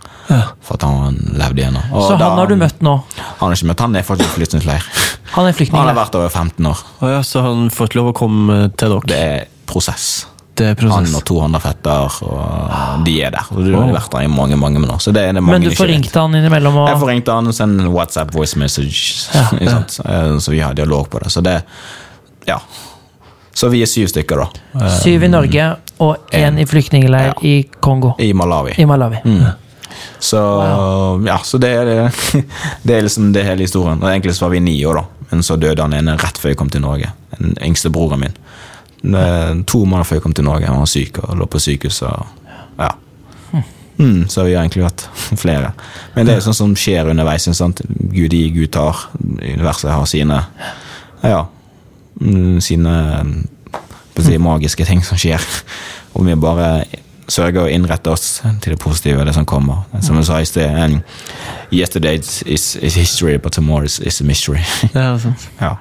For 0.65 0.75
at 0.79 0.87
han 0.89 1.19
levde 1.39 1.63
igjen. 1.63 1.79
Og 1.93 2.09
Så 2.09 2.17
da- 2.19 2.31
han 2.33 2.39
har 2.41 2.51
du 2.51 2.57
møtt 2.57 2.83
nå? 2.83 2.97
Han 3.39 3.49
har 3.49 3.57
ikke 3.57 3.71
møtt, 3.71 3.81
han 3.85 3.97
er 3.97 4.03
fortsatt 4.07 4.27
i 4.27 4.35
flyktningleir. 4.39 4.87
Han. 5.35 5.51
Han 5.53 5.89
har 5.89 5.95
vært 5.95 6.15
over 6.19 6.29
15 6.29 6.67
år. 6.67 6.85
Oh 7.03 7.11
ja, 7.11 7.23
så 7.23 7.43
han 7.43 7.69
får 7.71 7.89
ikke 7.91 8.01
lov 8.01 8.13
å 8.13 8.17
komme 8.17 8.59
til 8.79 8.95
dere? 8.95 9.09
Det 9.11 9.19
er 9.19 9.47
prosess. 9.67 10.27
Han 10.61 11.07
og 11.11 11.17
og 11.19 11.25
200 11.27 11.61
fetter, 11.61 12.19
og 12.23 13.05
de 13.05 13.15
er 13.27 13.31
der. 13.35 13.49
Og 13.51 13.65
du 13.65 13.73
har 13.75 13.91
vært 13.93 14.11
der 14.13 14.23
i 14.23 14.29
mange 14.31 14.57
mange 14.57 14.79
år. 14.87 15.01
Så 15.03 15.13
det 15.13 15.23
er 15.29 15.33
det 15.33 15.43
mange 15.43 15.59
Men 15.59 15.71
du 15.75 15.85
ringt 15.85 16.15
han 16.15 16.35
innimellom 16.35 16.77
og 16.77 16.89
Jeg 16.89 17.01
forringte 17.01 17.33
han 17.35 17.47
og 17.51 17.55
sendte 17.55 17.85
en 17.85 17.93
WhatsApp 17.93 18.33
voice 18.35 18.57
message. 18.57 19.29
ja? 19.35 19.49
Eh, 20.05 20.39
Så 20.39 20.51
vi 20.51 20.61
har 20.61 20.75
dialog 20.75 21.09
på 21.11 21.19
det. 21.19 21.31
Så 21.33 21.41
det 21.43 21.63
Ja. 22.47 22.61
Så 23.55 23.69
vi 23.71 23.83
er 23.83 23.87
syv 23.87 24.07
stykker, 24.11 24.37
da. 24.37 24.47
Eh, 24.85 24.97
Syv 25.01 25.23
i 25.23 25.29
Norge 25.29 25.77
og 26.01 26.17
én 26.33 26.59
i 26.59 26.65
flyktningleir 26.67 27.27
Ja. 27.27 27.35
i 27.43 27.63
Kongo. 27.81 28.15
I 28.19 28.33
Malawi. 28.33 28.75
I 28.79 28.85
Malawi. 28.85 29.17
Så 30.19 30.39
ja, 31.27 31.39
så 31.45 31.59
det 31.59 31.71
er, 31.71 31.85
det, 31.85 32.45
det 32.83 32.95
er 32.97 33.03
liksom 33.03 33.33
det 33.33 33.45
hele 33.45 33.63
historien. 33.63 34.03
Og 34.03 34.09
Egentlig 34.11 34.35
så 34.35 34.45
var 34.47 34.51
vi 34.51 34.61
ni 34.61 34.85
år, 34.85 34.95
da. 34.95 35.05
Men 35.31 35.43
så 35.43 35.57
døde 35.57 35.83
han 35.83 35.93
ene 35.95 36.17
rett 36.17 36.39
før 36.39 36.49
jeg 36.53 36.57
kom 36.61 36.71
til 36.71 36.81
Norge. 36.85 37.11
Den 37.39 37.55
yngste 37.63 37.91
broren 37.91 38.21
min. 38.21 38.35
Det- 39.05 39.67
To 39.69 39.85
måneder 39.85 40.05
før 40.09 40.17
jeg 40.17 40.23
kom 40.23 40.35
til 40.35 40.45
Norge. 40.45 40.67
Han 40.67 40.79
var 40.81 40.87
syk 40.91 41.19
og 41.23 41.37
lå 41.37 41.47
på 41.47 41.59
sykehus. 41.61 42.03
Og, 42.03 42.27
ja. 42.79 42.89
Mm, 43.99 44.25
så 44.29 44.43
vi 44.45 44.55
har 44.57 44.65
egentlig 44.65 44.83
hatt 44.85 45.05
flere. 45.45 45.73
Men 46.17 46.27
det 46.27 46.35
er 46.35 46.41
sånn 46.43 46.57
som 46.57 46.73
skjer 46.75 47.11
underveis. 47.13 47.45
Sant? 47.55 47.83
Gud 47.87 48.33
gir, 48.35 48.49
Gud 48.57 48.73
tar. 48.75 49.05
Universet 49.23 49.91
har 49.93 50.05
sine 50.11 50.41
ja, 51.23 51.45
mm, 52.21 52.61
sine 52.61 52.95
si, 54.19 54.37
magiske 54.39 54.85
ting 54.89 55.05
som 55.05 55.17
skjer. 55.21 55.41
Og 56.15 56.27
vi 56.27 56.35
bare 56.35 56.85
sørger 57.29 57.63
å 57.65 57.71
innrette 57.73 58.11
oss 58.13 58.41
til 58.61 58.75
det 58.75 58.81
positive, 58.83 59.25
det 59.25 59.33
som 59.35 59.47
kommer. 59.49 59.85
Som 60.05 60.17
jeg 60.21 60.27
sa 60.29 60.41
i 60.41 60.45
sted, 60.45 61.01
yesterday 61.73 62.19
is, 62.19 62.77
is 62.83 62.95
history, 62.95 63.37
but 63.39 63.53
tomorrow 63.53 63.85
is, 63.85 64.01
is 64.01 64.21
a 64.21 64.25
mystery. 64.25 64.61
Ja, 64.95 65.19
sant. 65.19 65.49
ja. 65.61 65.77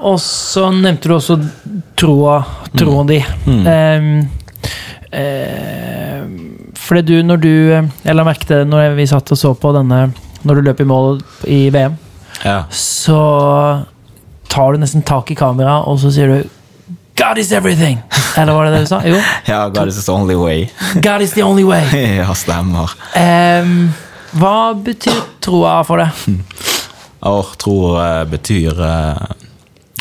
Og 0.00 0.18
så 0.20 0.68
nevnte 0.74 1.08
du 1.08 1.14
også 1.16 1.38
troa, 1.96 2.40
troen 2.76 3.08
di. 3.08 3.18
Um, 3.46 4.10
uh, 5.12 6.22
fordi 6.76 7.02
du, 7.02 7.14
når 7.26 7.38
du 7.42 7.52
Jeg 8.04 8.14
la 8.14 8.24
merke 8.26 8.46
til 8.46 8.66
når 8.68 8.94
vi 8.98 9.06
satt 9.10 9.32
og 9.32 9.38
så 9.40 9.54
på 9.58 9.72
denne 9.74 10.10
Når 10.46 10.58
du 10.58 10.66
løp 10.66 10.82
i 10.82 10.86
mål 10.86 11.22
i 11.50 11.60
VM, 11.74 11.96
ja. 12.44 12.60
så 12.70 13.20
tar 14.52 14.72
du 14.72 14.78
nesten 14.78 15.02
tak 15.02 15.32
i 15.32 15.36
kameraet, 15.38 15.88
og 15.88 15.98
så 15.98 16.12
sier 16.14 16.30
du 16.30 16.52
God 17.16 17.40
is 17.40 17.50
everything! 17.52 17.98
Eller 18.36 18.52
var 18.52 18.64
det 18.64 18.72
det 18.72 18.80
du 18.84 18.86
sa? 18.86 19.00
Jo. 19.08 19.16
Ja, 19.48 19.68
God 19.68 19.88
is 19.88 20.04
the 20.04 20.12
only 20.12 20.36
way. 20.36 20.68
God 20.94 21.22
is 21.24 21.32
the 21.32 21.42
only 21.42 21.64
way. 21.64 21.82
ja, 22.20 22.28
stemmer. 22.36 22.92
Um, 23.16 23.94
hva 24.36 24.74
betyr 24.76 25.16
troa 25.40 25.80
for 25.88 26.02
deg? 26.02 26.44
Åh, 27.26 27.52
tror 27.58 27.96
eh, 28.02 28.22
betyr 28.28 28.82
eh, 28.84 29.45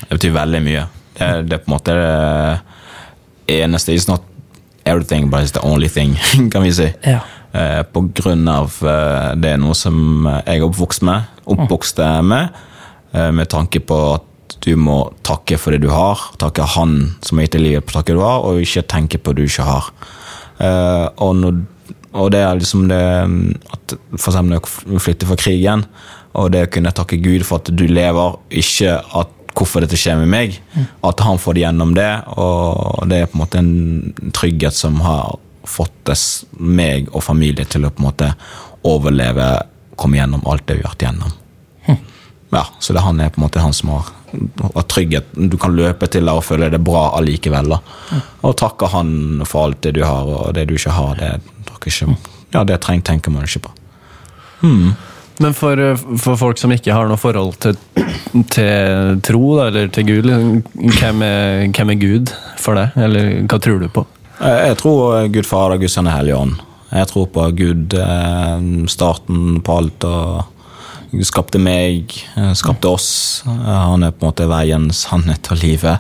Det 0.02 0.10
betyr 0.18 0.34
veldig 0.36 0.62
mye. 0.66 0.86
Det, 1.16 1.30
det 1.50 1.58
er 1.58 1.64
på 1.64 1.70
en 1.72 1.76
måte 1.78 1.96
det 1.96 3.60
eneste 3.62 3.94
It's 3.96 4.08
not 4.10 4.24
everything, 4.86 5.30
but 5.30 5.42
it's 5.44 5.52
the 5.56 5.64
only 5.64 5.90
thing, 5.90 6.16
kan 6.52 6.64
vi 6.64 6.74
si. 6.74 6.90
Ja. 7.06 7.20
Eh, 7.56 7.82
På 7.84 8.02
grunn 8.14 8.48
av 8.52 8.74
eh, 8.84 9.34
det 9.40 9.54
er 9.56 9.62
noe 9.62 9.76
som 9.78 10.28
jeg 10.28 10.60
er 10.60 10.66
oppvokst 10.68 11.06
med, 11.08 11.30
oppvokst 11.46 12.02
med, 12.28 12.50
eh, 13.14 13.32
med 13.32 13.50
tanke 13.54 13.80
på 13.80 14.00
at 14.18 14.58
du 14.66 14.74
må 14.82 14.98
takke 15.26 15.58
for 15.62 15.74
det 15.74 15.84
du 15.86 15.90
har, 15.94 16.20
takke 16.42 16.66
han 16.76 16.98
som 17.26 17.38
har 17.38 17.46
gitt 17.48 17.56
deg 17.58 17.64
livet, 17.66 17.86
takke 17.86 18.00
takket 18.02 18.18
du 18.20 18.24
har, 18.26 18.44
og 18.50 18.62
ikke 18.62 18.86
tenke 18.92 19.22
på 19.22 19.34
det 19.34 19.46
du 19.46 19.50
ikke 19.52 19.68
har. 19.70 19.90
Eh, 20.60 21.08
Og, 21.22 21.36
når, 21.40 21.62
og 22.16 22.30
det 22.32 22.42
er 22.46 22.56
liksom 22.60 22.86
det 22.90 23.02
at 23.76 23.96
For 24.18 24.32
eksempel 24.32 24.56
når 24.56 24.62
jeg 24.96 25.02
flytter 25.06 25.28
fra 25.30 25.36
krigen, 25.40 25.86
og 26.36 26.52
det 26.52 26.66
å 26.66 26.72
kunne 26.72 26.92
takke 26.96 27.18
Gud 27.24 27.46
for 27.48 27.62
at 27.62 27.70
du 27.72 27.86
lever, 27.88 28.38
ikke 28.52 28.98
at 29.22 29.35
hvorfor 29.56 29.86
dette 29.86 29.98
skjer 30.00 30.20
med 30.20 30.32
meg, 30.32 30.60
at 31.06 31.24
han 31.24 31.40
får 31.42 31.56
det 31.56 31.64
gjennom 31.66 31.94
det, 31.96 32.12
og 32.36 33.08
det 33.10 33.22
er 33.22 33.32
på 33.32 33.38
en 33.38 33.44
måte 33.44 33.62
en 33.62 34.32
trygghet 34.36 34.76
som 34.76 35.00
har 35.06 35.38
fått 35.66 36.12
meg 36.60 37.10
og 37.14 37.24
familie 37.26 37.66
til 37.66 37.88
å 37.88 37.94
på 37.94 38.04
en 38.04 38.10
måte 38.10 38.30
overleve, 38.86 39.48
komme 39.96 40.20
gjennom 40.20 40.44
alt 40.52 40.68
det 40.68 40.78
vi 40.78 40.84
har 40.84 40.92
vært 40.94 41.08
gjennom. 41.08 41.34
Ja, 42.56 42.68
så 42.80 42.94
det 42.94 43.04
han 43.04 43.20
er 43.20 43.32
på 43.34 43.40
en 43.40 43.46
måte 43.48 43.64
han 43.64 43.74
som 43.74 43.90
har, 43.92 44.12
har 44.62 44.86
trygghet. 44.92 45.34
Du 45.34 45.58
kan 45.60 45.76
løpe 45.76 46.08
til 46.12 46.28
deg 46.28 46.38
og 46.38 46.46
føle 46.46 46.70
det 46.72 46.80
bra 46.86 47.10
allikevel. 47.18 47.74
Da. 47.74 48.22
Og 48.46 48.56
takke 48.60 48.92
han 48.94 49.42
for 49.48 49.70
alt 49.70 49.82
det 49.84 49.96
du 49.98 50.04
har, 50.06 50.30
og 50.30 50.54
det 50.56 50.68
du 50.70 50.76
ikke 50.78 50.94
har, 50.96 51.20
det, 51.20 51.34
ikke, 51.82 52.16
ja, 52.54 52.64
det 52.64 52.80
treng, 52.86 53.04
tenker 53.04 53.34
man 53.34 53.50
ikke 53.50 53.66
på. 53.68 53.76
Men 55.44 55.56
for, 55.58 55.80
eh, 55.80 56.04
for 56.22 56.40
folk 56.40 56.60
som 56.62 56.72
ikke 56.72 56.94
har 56.96 57.10
noe 57.10 57.20
forhold 57.20 57.58
til, 57.64 57.78
til 58.54 59.20
tro, 59.26 59.44
da, 59.60 59.68
eller 59.70 59.92
til 59.94 60.08
Gud, 60.08 60.30
liksom, 60.30 60.62
hvem 61.00 61.26
er, 61.28 61.66
hvem 61.76 61.94
er 61.96 62.02
Gud 62.02 62.34
for 62.62 62.80
deg? 62.80 62.96
Eller 63.08 63.34
hva 63.44 63.60
tror 63.62 63.84
du 63.84 63.90
på? 63.92 64.06
Jeg 64.40 64.80
tror 64.82 65.28
Gud 65.32 65.48
Fader, 65.48 65.80
Gud 65.80 65.92
Sønn 65.92 66.10
og 66.12 66.16
Hellig 66.18 66.36
Ånd. 66.36 66.58
Jeg 66.96 67.08
tror 67.12 67.30
på 67.36 67.46
Gud, 67.58 67.96
eh, 68.00 68.68
starten 68.92 69.62
på 69.66 69.80
alt. 69.80 70.04
og 70.04 70.44
Gud 71.16 71.28
skapte 71.28 71.60
meg, 71.62 72.12
eh, 72.36 72.52
skapte 72.54 72.90
oss. 72.92 73.44
Eh, 73.48 73.52
Han 73.52 74.04
er 74.04 74.12
på 74.12 74.26
en 74.26 74.32
måte 74.32 74.48
veien, 74.50 74.90
sannhet 74.92 75.52
og 75.52 75.62
livet. 75.64 76.00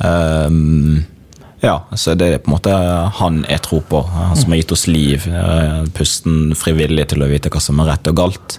Um, 0.00 1.04
ja, 1.64 1.78
så 1.96 2.14
det 2.18 2.26
er 2.28 2.42
på 2.44 2.50
en 2.50 2.54
måte 2.56 2.74
han 3.18 3.40
jeg 3.48 3.62
tror 3.64 3.82
på. 3.88 4.02
Han 4.12 4.36
som 4.36 4.52
har 4.52 4.60
gitt 4.60 4.74
oss 4.76 4.86
liv. 4.90 5.24
eh, 5.30 5.84
Pusten 5.96 6.52
frivillig 6.58 7.08
til 7.14 7.24
å 7.24 7.28
vite 7.30 7.50
hva 7.52 7.62
som 7.64 7.80
er 7.82 7.90
rett 7.94 8.10
og 8.12 8.18
galt. 8.20 8.58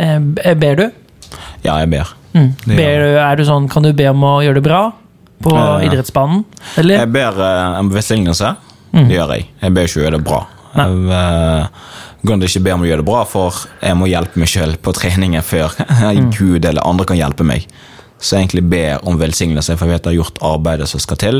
Eh, 0.00 0.54
ber 0.56 0.80
du? 0.80 0.86
Ja, 1.62 1.76
jeg 1.82 1.90
ber. 1.92 2.14
Mm. 2.32 2.50
Ber 2.64 3.04
du, 3.04 3.10
er 3.20 3.36
du 3.40 3.44
sånn, 3.48 3.68
kan 3.70 3.84
du 3.84 3.92
be 3.96 4.06
om 4.10 4.22
å 4.24 4.38
gjøre 4.44 4.60
det 4.60 4.66
bra 4.66 4.82
på 5.42 5.52
Eh, 5.56 5.86
idrettsbanen? 5.88 6.44
Eller? 6.80 7.02
Jeg 7.02 7.12
ber 7.14 7.38
eh, 7.46 7.78
om 7.80 7.90
velsignelse. 7.92 8.54
Det 8.90 9.14
gjør 9.14 9.36
jeg. 9.36 9.46
Jeg 9.62 9.74
ber 9.76 9.86
ikke 9.88 10.00
å 10.00 10.04
gjøre 10.04 10.18
det 10.18 10.26
bra. 10.26 10.40
Jeg 10.74 11.12
eh, 11.16 11.84
kan 12.26 12.42
ikke 12.46 12.62
be 12.66 12.74
om 12.74 12.82
å 12.84 12.88
gjøre 12.88 13.02
det 13.04 13.08
bra, 13.08 13.22
for 13.28 13.60
jeg 13.80 13.96
må 13.98 14.08
hjelpe 14.10 14.40
meg 14.42 14.50
sjøl 14.52 14.74
på 14.82 14.92
treningen 14.96 15.42
før 15.46 15.72
Gud 16.36 16.64
eller 16.68 16.84
andre 16.86 17.06
kan 17.08 17.18
hjelpe 17.20 17.46
meg. 17.46 17.68
Så 18.20 18.36
jeg 18.36 18.48
egentlig 18.50 18.66
ber 18.68 19.06
om 19.08 19.16
velsignelse, 19.16 19.78
for 19.80 19.88
jeg 19.88 19.96
vet 19.96 20.08
jeg 20.10 20.12
har 20.12 20.18
gjort 20.18 20.42
arbeidet 20.44 20.90
som 20.90 21.00
skal 21.00 21.16
til. 21.22 21.38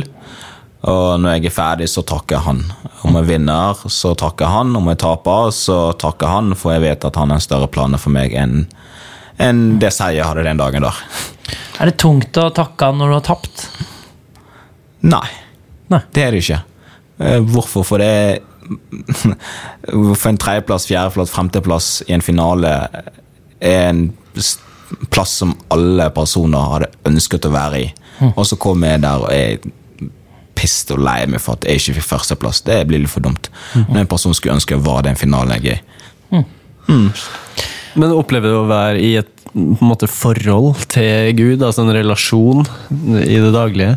Og 0.88 1.20
når 1.20 1.34
jeg 1.36 1.50
er 1.50 1.52
ferdig, 1.52 1.88
så 1.92 2.02
takker 2.08 2.38
jeg 2.38 2.44
han. 2.46 2.60
Om 3.04 3.18
jeg 3.18 3.28
vinner, 3.28 3.82
så 3.92 4.14
takker 4.16 4.46
jeg 4.46 4.54
han. 4.54 4.70
Om 4.78 4.88
jeg 4.92 5.00
taper, 5.02 5.50
så 5.52 5.78
takker 6.00 6.26
jeg 6.26 6.36
han, 6.38 6.54
for 6.56 6.72
jeg 6.72 6.84
vet 6.86 7.04
at 7.04 7.18
han 7.20 7.34
har 7.34 7.42
større 7.44 7.68
planer 7.72 8.00
for 8.00 8.14
meg 8.14 8.36
enn 8.36 8.62
enn 9.40 9.78
det 9.80 9.88
seier 9.96 10.18
jeg 10.18 10.26
hadde 10.28 10.42
den 10.44 10.58
dagen 10.60 10.84
der. 10.84 10.96
Er 11.80 11.88
det 11.88 11.96
tungt 12.02 12.36
å 12.36 12.50
takke 12.52 12.90
han 12.90 12.98
når 13.00 13.08
du 13.08 13.14
har 13.16 13.24
tapt? 13.24 13.62
Nei. 15.08 15.24
Nei. 15.88 16.02
Det 16.12 16.24
er 16.26 16.34
det 16.34 16.42
ikke. 16.44 16.58
Eh, 17.24 17.38
Hvorfor? 17.48 17.86
For 17.88 18.02
det 18.02 18.10
er 18.10 18.38
For 20.20 20.28
en 20.30 20.38
tredjeplass, 20.38 20.84
fjerdeplass, 20.86 21.32
femteplass 21.34 21.86
i 22.06 22.12
en 22.14 22.22
finale 22.22 22.68
er 23.58 23.88
en 23.88 24.04
plass 25.10 25.32
som 25.40 25.56
alle 25.74 26.06
personer 26.14 26.68
hadde 26.74 26.90
ønsket 27.10 27.48
å 27.48 27.54
være 27.54 27.80
i. 27.80 27.88
Og 28.34 28.44
så 28.46 28.58
kommer 28.60 28.92
jeg 28.92 29.02
der 29.02 29.24
og 29.24 29.32
er 29.32 29.64
pissed 30.60 30.92
og 30.94 31.02
lei 31.02 31.24
meg 31.30 31.40
for 31.42 31.56
at 31.56 31.66
jeg 31.66 31.80
ikke 31.80 31.98
fikk 31.98 32.08
førsteplass. 32.12 32.62
Det 32.68 32.82
blir 32.90 33.02
litt 33.02 33.12
for 33.12 33.24
dumt. 33.24 33.48
Når 33.80 34.04
en 34.04 34.10
person 34.10 34.36
skulle 34.36 34.58
ønske 34.60 34.78
var 34.84 35.06
den 35.08 35.18
finalen 35.18 35.56
jeg 35.56 35.78
er 35.78 35.80
i. 35.80 36.44
Men 37.98 38.14
opplever 38.14 38.52
du 38.52 38.60
å 38.60 38.70
være 38.70 39.00
i 39.02 39.14
et 39.20 39.36
på 39.50 39.58
en 39.82 39.88
måte, 39.90 40.06
forhold 40.06 40.84
til 40.92 41.32
Gud, 41.34 41.62
altså 41.66 41.82
en 41.82 41.94
relasjon 41.94 42.62
i 43.18 43.40
det 43.42 43.50
daglige? 43.50 43.96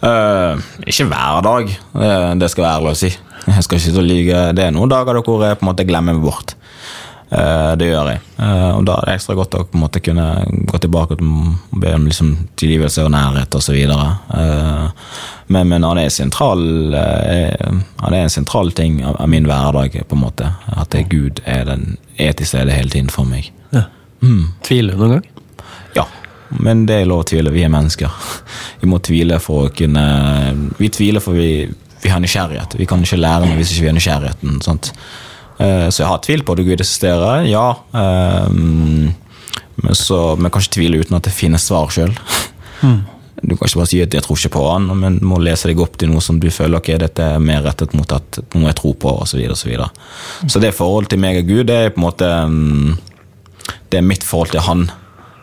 Uh, 0.00 0.56
ikke 0.86 1.08
hver 1.10 1.42
dag, 1.44 1.72
eh, 1.98 2.30
det 2.38 2.48
skal 2.52 2.64
være 2.64 2.78
ærlig 2.78 2.94
å 2.94 3.00
si. 3.02 3.10
Jeg 3.48 3.64
skal 3.66 3.80
ikke 3.80 3.94
så 3.96 4.04
lyge. 4.04 4.44
Det 4.56 4.64
er 4.64 4.72
noen 4.72 4.90
dager 4.92 5.20
hvor 5.24 5.44
jeg 5.44 5.58
på 5.58 5.66
en 5.66 5.70
måte 5.70 5.86
glemmer 5.88 6.16
meg 6.16 6.24
bort. 6.24 6.54
Eh, 7.30 7.72
det 7.76 7.90
gjør 7.90 8.08
jeg. 8.08 8.20
Eh, 8.40 8.70
og 8.72 8.84
da 8.88 8.94
er 8.98 9.10
det 9.10 9.16
ekstra 9.18 9.34
godt 9.36 9.56
å 9.58 9.64
på 9.68 9.76
en 9.76 9.82
måte 9.82 10.00
kunne 10.04 10.26
gå 10.48 10.80
tilbake 10.80 11.18
og 11.18 11.80
be 11.82 11.92
om 11.96 12.06
liksom, 12.08 12.30
tilgivelse 12.60 13.04
og 13.04 13.12
nærhet 13.12 13.58
osv. 13.58 13.76
Uh, 14.32 14.88
men, 15.52 15.68
men 15.68 15.84
han 15.84 16.00
er 16.00 16.12
sentral 16.12 16.94
eh, 16.96 17.68
Han 18.00 18.14
er 18.14 18.24
en 18.24 18.32
sentral 18.32 18.72
ting 18.76 19.02
av, 19.04 19.20
min 19.28 19.48
hverdag, 19.48 19.98
på 20.08 20.16
en 20.16 20.24
måte. 20.24 20.52
At 20.72 20.92
det, 20.94 21.08
Gud 21.12 21.42
er, 21.44 21.66
den, 21.68 21.98
er 22.16 22.32
til 22.38 22.48
stede 22.48 22.72
hele 22.72 22.92
tiden 22.92 23.12
for 23.12 23.28
meg. 23.28 23.52
Ja. 23.76 23.84
Mm. 24.24 24.48
Tviler 24.64 24.96
du 24.96 25.04
noen 25.04 25.18
gang? 25.18 25.28
Ja, 25.96 26.06
men 26.64 26.86
det 26.88 27.02
er 27.02 27.10
lov 27.10 27.26
å 27.26 27.28
tvile. 27.28 27.52
Vi 27.52 27.66
er 27.66 27.72
mennesker. 27.72 28.32
Vi 28.80 28.88
må 28.88 29.02
tvile 29.04 29.40
for 29.42 29.68
å 29.68 29.74
kunne 29.74 30.04
Vi 30.80 30.88
tviler 30.94 31.20
for 31.20 31.36
vi, 31.36 31.66
vi 31.98 32.10
har 32.12 32.20
nysgjerrighet. 32.22 32.78
Vi 32.78 32.86
kan 32.88 33.02
ikke 33.02 33.18
lære 33.18 33.48
noe 33.48 33.56
hvis 33.58 33.72
ikke 33.74 33.82
vi 33.82 33.88
har 33.90 33.96
nysgjerrigheten. 33.96 34.60
sant? 34.62 34.92
Eh, 35.58 35.88
Så 35.90 36.02
jeg 36.02 36.08
har 36.08 36.20
tvilt 36.22 36.46
på 36.46 36.54
at 36.54 36.64
Gud 36.64 36.80
eksisterer, 36.80 37.46
ja. 37.48 37.74
Ehm, 37.94 39.14
Men 39.80 39.94
så 39.94 40.36
men 40.36 40.50
ikke 40.50 40.74
tvile 40.74 40.98
uten 41.04 41.16
at 41.16 41.22
det 41.22 41.32
finnes 41.32 41.62
svar 41.62 41.86
sjøl. 41.88 42.10
Du 43.42 43.54
kan 43.54 43.68
ikke 43.68 43.78
bare 43.78 43.86
si 43.86 44.00
at 44.02 44.10
'jeg 44.10 44.22
tror 44.22 44.36
ikke 44.36 44.56
på 44.58 44.72
han', 44.72 44.96
men 44.98 45.20
må 45.22 45.38
lese 45.38 45.68
deg 45.68 45.78
opp 45.80 45.96
til 45.96 46.08
noe 46.10 46.20
som 46.20 46.40
du 46.40 46.48
føler 46.50 46.78
ok, 46.78 46.98
dette 46.98 47.20
er 47.22 47.38
mer 47.38 47.62
rettet 47.62 47.94
mot 47.94 48.12
at 48.12 48.38
noe 48.54 48.66
jeg 48.66 48.74
tror 48.74 48.94
på, 48.94 49.20
osv. 49.22 49.26
Så, 49.26 49.36
videre, 49.36 49.50
og 49.52 49.56
så, 49.56 49.68
videre. 49.68 49.90
så 50.48 50.60
det 50.60 50.74
forholdet 50.74 51.10
til 51.10 51.18
meg 51.20 51.38
og 51.38 51.46
Gud, 51.46 51.66
det 51.66 51.76
er 51.76 51.90
på 51.90 51.98
en 51.98 52.10
måte 52.10 52.48
mm, 52.48 52.98
Det 53.90 53.98
er 53.98 54.02
mitt 54.02 54.24
forhold 54.24 54.50
til 54.50 54.60
han. 54.60 54.90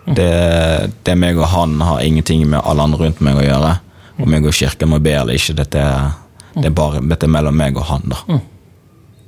Det, 0.07 0.91
det 1.03 1.11
er 1.11 1.16
meg 1.16 1.38
og 1.38 1.47
han 1.47 1.80
har 1.82 1.99
ingenting 2.01 2.45
med 2.47 2.61
alle 2.63 2.82
andre 2.82 2.97
rundt 2.97 3.22
meg 3.22 3.36
å 3.38 3.41
gjøre. 3.41 3.80
Om 4.20 4.34
jeg 4.34 4.41
går 4.43 4.49
i 4.49 4.59
kirken 4.66 4.89
må 4.89 4.99
be 4.99 5.11
eller 5.11 5.34
ikke, 5.34 5.55
dette 5.55 6.11
det 6.55 6.66
er 6.66 6.76
bare 6.76 7.01
dette 7.01 7.24
er 7.24 7.30
mellom 7.30 7.55
meg 7.55 7.78
og 7.78 7.84
han. 7.84 8.01
da. 8.05 8.39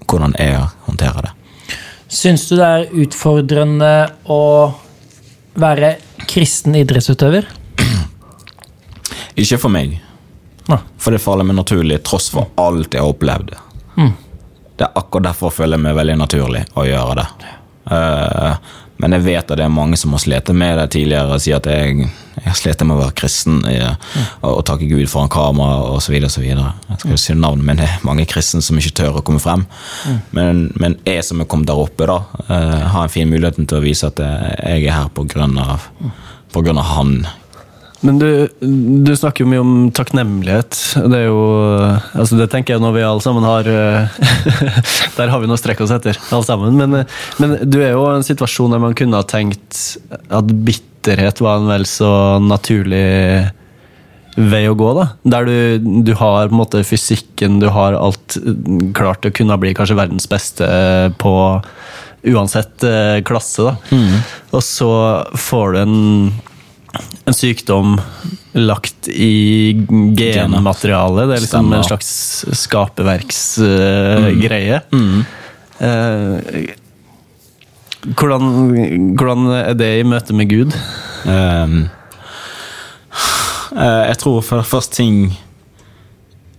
Hvordan 0.08 0.36
jeg 0.40 0.64
håndterer 0.88 1.28
det. 1.28 1.34
Syns 2.08 2.48
du 2.48 2.56
det 2.56 2.68
er 2.68 2.92
utfordrende 3.04 3.94
å 4.32 4.42
være 5.60 5.96
kristen 6.30 6.78
idrettsutøver? 6.80 7.48
Ikke 9.38 9.60
for 9.62 9.74
meg. 9.74 9.98
Nei. 10.68 10.80
For 10.98 11.14
det 11.14 11.22
faller 11.24 11.48
meg 11.48 11.60
naturlig, 11.60 12.00
tross 12.08 12.30
for 12.34 12.50
alt 12.60 12.96
jeg 12.96 13.04
har 13.04 13.12
opplevd. 13.12 13.54
Det 14.78 14.86
er 14.86 15.00
akkurat 15.00 15.32
derfor 15.32 15.50
jeg 15.50 15.58
føler 15.58 15.82
meg 15.82 15.96
veldig 15.98 16.16
naturlig 16.20 16.64
å 16.78 16.86
gjøre 16.86 17.16
det. 17.18 17.54
Eh, 17.98 18.74
men 19.02 19.14
jeg 19.14 19.26
vet 19.28 19.44
at 19.44 19.60
det 19.60 19.66
er 19.66 19.74
mange 19.74 19.98
som 20.00 20.14
har 20.16 20.22
slitt 20.24 20.50
med 20.58 20.78
det 20.80 20.88
tidligere. 20.96 21.38
Sier 21.42 21.60
at 21.60 21.70
jeg, 21.70 22.08
jeg 22.42 22.58
slitt 22.58 22.84
med 22.84 22.96
å 22.96 23.02
være 23.04 23.16
kristen 23.20 23.60
jeg, 23.70 23.94
og, 24.42 24.50
og 24.52 24.64
takke 24.68 24.90
Gud 24.90 25.06
foran 25.12 25.32
kamera 25.34 25.80
osv. 25.94 26.18
Jeg 26.18 26.32
skal 26.32 27.14
jo 27.14 27.20
si 27.22 27.38
navnet, 27.38 27.66
men 27.68 27.82
det 27.82 27.88
er 27.88 28.06
mange 28.08 28.28
kristne 28.30 28.64
som 28.66 28.80
ikke 28.80 28.96
tør 29.02 29.20
å 29.20 29.26
komme 29.26 29.42
frem. 29.44 29.68
Men, 30.36 30.68
men 30.82 30.98
jeg 31.06 31.26
som 31.28 31.44
er 31.44 31.50
kommet 31.50 31.70
der 31.70 31.82
oppe, 31.82 32.10
da, 32.10 32.22
eh, 32.48 32.88
har 32.94 33.06
en 33.06 33.14
fin 33.14 33.30
mulighet 33.30 33.62
til 33.64 33.80
å 33.80 33.84
vise 33.86 34.10
at 34.10 34.22
jeg 34.24 34.88
er 34.88 34.96
her 34.96 35.12
på 35.14 35.28
grunn 35.30 35.60
av, 35.62 35.90
på 36.54 36.66
grunn 36.66 36.82
han. 36.82 37.20
Men 38.06 38.20
du, 38.22 38.30
du 39.06 39.12
snakker 39.18 39.44
jo 39.44 39.50
mye 39.50 39.64
om 39.64 39.74
takknemlighet. 39.96 40.78
Det 41.10 41.18
er 41.18 41.28
jo 41.32 41.42
altså 42.14 42.38
Det 42.38 42.50
tenker 42.54 42.76
jeg 42.76 42.84
når 42.84 42.94
vi 42.94 43.06
alle 43.08 43.24
sammen 43.26 43.48
har 43.48 43.70
eh, 43.72 44.18
Der 45.18 45.32
har 45.34 45.42
vi 45.42 45.50
noe 45.50 45.58
å 45.58 45.62
strekke 45.62 45.86
oss 45.86 45.94
etter, 45.96 46.20
alle 46.30 46.46
sammen. 46.46 46.78
Men, 46.78 47.00
eh, 47.02 47.20
men 47.42 47.58
du 47.66 47.80
er 47.82 47.96
jo 47.96 48.06
i 48.06 48.18
en 48.20 48.28
situasjon 48.28 48.76
der 48.76 48.84
man 48.84 48.98
kunne 48.98 49.18
ha 49.18 49.26
tenkt 49.28 49.98
at 50.30 50.52
bitterhet 50.68 51.42
var 51.42 51.62
en 51.62 51.72
vel 51.72 51.88
så 51.90 52.12
naturlig 52.44 53.08
vei 54.38 54.68
å 54.70 54.76
gå, 54.78 54.90
da. 54.94 55.08
Der 55.26 55.48
du, 55.48 55.56
du 56.06 56.12
har 56.20 56.52
på 56.52 56.54
en 56.54 56.60
måte 56.60 56.84
fysikken, 56.86 57.58
du 57.64 57.72
har 57.74 57.98
alt 57.98 58.38
klart 58.98 59.24
til 59.24 59.34
å 59.34 59.38
kunne 59.40 59.58
bli 59.58 59.74
kanskje 59.78 59.98
verdens 59.98 60.30
beste 60.30 60.68
på 61.18 61.34
uansett 62.28 62.86
eh, 62.86 63.18
klasse, 63.26 63.66
da. 63.66 63.74
Og 64.54 64.62
så 64.66 64.92
får 65.48 65.74
du 65.74 65.80
en 65.82 65.98
en 67.28 67.36
sykdom 67.36 67.98
lagt 68.58 69.08
i 69.12 69.76
genmaterialet. 70.18 71.30
Det 71.30 71.36
er 71.36 71.42
liksom 71.46 71.74
en 71.74 71.84
slags 71.86 72.10
skaperverksgreie. 72.66 74.78
Eh, 75.78 76.38
hvordan, 78.18 78.44
hvordan 79.18 79.40
er 79.58 79.74
det 79.78 80.00
i 80.00 80.08
møte 80.08 80.34
med 80.38 80.50
Gud? 80.52 80.72
Um, 81.28 81.90
uh, 83.74 84.04
jeg 84.08 84.18
tror 84.22 84.42
for 84.46 84.62
først 84.66 84.92
ting 84.96 85.38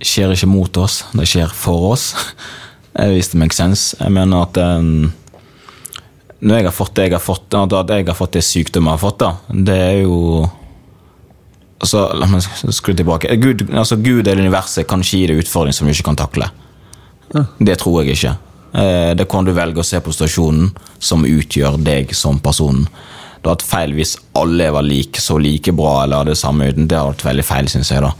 skjer 0.05 0.31
ikke 0.35 0.51
mot 0.51 0.77
oss, 0.79 1.05
det 1.17 1.27
skjer 1.31 1.51
for 1.55 1.93
oss. 1.95 2.05
Hvis 2.99 3.29
det 3.31 3.39
makes 3.39 3.57
sense. 3.61 3.97
Jeg 4.01 4.11
mener 4.11 4.43
at 4.43 4.57
ehm, 4.59 5.13
når 6.41 6.61
jeg 6.61 6.69
har 6.69 6.75
fått 6.77 6.95
det 6.95 7.09
jeg 7.09 7.17
har 7.17 7.25
fått, 7.25 7.55
at 7.55 7.91
jeg 7.91 8.07
har 8.07 8.15
fått 8.19 8.37
det 8.39 8.45
sykdommen 8.47 8.93
jeg 8.93 8.99
har 8.99 9.03
fått, 9.03 9.19
da, 9.25 9.31
det 9.69 9.79
er 9.83 9.97
jo 10.05 10.19
altså, 11.83 12.05
La 12.19 12.29
meg 12.31 12.43
skru 12.75 12.95
tilbake. 12.95 13.31
Gud, 13.43 13.67
altså, 13.73 13.97
Gud 13.97 14.27
eller 14.27 14.43
universet 14.45 14.87
kan 14.91 15.03
ikke 15.03 15.23
gi 15.23 15.27
deg 15.33 15.43
utfordring 15.45 15.75
som 15.77 15.89
du 15.89 15.95
ikke 15.95 16.09
kan 16.11 16.21
takle. 16.21 16.51
Det 17.59 17.77
tror 17.83 18.03
jeg 18.03 18.17
ikke. 18.17 18.37
Eh, 18.73 19.15
Det 19.19 19.29
kan 19.29 19.45
du 19.45 19.53
velge 19.57 19.83
å 19.83 19.87
se 19.87 20.01
på 20.01 20.15
stasjonen 20.15 20.71
som 20.99 21.27
utgjør 21.27 21.79
deg 21.85 22.15
som 22.17 22.39
personen. 22.41 22.87
Det 23.39 23.47
hadde 23.47 23.55
vært 23.55 23.69
feil 23.69 23.93
hvis 23.95 24.17
alle 24.39 24.71
var 24.75 24.83
like, 24.83 25.21
så 25.23 25.37
like 25.39 25.71
bra 25.73 26.03
eller 26.03 26.25
hadde 26.25 26.35
samme 26.39 26.71
uten. 26.73 26.89
Det 26.91 26.99
hadde 26.99 27.13
vært 27.15 27.29
veldig 27.29 27.45
feil, 27.47 27.69
syns 27.71 27.93
jeg. 27.95 28.03
da. 28.03 28.11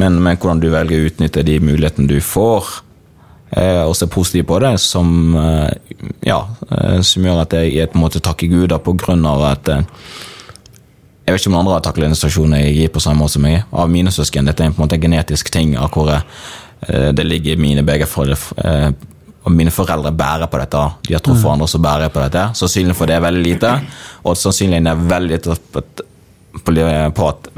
Men, 0.00 0.16
men 0.24 0.36
hvordan 0.38 0.62
du 0.62 0.70
velger 0.72 0.96
å 1.02 1.10
utnytte 1.10 1.44
de 1.44 1.58
mulighetene 1.60 2.08
du 2.08 2.20
får, 2.24 2.70
og 3.86 3.96
ser 3.96 4.08
positivt 4.12 4.46
på 4.48 4.58
det, 4.64 4.74
som, 4.80 5.36
eh, 5.36 5.70
ja, 6.24 6.40
eh, 6.70 7.00
som 7.04 7.24
gjør 7.24 7.42
at 7.42 7.52
jeg 7.52 7.90
på 7.92 7.98
en 7.98 8.04
måte 8.04 8.22
takker 8.24 8.48
Gud 8.48 8.70
da, 8.72 8.78
på 8.78 8.96
grunn 8.96 9.26
av 9.28 9.44
at 9.50 9.68
eh, 9.68 9.82
jeg 11.22 11.34
vet 11.34 11.40
ikke 11.44 11.52
om 11.52 11.58
andre 11.60 11.76
har 11.78 12.14
situasjon 12.16 12.56
jeg 12.58 12.74
gir 12.74 12.88
på 12.90 13.00
samme 13.00 13.22
måte 13.22 13.36
som 13.36 13.44
jeg. 13.46 13.62
Av 13.72 13.90
mine 13.90 14.10
søsken, 14.10 14.48
dette 14.48 14.64
er 14.64 14.72
på 14.72 14.80
en 14.82 14.88
måte 14.88 14.96
en 14.98 15.04
genetisk 15.04 15.52
ting 15.54 15.76
av 15.78 15.92
hvor 15.94 16.10
eh, 16.16 17.10
det 17.12 17.26
ligger 17.26 17.52
i 17.54 17.62
mine 17.62 17.84
begge 17.86 18.08
foreldre 18.10 18.64
eh, 18.64 18.90
og 19.42 19.50
mine 19.50 19.72
foreldre 19.74 20.12
bærer 20.14 20.46
på 20.46 20.58
dette. 20.60 20.82
De 21.08 21.14
har 21.16 21.22
truffet 21.22 21.50
andre, 21.50 21.66
så 21.66 21.80
bærer 21.82 22.06
jeg 22.06 22.12
på 22.14 22.20
dette. 22.22 22.42
Sannsynligheten 22.54 22.98
for 22.98 23.10
det 23.10 23.16
er 23.16 23.24
veldig 23.24 23.42
lite, 23.42 23.72
og 24.22 24.36
sannsynligheten 24.38 24.90
er 24.92 25.00
veldig 25.10 25.32
lite 25.34 25.56
på 27.16 27.28
at- 27.28 27.48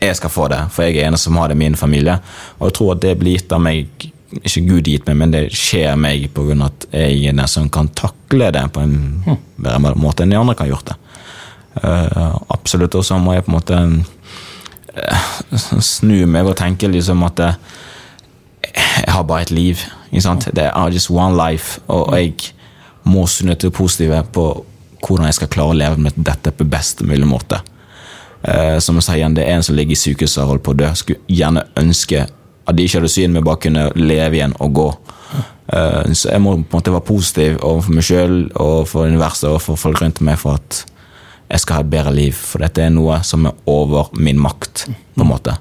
jeg 0.00 0.16
skal 0.16 0.30
få 0.32 0.48
det, 0.48 0.60
for 0.72 0.82
jeg 0.82 0.96
er 0.96 1.08
eneste 1.08 1.28
som 1.28 1.36
har 1.36 1.48
det 1.48 1.56
i 1.56 1.58
min 1.60 1.76
familie. 1.76 2.18
Og 2.58 2.68
jeg 2.68 2.74
tror 2.78 2.92
at 2.94 3.02
det 3.04 3.18
blir 3.20 3.36
gitt 3.36 3.52
av 3.52 3.60
meg, 3.60 3.88
ikke 4.38 4.62
Gud 4.68 4.88
gitt 4.88 5.06
meg, 5.08 5.18
men 5.18 5.32
det 5.34 5.42
skjer 5.56 5.96
meg 5.98 6.28
av 6.38 6.50
at 6.68 6.86
jeg 6.94 7.24
er 7.26 7.34
den 7.34 7.50
som 7.50 7.70
kan 7.72 7.90
takle 7.98 8.50
det 8.54 8.62
på 8.74 8.84
en 8.84 8.96
bedre 9.58 9.94
måte 9.98 10.24
enn 10.24 10.34
de 10.34 10.38
andre 10.38 10.54
kan 10.58 10.70
gjort 10.70 10.92
det. 10.92 10.98
Uh, 11.80 12.38
absolutt. 12.50 12.94
Og 12.98 13.04
så 13.06 13.18
må 13.18 13.34
jeg 13.34 13.46
på 13.46 13.52
en 13.52 13.56
måte 13.58 13.80
uh, 14.96 15.28
snu 15.82 16.26
meg 16.30 16.50
og 16.50 16.58
tenke 16.58 16.90
liksom 16.90 17.22
at 17.26 17.42
uh, 17.42 17.76
jeg 18.70 19.10
har 19.14 19.26
bare 19.26 19.48
et 19.48 19.54
liv. 19.54 19.82
Ikke 20.10 20.26
sant? 20.26 20.48
Det 20.54 20.68
er 20.68 20.94
just 20.94 21.10
one 21.10 21.34
life, 21.38 21.80
og 21.88 22.14
jeg 22.18 22.34
må 23.02 23.26
snu 23.26 23.54
til 23.54 23.70
det 23.70 23.76
positive 23.76 24.22
på 24.34 24.48
hvordan 25.00 25.30
jeg 25.30 25.38
skal 25.38 25.50
klare 25.50 25.72
å 25.72 25.78
leve 25.78 26.02
med 26.04 26.18
dette 26.18 26.52
på 26.52 26.66
best 26.68 27.00
mulig 27.02 27.26
måte. 27.26 27.62
Som 28.80 28.96
jeg 28.96 29.04
sa 29.04 29.14
igjen, 29.16 29.34
Det 29.36 29.44
er 29.44 29.56
en 29.56 29.62
som 29.64 29.76
ligger 29.76 29.92
i 29.92 30.00
sykehuset 30.00 30.42
og 30.42 30.48
holder 30.48 30.64
på 30.64 30.72
å 30.72 30.76
dø. 30.76 30.90
Skulle 30.96 31.20
gjerne 31.28 31.64
ønske 31.76 32.26
at 32.68 32.76
de 32.76 32.84
ikke 32.84 33.00
hadde 33.00 33.12
syn, 33.12 33.32
men 33.34 33.46
bare 33.46 33.62
kunne 33.64 33.88
leve 33.96 34.38
igjen 34.38 34.56
og 34.60 34.74
gå. 34.76 34.88
Eh, 35.70 36.12
så 36.12 36.32
jeg 36.32 36.42
må 36.42 36.56
på 36.56 36.62
en 36.62 36.80
måte 36.80 36.94
være 36.94 37.06
positiv 37.06 37.58
overfor 37.62 37.96
meg 37.96 38.06
sjøl 38.06 38.38
og 38.58 38.88
for 38.90 39.06
universet 39.06 39.50
og 39.52 39.60
for 39.62 39.80
folk 39.80 40.02
rundt 40.02 40.22
meg 40.26 40.40
for 40.40 40.58
at 40.58 40.84
jeg 41.50 41.62
skal 41.64 41.80
ha 41.80 41.84
et 41.84 41.92
bedre 41.92 42.14
liv. 42.14 42.36
For 42.36 42.62
dette 42.62 42.84
er 42.84 42.94
noe 42.94 43.20
som 43.26 43.48
er 43.48 43.56
over 43.70 44.12
min 44.18 44.38
makt, 44.40 44.86
på 44.90 45.24
en 45.24 45.30
måte. 45.30 45.56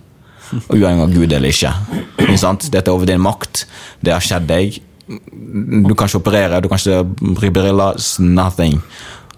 Og 0.67 0.75
Uavhengig 0.75 1.05
av 1.05 1.13
Gud 1.13 1.33
eller 1.33 1.53
ikke. 1.53 1.73
Dette 2.69 2.85
er 2.85 2.93
over 2.93 3.09
din 3.09 3.21
makt. 3.21 3.65
Det 4.01 4.13
har 4.13 4.23
skjedd 4.23 4.49
deg. 4.49 4.79
Du 5.09 5.93
kan 5.97 6.09
ikke 6.09 6.21
operere, 6.21 6.61
du 6.61 6.69
kan 6.69 6.81
ikke 6.81 7.33
bruke 7.35 7.53
briller. 7.53 7.97
Nothing. 8.21 8.77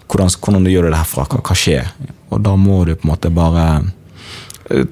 Hvordan, 0.08 0.32
hvordan 0.44 0.64
du 0.64 0.72
gjør 0.72 0.90
det 0.90 1.00
herfra? 1.00 1.24
Hva, 1.28 1.40
hva 1.40 1.56
skjer? 1.56 1.88
Og 2.32 2.40
da 2.44 2.52
må 2.60 2.82
du 2.88 2.94
på 2.96 3.06
en 3.06 3.12
måte 3.12 3.32
bare 3.32 3.66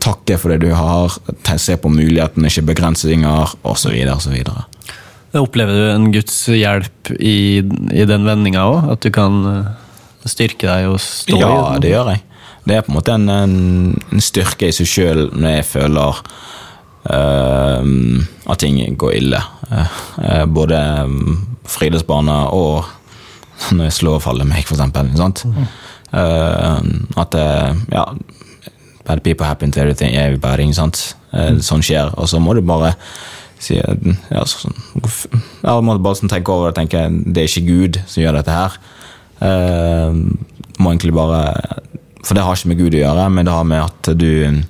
takke 0.02 0.36
for 0.40 0.52
det 0.52 0.64
du 0.64 0.72
har, 0.74 1.14
se 1.60 1.76
på 1.80 1.92
mulighetene, 1.92 2.50
ikke 2.50 2.68
begrensninger, 2.72 3.54
osv. 3.66 3.96
Opplever 5.38 5.76
du 5.76 5.84
en 5.92 6.08
Guds 6.14 6.36
hjelp 6.50 7.12
i, 7.18 7.62
i 7.62 8.06
den 8.08 8.26
vendinga 8.26 8.66
òg? 8.66 8.90
At 8.96 9.04
du 9.06 9.12
kan 9.14 9.40
eh, 9.46 9.68
styrke 10.26 10.66
deg 10.66 10.88
og 10.90 10.98
stå 11.04 11.38
i 11.38 11.42
Ja, 11.42 11.78
det 11.82 11.92
gjør 11.94 12.12
jeg. 12.14 12.24
Det 12.66 12.76
er 12.76 12.84
på 12.84 12.92
en 12.92 12.98
måte 12.98 13.14
en, 13.16 13.28
en, 13.32 13.54
en 14.10 14.22
styrke 14.22 14.68
i 14.68 14.74
seg 14.74 14.90
sjøl 14.90 15.22
når 15.32 15.54
jeg 15.54 15.68
føler 15.70 16.18
uh, 17.08 17.86
at 18.52 18.60
ting 18.60 18.82
går 19.00 19.14
ille. 19.16 19.40
Uh, 19.70 19.94
eh, 20.26 20.44
både 20.50 20.80
friluftsbane 21.70 22.36
og 22.52 22.90
når 23.76 23.88
jeg 23.88 23.96
slår 24.00 24.18
og 24.18 24.24
faller 24.26 24.48
meg, 24.48 24.66
for 24.66 24.76
eksempel. 24.76 25.14
Eh, 26.10 26.78
at 27.22 27.36
eh, 27.38 27.82
ja 27.94 28.04
Bad 29.10 29.24
people 29.26 29.46
happen 29.46 29.72
to 29.74 29.82
everything, 29.82 30.14
everybody. 30.14 30.68
Ikke 30.68 30.78
sant? 30.78 31.02
Mm. 31.34 31.60
sånn 31.62 31.82
skjer. 31.82 32.10
Og 32.18 32.30
så 32.30 32.40
må 32.42 32.54
du 32.54 32.62
bare 32.66 32.94
si 33.60 33.76
ja, 33.76 34.44
sånn, 34.48 34.76
ja, 35.62 35.74
må 35.84 35.94
du 35.96 36.02
bare 36.02 36.18
sånn 36.18 36.32
tenke 36.32 36.52
over 36.54 36.70
det 36.70 36.78
tenke 36.80 37.02
det 37.10 37.42
er 37.42 37.50
ikke 37.50 37.66
Gud 37.66 37.98
som 38.08 38.22
gjør 38.22 38.38
dette 38.40 38.54
her. 38.56 38.78
Uh, 39.40 40.16
må 40.80 40.92
egentlig 40.92 41.14
bare 41.16 41.40
For 42.20 42.36
det 42.36 42.42
har 42.44 42.56
ikke 42.56 42.68
med 42.68 42.80
Gud 42.80 42.96
å 42.98 43.00
gjøre, 43.00 43.26
men 43.32 43.48
det 43.48 43.56
har 43.56 43.68
med 43.68 43.84
at 43.86 44.10
du 44.20 44.62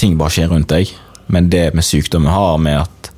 ting 0.00 0.16
bare 0.20 0.32
skjer 0.32 0.52
rundt 0.52 0.70
deg. 0.72 0.92
Men 1.32 1.50
det 1.52 1.66
med 1.76 1.84
sykdommen 1.84 2.32
har 2.32 2.56
med 2.60 2.80
at 2.82 3.10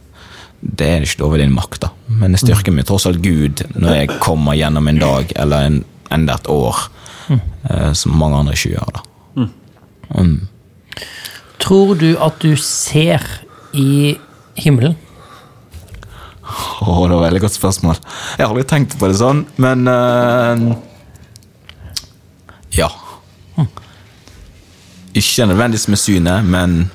det 0.65 0.89
er 0.89 1.07
ikke 1.07 1.27
over 1.27 1.39
din 1.39 1.55
makt. 1.55 1.85
da. 1.85 1.91
Men 2.09 2.35
det 2.35 2.43
styrker 2.43 2.75
meg 2.75 2.89
tross 2.89 3.07
alt 3.07 3.23
Gud 3.23 3.63
når 3.77 3.99
jeg 4.01 4.19
kommer 4.25 4.59
gjennom 4.59 4.89
en 4.91 5.01
dag 5.03 5.35
eller 5.39 5.69
en, 5.69 5.79
enda 6.15 6.39
et 6.39 6.51
år, 6.51 6.87
uh, 7.31 7.93
som 7.95 8.19
mange 8.19 8.43
andre 8.43 8.57
ikke 8.59 8.75
gjør. 8.75 8.99
da. 8.99 9.05
Mm. 9.39 9.53
Tror 11.63 11.95
du 11.99 12.15
at 12.23 12.39
du 12.43 12.55
ser 12.61 13.23
i 13.75 14.17
himmelen? 14.61 14.97
Åh, 16.45 17.09
det 17.09 17.15
var 17.15 17.23
et 17.23 17.27
veldig 17.29 17.41
godt 17.47 17.57
spørsmål. 17.57 17.97
Jeg 18.37 18.45
har 18.45 18.53
aldri 18.53 18.67
tenkt 18.69 18.99
på 19.01 19.09
det 19.09 19.17
sånn, 19.19 19.47
men 19.57 19.89
uh, 19.89 20.75
Ja. 22.75 22.91
Ikke 25.15 25.47
nødvendigvis 25.47 25.89
med 25.89 26.01
synet, 26.03 26.45
men 26.45 26.91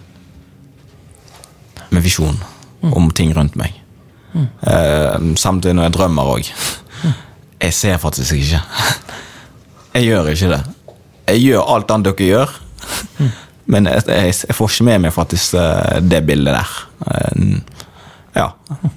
med 1.90 2.04
visjon 2.04 2.36
om 2.84 3.08
ting 3.16 3.32
rundt 3.36 3.56
meg. 3.60 3.80
Eh, 4.36 5.16
samtidig 5.40 5.76
når 5.78 5.88
jeg 5.88 5.96
drømmer 5.96 6.32
òg. 6.36 6.50
Jeg 7.60 7.74
ser 7.74 7.98
faktisk 7.98 8.34
ikke. 8.38 8.62
Jeg 9.96 10.06
gjør 10.06 10.28
ikke 10.30 10.52
det. 10.52 10.60
Jeg 11.32 11.42
gjør 11.48 11.72
alt 11.74 11.92
annet 11.92 12.12
dere 12.12 12.28
gjør, 12.28 12.52
men 13.72 13.90
jeg, 13.90 14.06
jeg, 14.08 14.36
jeg 14.48 14.58
får 14.58 14.72
ikke 14.72 14.88
med 14.90 15.04
meg 15.06 15.16
faktisk 15.16 15.58
eh, 15.60 16.00
det 16.06 16.22
bildet 16.28 16.56
der. 16.58 16.78
Eh, 17.08 17.82
ja. 18.38 18.48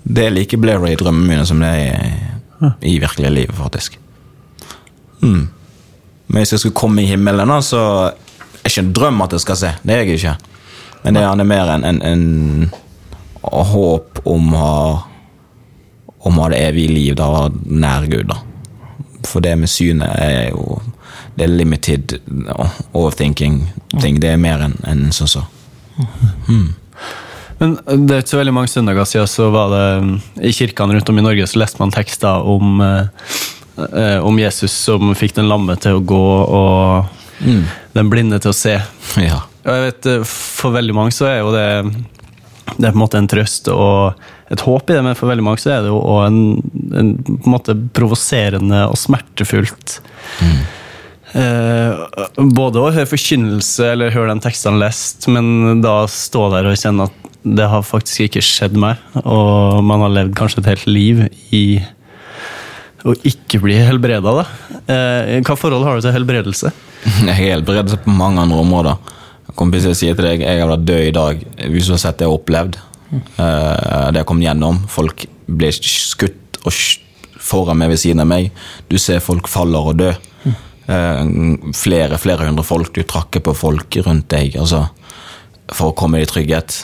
Det 0.03 0.27
er 0.27 0.35
like 0.35 0.61
blurry 0.61 0.93
i 0.93 1.01
drømmene 1.01 1.29
mine 1.29 1.49
som 1.49 1.61
det 1.63 1.73
er 1.73 2.07
i, 2.07 2.95
i 2.95 2.99
virkelige 3.03 3.33
livet, 3.35 3.57
faktisk. 3.59 3.99
Mm. 5.23 5.49
Men 6.27 6.41
hvis 6.41 6.55
jeg 6.55 6.63
skulle 6.63 6.79
komme 6.79 7.03
i 7.03 7.11
himmelen, 7.11 7.51
da, 7.51 7.61
så 7.65 7.83
er 8.09 8.71
ikke 8.71 8.87
en 8.87 8.93
drøm 8.97 9.23
at 9.25 9.37
jeg 9.37 9.45
skal 9.45 9.59
se. 9.59 9.73
Det 9.83 9.95
er 9.95 10.05
jeg 10.05 10.21
ikke. 10.21 10.37
Men 11.03 11.15
det 11.15 11.23
er 11.23 11.29
gjerne 11.29 11.49
mer 11.51 11.73
en, 11.73 11.85
en, 11.85 12.03
en 12.07 12.69
håp 13.43 14.23
om 14.29 14.53
å 14.55 14.69
om 16.23 16.39
å 16.39 16.45
ha 16.45 16.51
det 16.53 16.61
evige 16.69 16.93
liv, 16.95 17.15
da, 17.19 17.49
nær 17.67 18.07
Gud. 18.07 18.31
da. 18.31 18.39
For 19.27 19.43
det 19.43 19.57
med 19.59 19.71
synet 19.71 20.13
er 20.23 20.53
jo 20.53 20.79
Det 21.37 21.47
er 21.47 21.53
limited 21.53 22.19
overthinking-ting. 22.93 24.21
Det 24.21 24.33
er 24.33 24.41
mer 24.41 24.67
enn 24.67 24.77
en 24.89 25.13
sånn 25.17 25.31
så. 25.31 25.45
Men 27.63 27.77
det 27.87 28.15
er 28.15 28.25
ikke 28.25 28.35
så 28.35 28.41
veldig 28.41 28.55
mange 28.57 28.73
søndager 28.73 29.07
siden 29.07 29.31
så 29.31 29.49
var 29.55 29.71
det 29.71 29.85
mm, 30.03 30.15
i 30.49 30.53
kirkene 30.57 30.97
rundt 30.97 31.11
om 31.13 31.21
i 31.21 31.25
Norge 31.25 31.47
så 31.47 31.61
leste 31.63 31.79
man 31.79 31.95
tekster 31.95 32.49
om, 32.49 32.81
eh, 32.83 34.19
om 34.19 34.41
Jesus 34.41 34.75
som 34.89 35.13
fikk 35.19 35.37
den 35.39 35.51
lamme 35.51 35.77
til 35.81 36.01
å 36.01 36.03
gå 36.03 36.25
og 36.43 37.21
den 37.93 38.11
blinde 38.11 38.41
til 38.43 38.53
å 38.53 38.57
se. 38.57 38.79
Ja. 39.23 39.45
Og 39.63 39.77
jeg 39.77 39.83
vet, 39.85 40.07
For 40.27 40.75
veldig 40.75 40.95
mange 40.97 41.15
så 41.15 41.29
er 41.29 41.39
jo 41.43 41.53
det 41.55 41.67
det 42.79 42.87
er 42.89 42.95
på 42.95 42.97
en 42.97 43.03
måte 43.03 43.19
en 43.21 43.29
trøst 43.29 43.69
og 43.73 44.53
et 44.53 44.63
håp 44.65 44.91
i 44.91 44.95
det, 44.97 45.03
men 45.05 45.17
for 45.19 45.29
veldig 45.29 45.45
mange 45.45 45.61
så 45.61 45.75
er 45.75 45.85
det 45.85 45.91
jo 45.91 45.99
en, 46.23 46.39
en 46.97 47.11
på 47.27 47.35
en 47.37 47.53
måte 47.53 47.75
provoserende 47.97 48.85
og 48.89 48.97
smertefullt. 49.01 49.99
Eh, 51.33 52.03
både 52.37 52.81
å 52.81 52.91
høre 52.93 53.09
forkynnelse 53.09 53.93
eller 53.95 54.13
høre 54.13 54.33
den 54.35 54.43
teksten 54.45 54.81
lest, 54.81 55.29
men 55.33 55.81
da 55.85 56.03
stå 56.11 56.49
der 56.53 56.69
og 56.69 56.77
kjenne 56.79 57.09
at 57.09 57.31
det 57.43 57.67
har 57.73 57.83
faktisk 57.83 58.29
ikke 58.29 58.45
skjedd 58.45 58.77
meg, 58.79 59.01
og 59.25 59.81
man 59.87 60.05
har 60.05 60.13
levd 60.15 60.37
kanskje 60.39 60.63
et 60.63 60.71
helt 60.75 60.87
liv 60.91 61.25
i 61.51 61.65
å 63.03 63.17
ikke 63.27 63.59
bli 63.65 63.79
helbreda. 63.83 64.35
da. 64.43 64.45
Eh, 64.87 65.41
hva 65.43 65.57
forhold 65.59 65.89
har 65.89 65.99
du 65.99 66.05
til 66.05 66.15
helbredelse? 66.15 66.71
Jeg 67.27 67.33
er 67.33 67.57
helbredet 67.57 67.99
på 68.05 68.15
mange 68.15 68.45
andre 68.45 68.61
områder. 68.63 69.19
Kompiser 69.59 69.97
sier 69.99 70.15
til 70.17 70.25
deg 70.25 70.45
jeg 70.47 70.61
har 70.63 70.71
vært 70.71 70.85
død 70.87 71.03
i 71.05 71.13
dag 71.13 71.41
hvis 71.75 71.89
du 71.89 71.93
har 71.93 72.01
sett 72.01 72.17
det 72.17 72.25
jeg 72.25 72.31
har 72.31 72.39
opplevd. 72.39 72.79
eh, 73.13 74.07
det 74.15 74.23
jeg 74.23 74.29
kom 74.31 74.41
gjennom. 74.41 74.79
Folk 74.89 75.27
blir 75.45 75.75
skutt 75.77 76.61
og 76.63 76.79
foran 77.43 77.77
meg 77.83 77.91
ved 77.93 78.01
siden 78.01 78.23
av 78.23 78.31
meg. 78.31 78.49
Du 78.89 78.97
ser 79.03 79.21
folk 79.21 79.51
faller 79.51 79.91
og 79.91 79.99
dø. 80.01 80.13
Eh, 80.87 81.21
flere 81.75 82.19
flere 82.19 82.49
hundre 82.49 82.65
folk. 82.67 82.95
Du 82.95 83.03
trakker 83.07 83.43
på 83.45 83.55
folk 83.55 83.97
rundt 84.07 84.29
deg 84.33 84.57
altså, 84.59 84.87
for 85.71 85.93
å 85.93 85.97
komme 85.99 86.23
i 86.23 86.29
trygghet. 86.29 86.83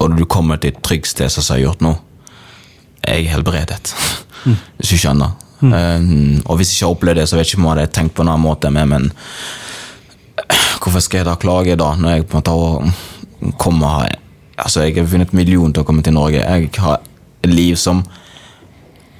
Og 0.00 0.16
du 0.16 0.24
kommer 0.24 0.60
til 0.60 0.72
et 0.72 0.80
trygt 0.84 1.10
sted 1.10 1.28
som 1.32 1.44
har 1.52 1.60
gjort 1.60 1.84
nå, 1.84 1.94
er 3.04 3.26
helbredet, 3.28 3.92
helbredet. 3.92 3.94
Hvis 4.78 4.94
du 4.94 5.00
skjønner. 5.02 5.36
Eh, 5.60 6.06
og 6.46 6.56
hvis 6.56 6.70
jeg 6.70 6.78
ikke 6.78 6.86
har 6.86 6.94
opplevd 6.94 7.18
det, 7.20 7.26
så 7.28 7.36
vet 7.36 7.44
jeg 7.44 7.52
ikke 7.52 7.60
om 7.60 7.66
jeg 7.68 7.74
hadde 7.76 7.92
tenkt 7.92 8.14
på 8.16 8.24
en 8.24 8.30
annen 8.32 8.46
måte. 8.46 8.70
Med, 8.72 8.88
men 8.88 9.10
hvorfor 10.80 11.04
skal 11.04 11.20
jeg 11.20 11.28
da 11.28 11.36
klage, 11.36 11.76
da, 11.76 11.90
når 12.00 12.14
jeg 12.14 12.28
på 12.30 12.40
en 12.40 12.44
måte 12.48 13.54
kommer 13.60 14.08
Altså, 14.60 14.82
jeg 14.84 14.98
har 14.98 15.06
vunnet 15.08 15.30
million 15.32 15.72
til 15.72 15.80
å 15.80 15.86
komme 15.88 16.02
til 16.04 16.12
Norge. 16.12 16.42
Jeg 16.42 16.68
har 16.84 16.98
et 17.40 17.46
liv 17.48 17.78
som 17.80 18.02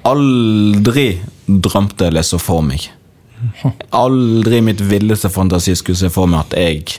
aldri 0.04 1.14
drømte 1.48 2.10
eller 2.10 2.26
så 2.28 2.36
for 2.36 2.60
meg. 2.60 2.90
Aldri 3.96 4.58
i 4.60 4.64
mitt 4.64 4.80
villeste 4.84 5.30
fantasi 5.32 5.74
skulle 5.78 5.98
se 6.00 6.10
for 6.12 6.30
meg 6.30 6.46
at 6.48 6.58
jeg 6.60 6.98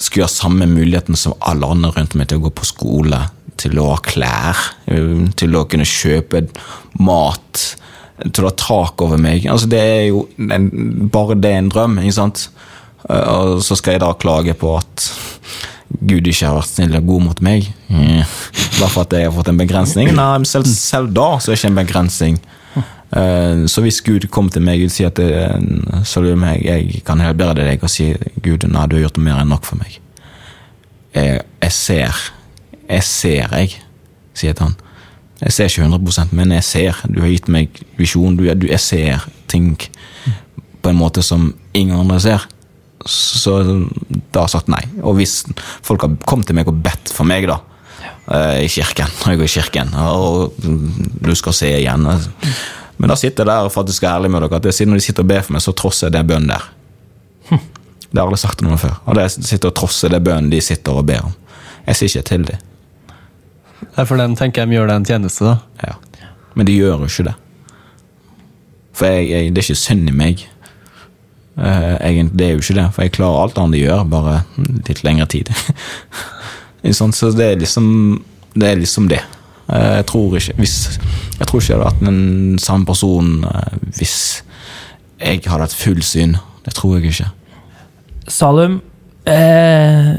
skulle 0.00 0.24
ha 0.24 0.32
samme 0.32 0.66
muligheten 0.70 1.16
som 1.18 1.34
alle 1.44 1.68
andre 1.68 1.92
rundt 1.96 2.16
meg 2.16 2.30
til 2.30 2.40
å 2.40 2.46
gå 2.46 2.52
på 2.56 2.64
skole, 2.68 3.18
til 3.60 3.76
å 3.82 3.90
ha 3.90 3.98
klær, 4.00 4.62
til 5.36 5.56
å 5.58 5.66
kunne 5.68 5.84
kjøpe 5.88 6.46
mat, 7.04 7.64
til 8.24 8.46
å 8.46 8.48
ha 8.48 8.56
tak 8.56 9.02
over 9.04 9.20
meg. 9.20 9.44
Altså, 9.52 9.68
det 9.68 9.80
er 9.80 10.06
jo 10.08 10.24
en, 10.40 10.70
bare 11.12 11.36
det 11.36 11.52
er 11.52 11.60
en 11.60 11.68
drøm, 11.72 11.98
ikke 12.00 12.16
sant? 12.16 12.46
Eh, 13.08 13.28
Og 13.28 13.60
så 13.64 13.76
skal 13.76 13.96
jeg 13.96 14.02
da 14.04 14.10
klage 14.16 14.56
på 14.60 14.74
at 14.78 15.06
Gud 16.00 16.28
ikke 16.28 16.46
har 16.46 16.56
vært 16.60 16.70
snill 16.70 16.96
og 16.96 17.06
god 17.08 17.24
mot 17.26 17.40
meg. 17.44 17.68
Mm. 17.88 18.20
Bare 18.78 18.90
for 18.92 19.02
at 19.04 19.16
jeg 19.16 19.26
har 19.28 19.34
fått 19.36 19.50
en 19.52 19.60
begrensning? 19.60 20.12
Nei, 20.16 20.32
selv, 20.48 20.68
selv 20.70 21.12
da 21.16 21.34
så 21.40 21.50
er 21.50 21.56
det 21.56 21.60
ikke 21.60 21.72
en 21.72 21.80
begrensning. 21.80 22.40
Eh, 23.16 23.64
Så 23.66 23.82
hvis 23.82 24.00
Gud 24.06 24.28
kom 24.30 24.50
til 24.50 24.62
meg 24.62 24.84
og 24.84 24.92
sier 24.94 25.10
at 25.10 25.18
så 26.06 26.22
lurer 26.22 26.38
meg, 26.38 26.64
jeg 26.64 27.02
kan 27.06 27.20
helbrede 27.20 27.66
deg 27.66 27.82
og 27.82 27.90
si 27.90 28.12
Gud, 28.42 28.66
nei, 28.68 28.86
du 28.86 28.96
har 28.96 29.06
gjort 29.08 29.18
mer 29.18 29.40
enn 29.42 29.50
nok 29.50 29.66
for 29.66 29.80
meg. 29.80 29.98
Jeg, 31.14 31.42
jeg 31.62 31.72
ser. 31.74 32.22
Jeg 32.90 33.02
ser, 33.06 33.56
jeg, 33.58 33.74
sier 34.34 34.54
han. 34.60 34.76
Jeg 35.40 35.54
ser 35.56 35.70
ikke 35.70 35.86
100 35.88 36.34
men 36.36 36.52
jeg 36.52 36.64
ser. 36.66 37.02
Du 37.08 37.22
har 37.22 37.32
gitt 37.32 37.48
meg 37.48 37.80
visjon. 37.98 38.36
Du, 38.36 38.44
du, 38.54 38.66
jeg 38.68 38.80
ser 38.82 39.26
ting 39.48 39.72
på 40.82 40.90
en 40.90 40.98
måte 40.98 41.22
som 41.24 41.54
ingen 41.74 41.96
andre 41.96 42.20
ser. 42.20 42.46
Så 43.08 43.56
da 43.64 44.42
har 44.42 44.46
jeg 44.46 44.54
sagt 44.54 44.68
nei. 44.72 44.82
Og 45.00 45.16
hvis 45.16 45.40
folk 45.86 46.04
har 46.04 46.18
kommet 46.28 46.50
til 46.50 46.58
meg 46.58 46.68
og 46.68 46.82
bedt 46.84 47.12
for 47.14 47.28
meg, 47.28 47.48
da, 47.48 47.56
eh, 48.28 48.66
i 48.66 48.68
kirken, 48.68 49.08
når 49.22 49.32
jeg 49.32 49.40
går 49.40 49.48
i 49.48 49.54
kirken, 49.54 49.94
og 49.96 50.52
du 51.24 51.32
skal 51.38 51.56
se 51.56 51.72
igjen 51.78 52.06
Men 53.00 53.12
da 53.12 53.16
sitter 53.16 53.46
jeg 53.46 53.48
der 53.48 53.68
og 53.68 53.72
faktisk 53.72 54.04
er 54.04 54.12
ærlig 54.18 54.30
med 54.32 54.44
dere, 54.44 54.60
at 54.60 54.66
det, 54.66 54.74
siden 54.76 54.96
de 54.96 55.00
sitter 55.00 55.24
og 55.24 55.30
ber 55.30 55.44
for 55.46 55.56
meg, 55.56 55.64
så 55.64 55.72
trosser 55.76 56.08
jeg 56.08 56.18
det 56.18 56.26
bønnen 56.28 56.52
der. 56.52 56.66
Det 58.10 58.18
har 58.18 58.26
alle 58.26 58.40
sagt 58.40 58.58
til 58.60 58.66
noen 58.66 58.80
før. 58.80 58.98
Og 59.06 59.16
det 59.16 59.28
sitter 59.32 59.70
og 59.70 59.76
trosser 59.78 60.12
det 60.12 60.20
bønnen 60.26 60.50
de 60.52 60.60
sitter 60.64 60.98
og 60.98 61.06
ber 61.08 61.28
om. 61.30 61.36
Jeg 61.86 61.96
sier 61.96 62.10
ikke 62.10 62.28
til 62.28 62.46
dem. 62.50 62.66
For 63.96 64.20
den 64.20 64.34
tenker 64.36 64.62
jeg 64.62 64.70
de 64.70 64.76
gjør 64.76 64.90
deg 64.90 65.00
en 65.00 65.08
tjeneste, 65.08 65.46
da. 65.46 65.86
Ja. 65.86 66.26
Men 66.58 66.68
de 66.68 66.76
gjør 66.76 67.04
jo 67.04 67.08
ikke 67.08 67.28
det. 67.30 67.36
For 68.98 69.08
jeg, 69.08 69.28
jeg, 69.30 69.52
det 69.54 69.62
er 69.62 69.68
ikke 69.68 69.80
synd 69.80 70.10
i 70.10 70.14
meg. 70.14 70.44
Uh, 71.60 71.96
egentlig, 72.04 72.38
det 72.38 72.46
er 72.46 72.52
jo 72.54 72.62
ikke 72.62 72.76
det, 72.78 72.86
for 72.94 73.04
jeg 73.04 73.14
klarer 73.16 73.44
alt 73.44 73.58
annet 73.60 73.76
de 73.76 73.82
gjør, 73.84 74.04
bare 74.12 74.36
litt 74.88 75.02
lengre 75.06 75.26
tid. 75.30 75.50
Ikke? 76.80 77.10
Så 77.12 77.28
det 77.36 77.44
er 77.44 77.58
liksom 77.60 77.88
det. 78.54 78.68
Er 78.70 78.78
liksom 78.80 79.08
det. 79.10 79.18
Eh, 79.70 79.96
jeg 80.00 80.06
tror 80.10 80.36
ikke 80.38 80.56
hvis, 80.58 80.76
Jeg 81.38 81.46
tror 81.46 81.60
ikke 81.60 81.72
jeg 81.72 81.78
hadde 81.78 81.90
vært 81.90 82.06
den 82.06 82.58
samme 82.58 82.86
personen 82.88 83.44
eh, 83.44 83.76
hvis 83.98 84.16
jeg 85.20 85.42
hadde 85.46 85.66
hatt 85.66 85.76
full 85.76 86.00
syn. 86.02 86.36
Det 86.64 86.74
tror 86.76 86.96
jeg 86.96 87.12
ikke. 87.12 87.28
Salum, 88.30 88.80
eh, 89.28 90.14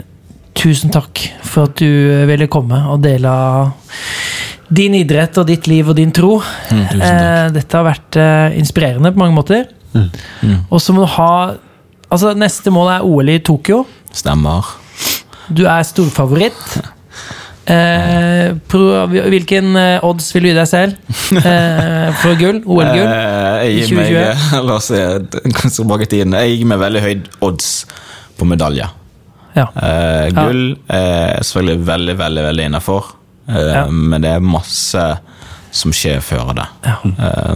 tusen 0.58 0.94
takk 0.94 1.24
for 1.48 1.70
at 1.70 1.82
du 1.82 2.26
ville 2.30 2.50
komme 2.52 2.80
og 2.92 3.02
dele 3.04 3.32
din 4.72 4.96
idrett 4.96 5.36
og 5.42 5.50
ditt 5.50 5.68
liv 5.68 5.90
og 5.92 5.98
din 5.98 6.14
tro. 6.16 6.38
Mm. 6.72 6.86
Eh, 7.02 7.48
dette 7.58 7.78
har 7.78 7.88
vært 7.88 8.20
eh, 8.20 8.58
inspirerende 8.62 9.12
på 9.12 9.24
mange 9.24 9.36
måter. 9.36 9.68
Mm. 9.92 10.68
Og 10.70 10.80
så 10.80 10.96
må 10.96 11.04
du 11.04 11.14
ha 11.18 11.34
Altså, 12.12 12.34
neste 12.36 12.68
mål 12.76 12.90
er 12.92 13.06
OL 13.08 13.30
i 13.32 13.38
Tokyo. 13.40 13.86
Stemmer. 14.12 14.68
Du 15.48 15.62
er 15.64 15.86
storfavoritt. 15.88 16.74
Eh, 17.72 18.54
pro, 18.68 18.82
hvilken 19.32 19.76
eh, 19.80 20.04
odds 20.04 20.32
vil 20.36 20.44
du 20.44 20.50
gi 20.52 20.56
deg 20.58 20.68
selv 20.68 20.98
eh, 21.40 22.10
for 22.22 22.36
gull? 22.40 22.60
OL-gull? 22.66 23.06
Eh, 23.08 23.60
jeg 23.70 23.86
gir 23.86 23.96
meg 24.00 24.10
2020. 24.12 24.66
La 24.68 24.76
oss 24.80 24.90
se, 24.92 25.04
tilbake 25.78 26.10
tiden. 26.12 26.36
Jeg 26.36 26.58
gir 26.60 26.68
meg 26.74 26.82
veldig 26.82 27.04
høyt 27.06 27.30
odds 27.48 27.70
på 28.40 28.48
medalje. 28.50 28.90
Ja. 29.56 29.68
Eh, 29.76 30.28
gull 30.36 30.62
er 30.92 31.40
selvfølgelig 31.44 31.86
veldig, 31.88 32.18
veldig 32.26 32.46
veldig 32.50 32.70
innafor. 32.72 33.14
Eh, 33.48 33.72
Ja. 33.72 33.86
Men 33.92 34.24
det 34.24 34.36
er 34.36 34.44
masse 34.44 35.06
som 35.72 35.92
skjer 35.96 36.20
før 36.24 36.52
det. 36.56 36.66
Eh, 36.84 37.56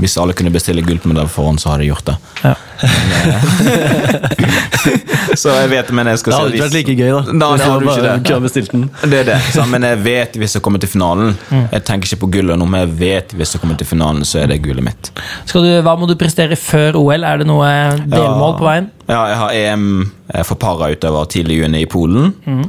hvis 0.00 0.16
alle 0.20 0.32
kunne 0.36 0.50
bestille 0.52 0.82
gullmedalje 0.84 1.28
på 1.30 1.34
forhånd, 1.38 1.58
så 1.60 1.68
hadde 1.72 1.82
de 1.84 1.88
gjort 1.90 2.06
det. 2.10 2.16
Ja. 2.44 2.54
så 5.40 5.48
jeg 5.56 5.68
vet, 5.72 5.88
men 5.96 6.04
jeg 6.08 6.18
skal 6.20 6.30
Det 6.32 6.38
hadde 6.38 6.52
ikke 6.54 6.66
vært 6.66 6.78
like 6.78 6.94
gøy, 6.96 7.10
da. 7.10 7.20
da 7.26 7.32
det 7.56 7.66
hadde 7.66 7.86
bare, 7.88 8.14
ikke 8.20 8.34
det. 8.34 8.42
Bestilt 8.46 8.70
den. 8.74 8.84
Det 9.02 9.18
er 9.22 9.26
det, 9.30 9.38
så, 9.52 9.60
men 9.68 9.80
jeg 9.88 9.96
vet 10.04 10.32
hvis 10.40 10.52
jeg 10.56 10.62
kommer 10.64 10.80
til 10.82 10.90
finalen 10.92 11.28
Mm. 11.50 11.66
Jeg 11.72 11.82
tenker 11.86 12.06
ikke 12.08 12.20
på 12.24 12.30
gullet 12.36 12.58
nå, 12.58 12.64
men 12.68 12.80
jeg 12.84 12.90
vet 12.98 13.28
hvis 13.38 13.52
jeg 13.54 13.60
kommer 13.62 13.76
til 13.78 13.88
finalen, 13.88 14.24
så 14.26 14.34
er 14.42 14.46
det 14.50 14.62
gullet 14.62 14.84
mitt. 14.84 15.10
Du, 15.50 15.58
hva 15.84 15.94
må 15.98 16.04
du 16.08 16.14
prestere 16.18 16.56
før 16.58 16.96
OL? 17.00 17.22
Er 17.26 17.36
det 17.42 17.48
noe 17.48 17.68
delmål 18.04 18.54
på 18.58 18.64
veien? 18.66 18.86
Ja, 19.10 19.22
jeg 19.30 19.38
har 19.40 19.50
EM 19.56 19.84
for 20.46 20.56
parautøver 20.60 21.24
tidlig 21.32 21.54
i 21.58 21.60
juni 21.64 21.78
i 21.84 21.88
Polen. 21.90 22.24
Mm. 22.46 22.64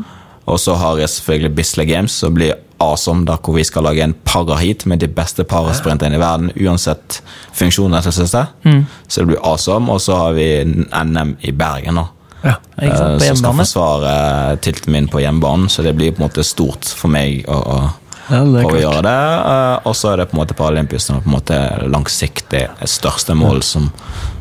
Og 0.48 0.60
så 0.60 0.74
har 0.76 0.98
jeg 0.98 1.10
selvfølgelig 1.10 1.56
Bisley 1.56 1.86
Games, 1.86 2.12
som 2.12 2.34
blir 2.34 2.56
awesome, 2.82 3.26
der 3.26 3.38
hvor 3.38 3.54
vi 3.56 3.64
skal 3.64 3.84
lage 3.84 4.02
en 4.04 4.16
paraheat 4.26 4.86
med 4.90 5.00
de 5.00 5.08
beste 5.08 5.44
parasprinterne 5.44 6.16
i 6.18 6.20
verden, 6.20 6.50
uansett 6.66 7.22
funksjon. 7.54 7.94
etter 7.94 8.12
siste. 8.12 8.48
Mm. 8.66 8.86
Så 9.08 9.22
det 9.22 9.28
blir 9.28 9.44
awesome. 9.46 9.92
Og 9.92 10.02
så 10.02 10.16
har 10.18 10.34
vi 10.34 10.48
NM 10.66 11.36
i 11.42 11.52
Bergen, 11.52 11.96
da. 12.02 12.08
Sant, 12.42 12.58
Eh, 12.82 13.18
på 13.20 13.26
som 13.28 13.36
skal 13.38 13.54
forsvare 13.60 14.58
tilten 14.66 14.92
min 14.92 15.08
på 15.08 15.20
hjemmebanen, 15.22 15.70
så 15.70 15.84
det 15.86 15.94
blir 15.96 16.12
på 16.12 16.24
en 16.24 16.30
måte 16.30 16.44
stort 16.44 16.86
for 16.90 17.08
meg 17.14 17.46
å, 17.48 17.54
å 17.54 17.90
Ja, 18.32 18.42
å 18.42 18.72
gjøre 18.80 19.02
det. 19.06 19.20
eh, 19.52 19.80
Og 19.86 19.94
så 19.96 20.10
er 20.14 20.18
det 20.18 20.30
på 20.32 20.38
en 20.38 20.42
måte 20.42 20.56
Paralympics 20.58 21.04
som 21.06 21.18
er 21.18 21.22
på 21.22 21.30
en 21.30 21.36
måte 21.38 21.88
langsiktig 21.92 22.64
største 22.86 23.36
mål 23.38 23.62
som, 23.62 23.92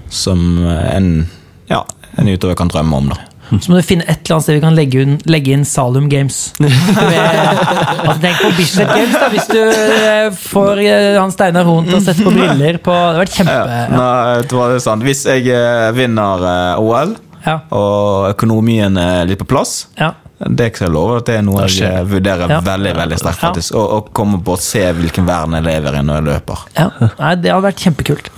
som 0.09 0.67
en, 0.67 1.29
ja, 1.69 1.85
en 2.17 2.29
utøver 2.29 2.55
kan 2.57 2.69
drømme 2.73 2.97
om. 2.97 3.09
da. 3.13 3.17
Så 3.59 3.73
må 3.73 3.81
du 3.81 3.83
finne 3.87 4.05
et 4.07 4.21
eller 4.23 4.37
annet 4.37 4.45
sted 4.47 4.55
vi 4.55 4.63
kan 4.63 4.77
legge 4.79 5.01
inn, 5.03 5.17
legge 5.27 5.53
inn 5.57 5.65
Salum 5.67 6.07
Games. 6.13 6.37
Med, 6.61 6.71
altså, 6.71 8.19
tenk 8.23 8.39
på 8.45 8.51
Bislett 8.59 8.93
Games, 8.95 9.17
da, 9.19 9.29
hvis 9.33 9.49
du 9.51 9.59
eh, 9.61 10.29
får 10.45 10.83
eh, 10.85 11.19
han 11.19 11.35
Steinar 11.35 11.67
Hoen 11.67 11.89
til 11.91 11.99
å 11.99 12.03
sette 12.05 12.23
på 12.27 12.31
briller 12.37 12.79
på 12.85 12.95
Det 12.95 13.03
hadde 13.09 13.23
vært 13.25 13.37
kjempe... 13.41 13.59
Ja, 13.59 13.85
nei, 13.91 14.41
det 14.47 14.59
var 14.61 14.77
sant. 14.87 15.03
Hvis 15.07 15.25
jeg 15.27 15.51
eh, 15.51 15.91
vinner 15.99 16.47
OL, 16.79 17.17
Ja. 17.41 17.55
og 17.73 18.27
økonomien 18.35 18.99
er 19.01 19.23
litt 19.31 19.41
på 19.41 19.47
plass 19.49 19.87
Ja. 19.97 20.11
det 20.45 20.67
kan 20.77 20.87
jeg 20.87 20.93
love 20.93 21.15
at 21.23 21.29
det 21.31 21.39
er 21.39 21.45
noe 21.47 21.65
jeg 21.73 21.87
eh, 21.89 22.03
vurderer 22.05 22.53
Ja. 22.53 22.59
veldig 22.65 22.93
veldig 22.99 23.19
sterkt. 23.23 23.41
Faktisk 23.41 23.75
og 23.81 24.11
komme 24.17 24.43
på 24.45 24.59
å 24.59 24.61
se 24.61 24.83
hvilken 24.99 25.25
verden 25.29 25.57
jeg 25.57 25.65
lever 25.71 25.97
i 25.97 26.03
når 26.05 26.21
jeg 26.21 26.29
løper. 26.29 26.67
ja. 26.77 26.91
Nei, 27.19 27.35
det 27.41 27.55
hadde 27.55 27.65
vært 27.71 27.81
kjempekult. 27.87 28.31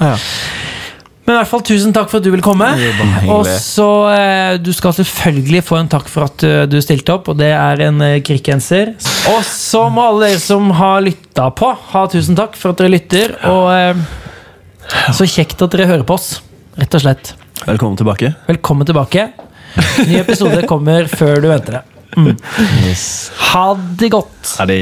Men 1.22 1.36
i 1.36 1.38
hvert 1.38 1.50
fall 1.52 1.62
tusen 1.62 1.92
takk 1.94 2.08
for 2.10 2.18
at 2.18 2.26
du 2.26 2.32
ville 2.32 2.44
komme. 2.44 2.66
Og 3.30 3.46
så 3.46 3.88
eh, 4.10 4.54
Du 4.62 4.72
skal 4.74 4.96
selvfølgelig 4.98 5.62
få 5.68 5.78
en 5.78 5.90
takk 5.92 6.10
for 6.10 6.26
at 6.26 6.46
eh, 6.46 6.64
du 6.70 6.80
stilte 6.82 7.14
opp, 7.14 7.30
og 7.30 7.38
det 7.38 7.52
er 7.54 7.84
en 7.86 8.02
eh, 8.02 8.18
krikkgenser. 8.26 8.94
Og 9.30 9.38
så 9.46 9.84
må 9.92 10.08
alle 10.08 10.32
dere 10.32 10.42
som 10.42 10.72
har 10.80 11.04
lytta 11.06 11.46
på, 11.54 11.70
ha 11.94 12.04
tusen 12.10 12.38
takk 12.38 12.58
for 12.58 12.74
at 12.74 12.82
dere 12.82 12.94
lytter. 12.96 13.36
Og 13.52 14.02
så 15.14 15.28
kjekt 15.30 15.62
at 15.62 15.72
dere 15.76 15.88
hører 15.92 16.06
på 16.06 16.18
oss, 16.18 16.34
rett 16.80 16.98
og 16.98 17.06
slett. 17.06 17.34
Velkommen 17.62 17.98
tilbake. 18.00 18.34
Velkommen 18.50 18.88
tilbake. 18.88 19.30
Ny 20.08 20.18
episode 20.20 20.66
kommer 20.68 21.06
før 21.08 21.38
du 21.40 21.52
venter 21.52 21.78
det. 21.78 21.84
Mm. 22.18 22.34
Ha 23.54 23.66
det 24.02 24.10
godt. 24.12 24.56
Ha 24.58 24.66
det 24.68 24.80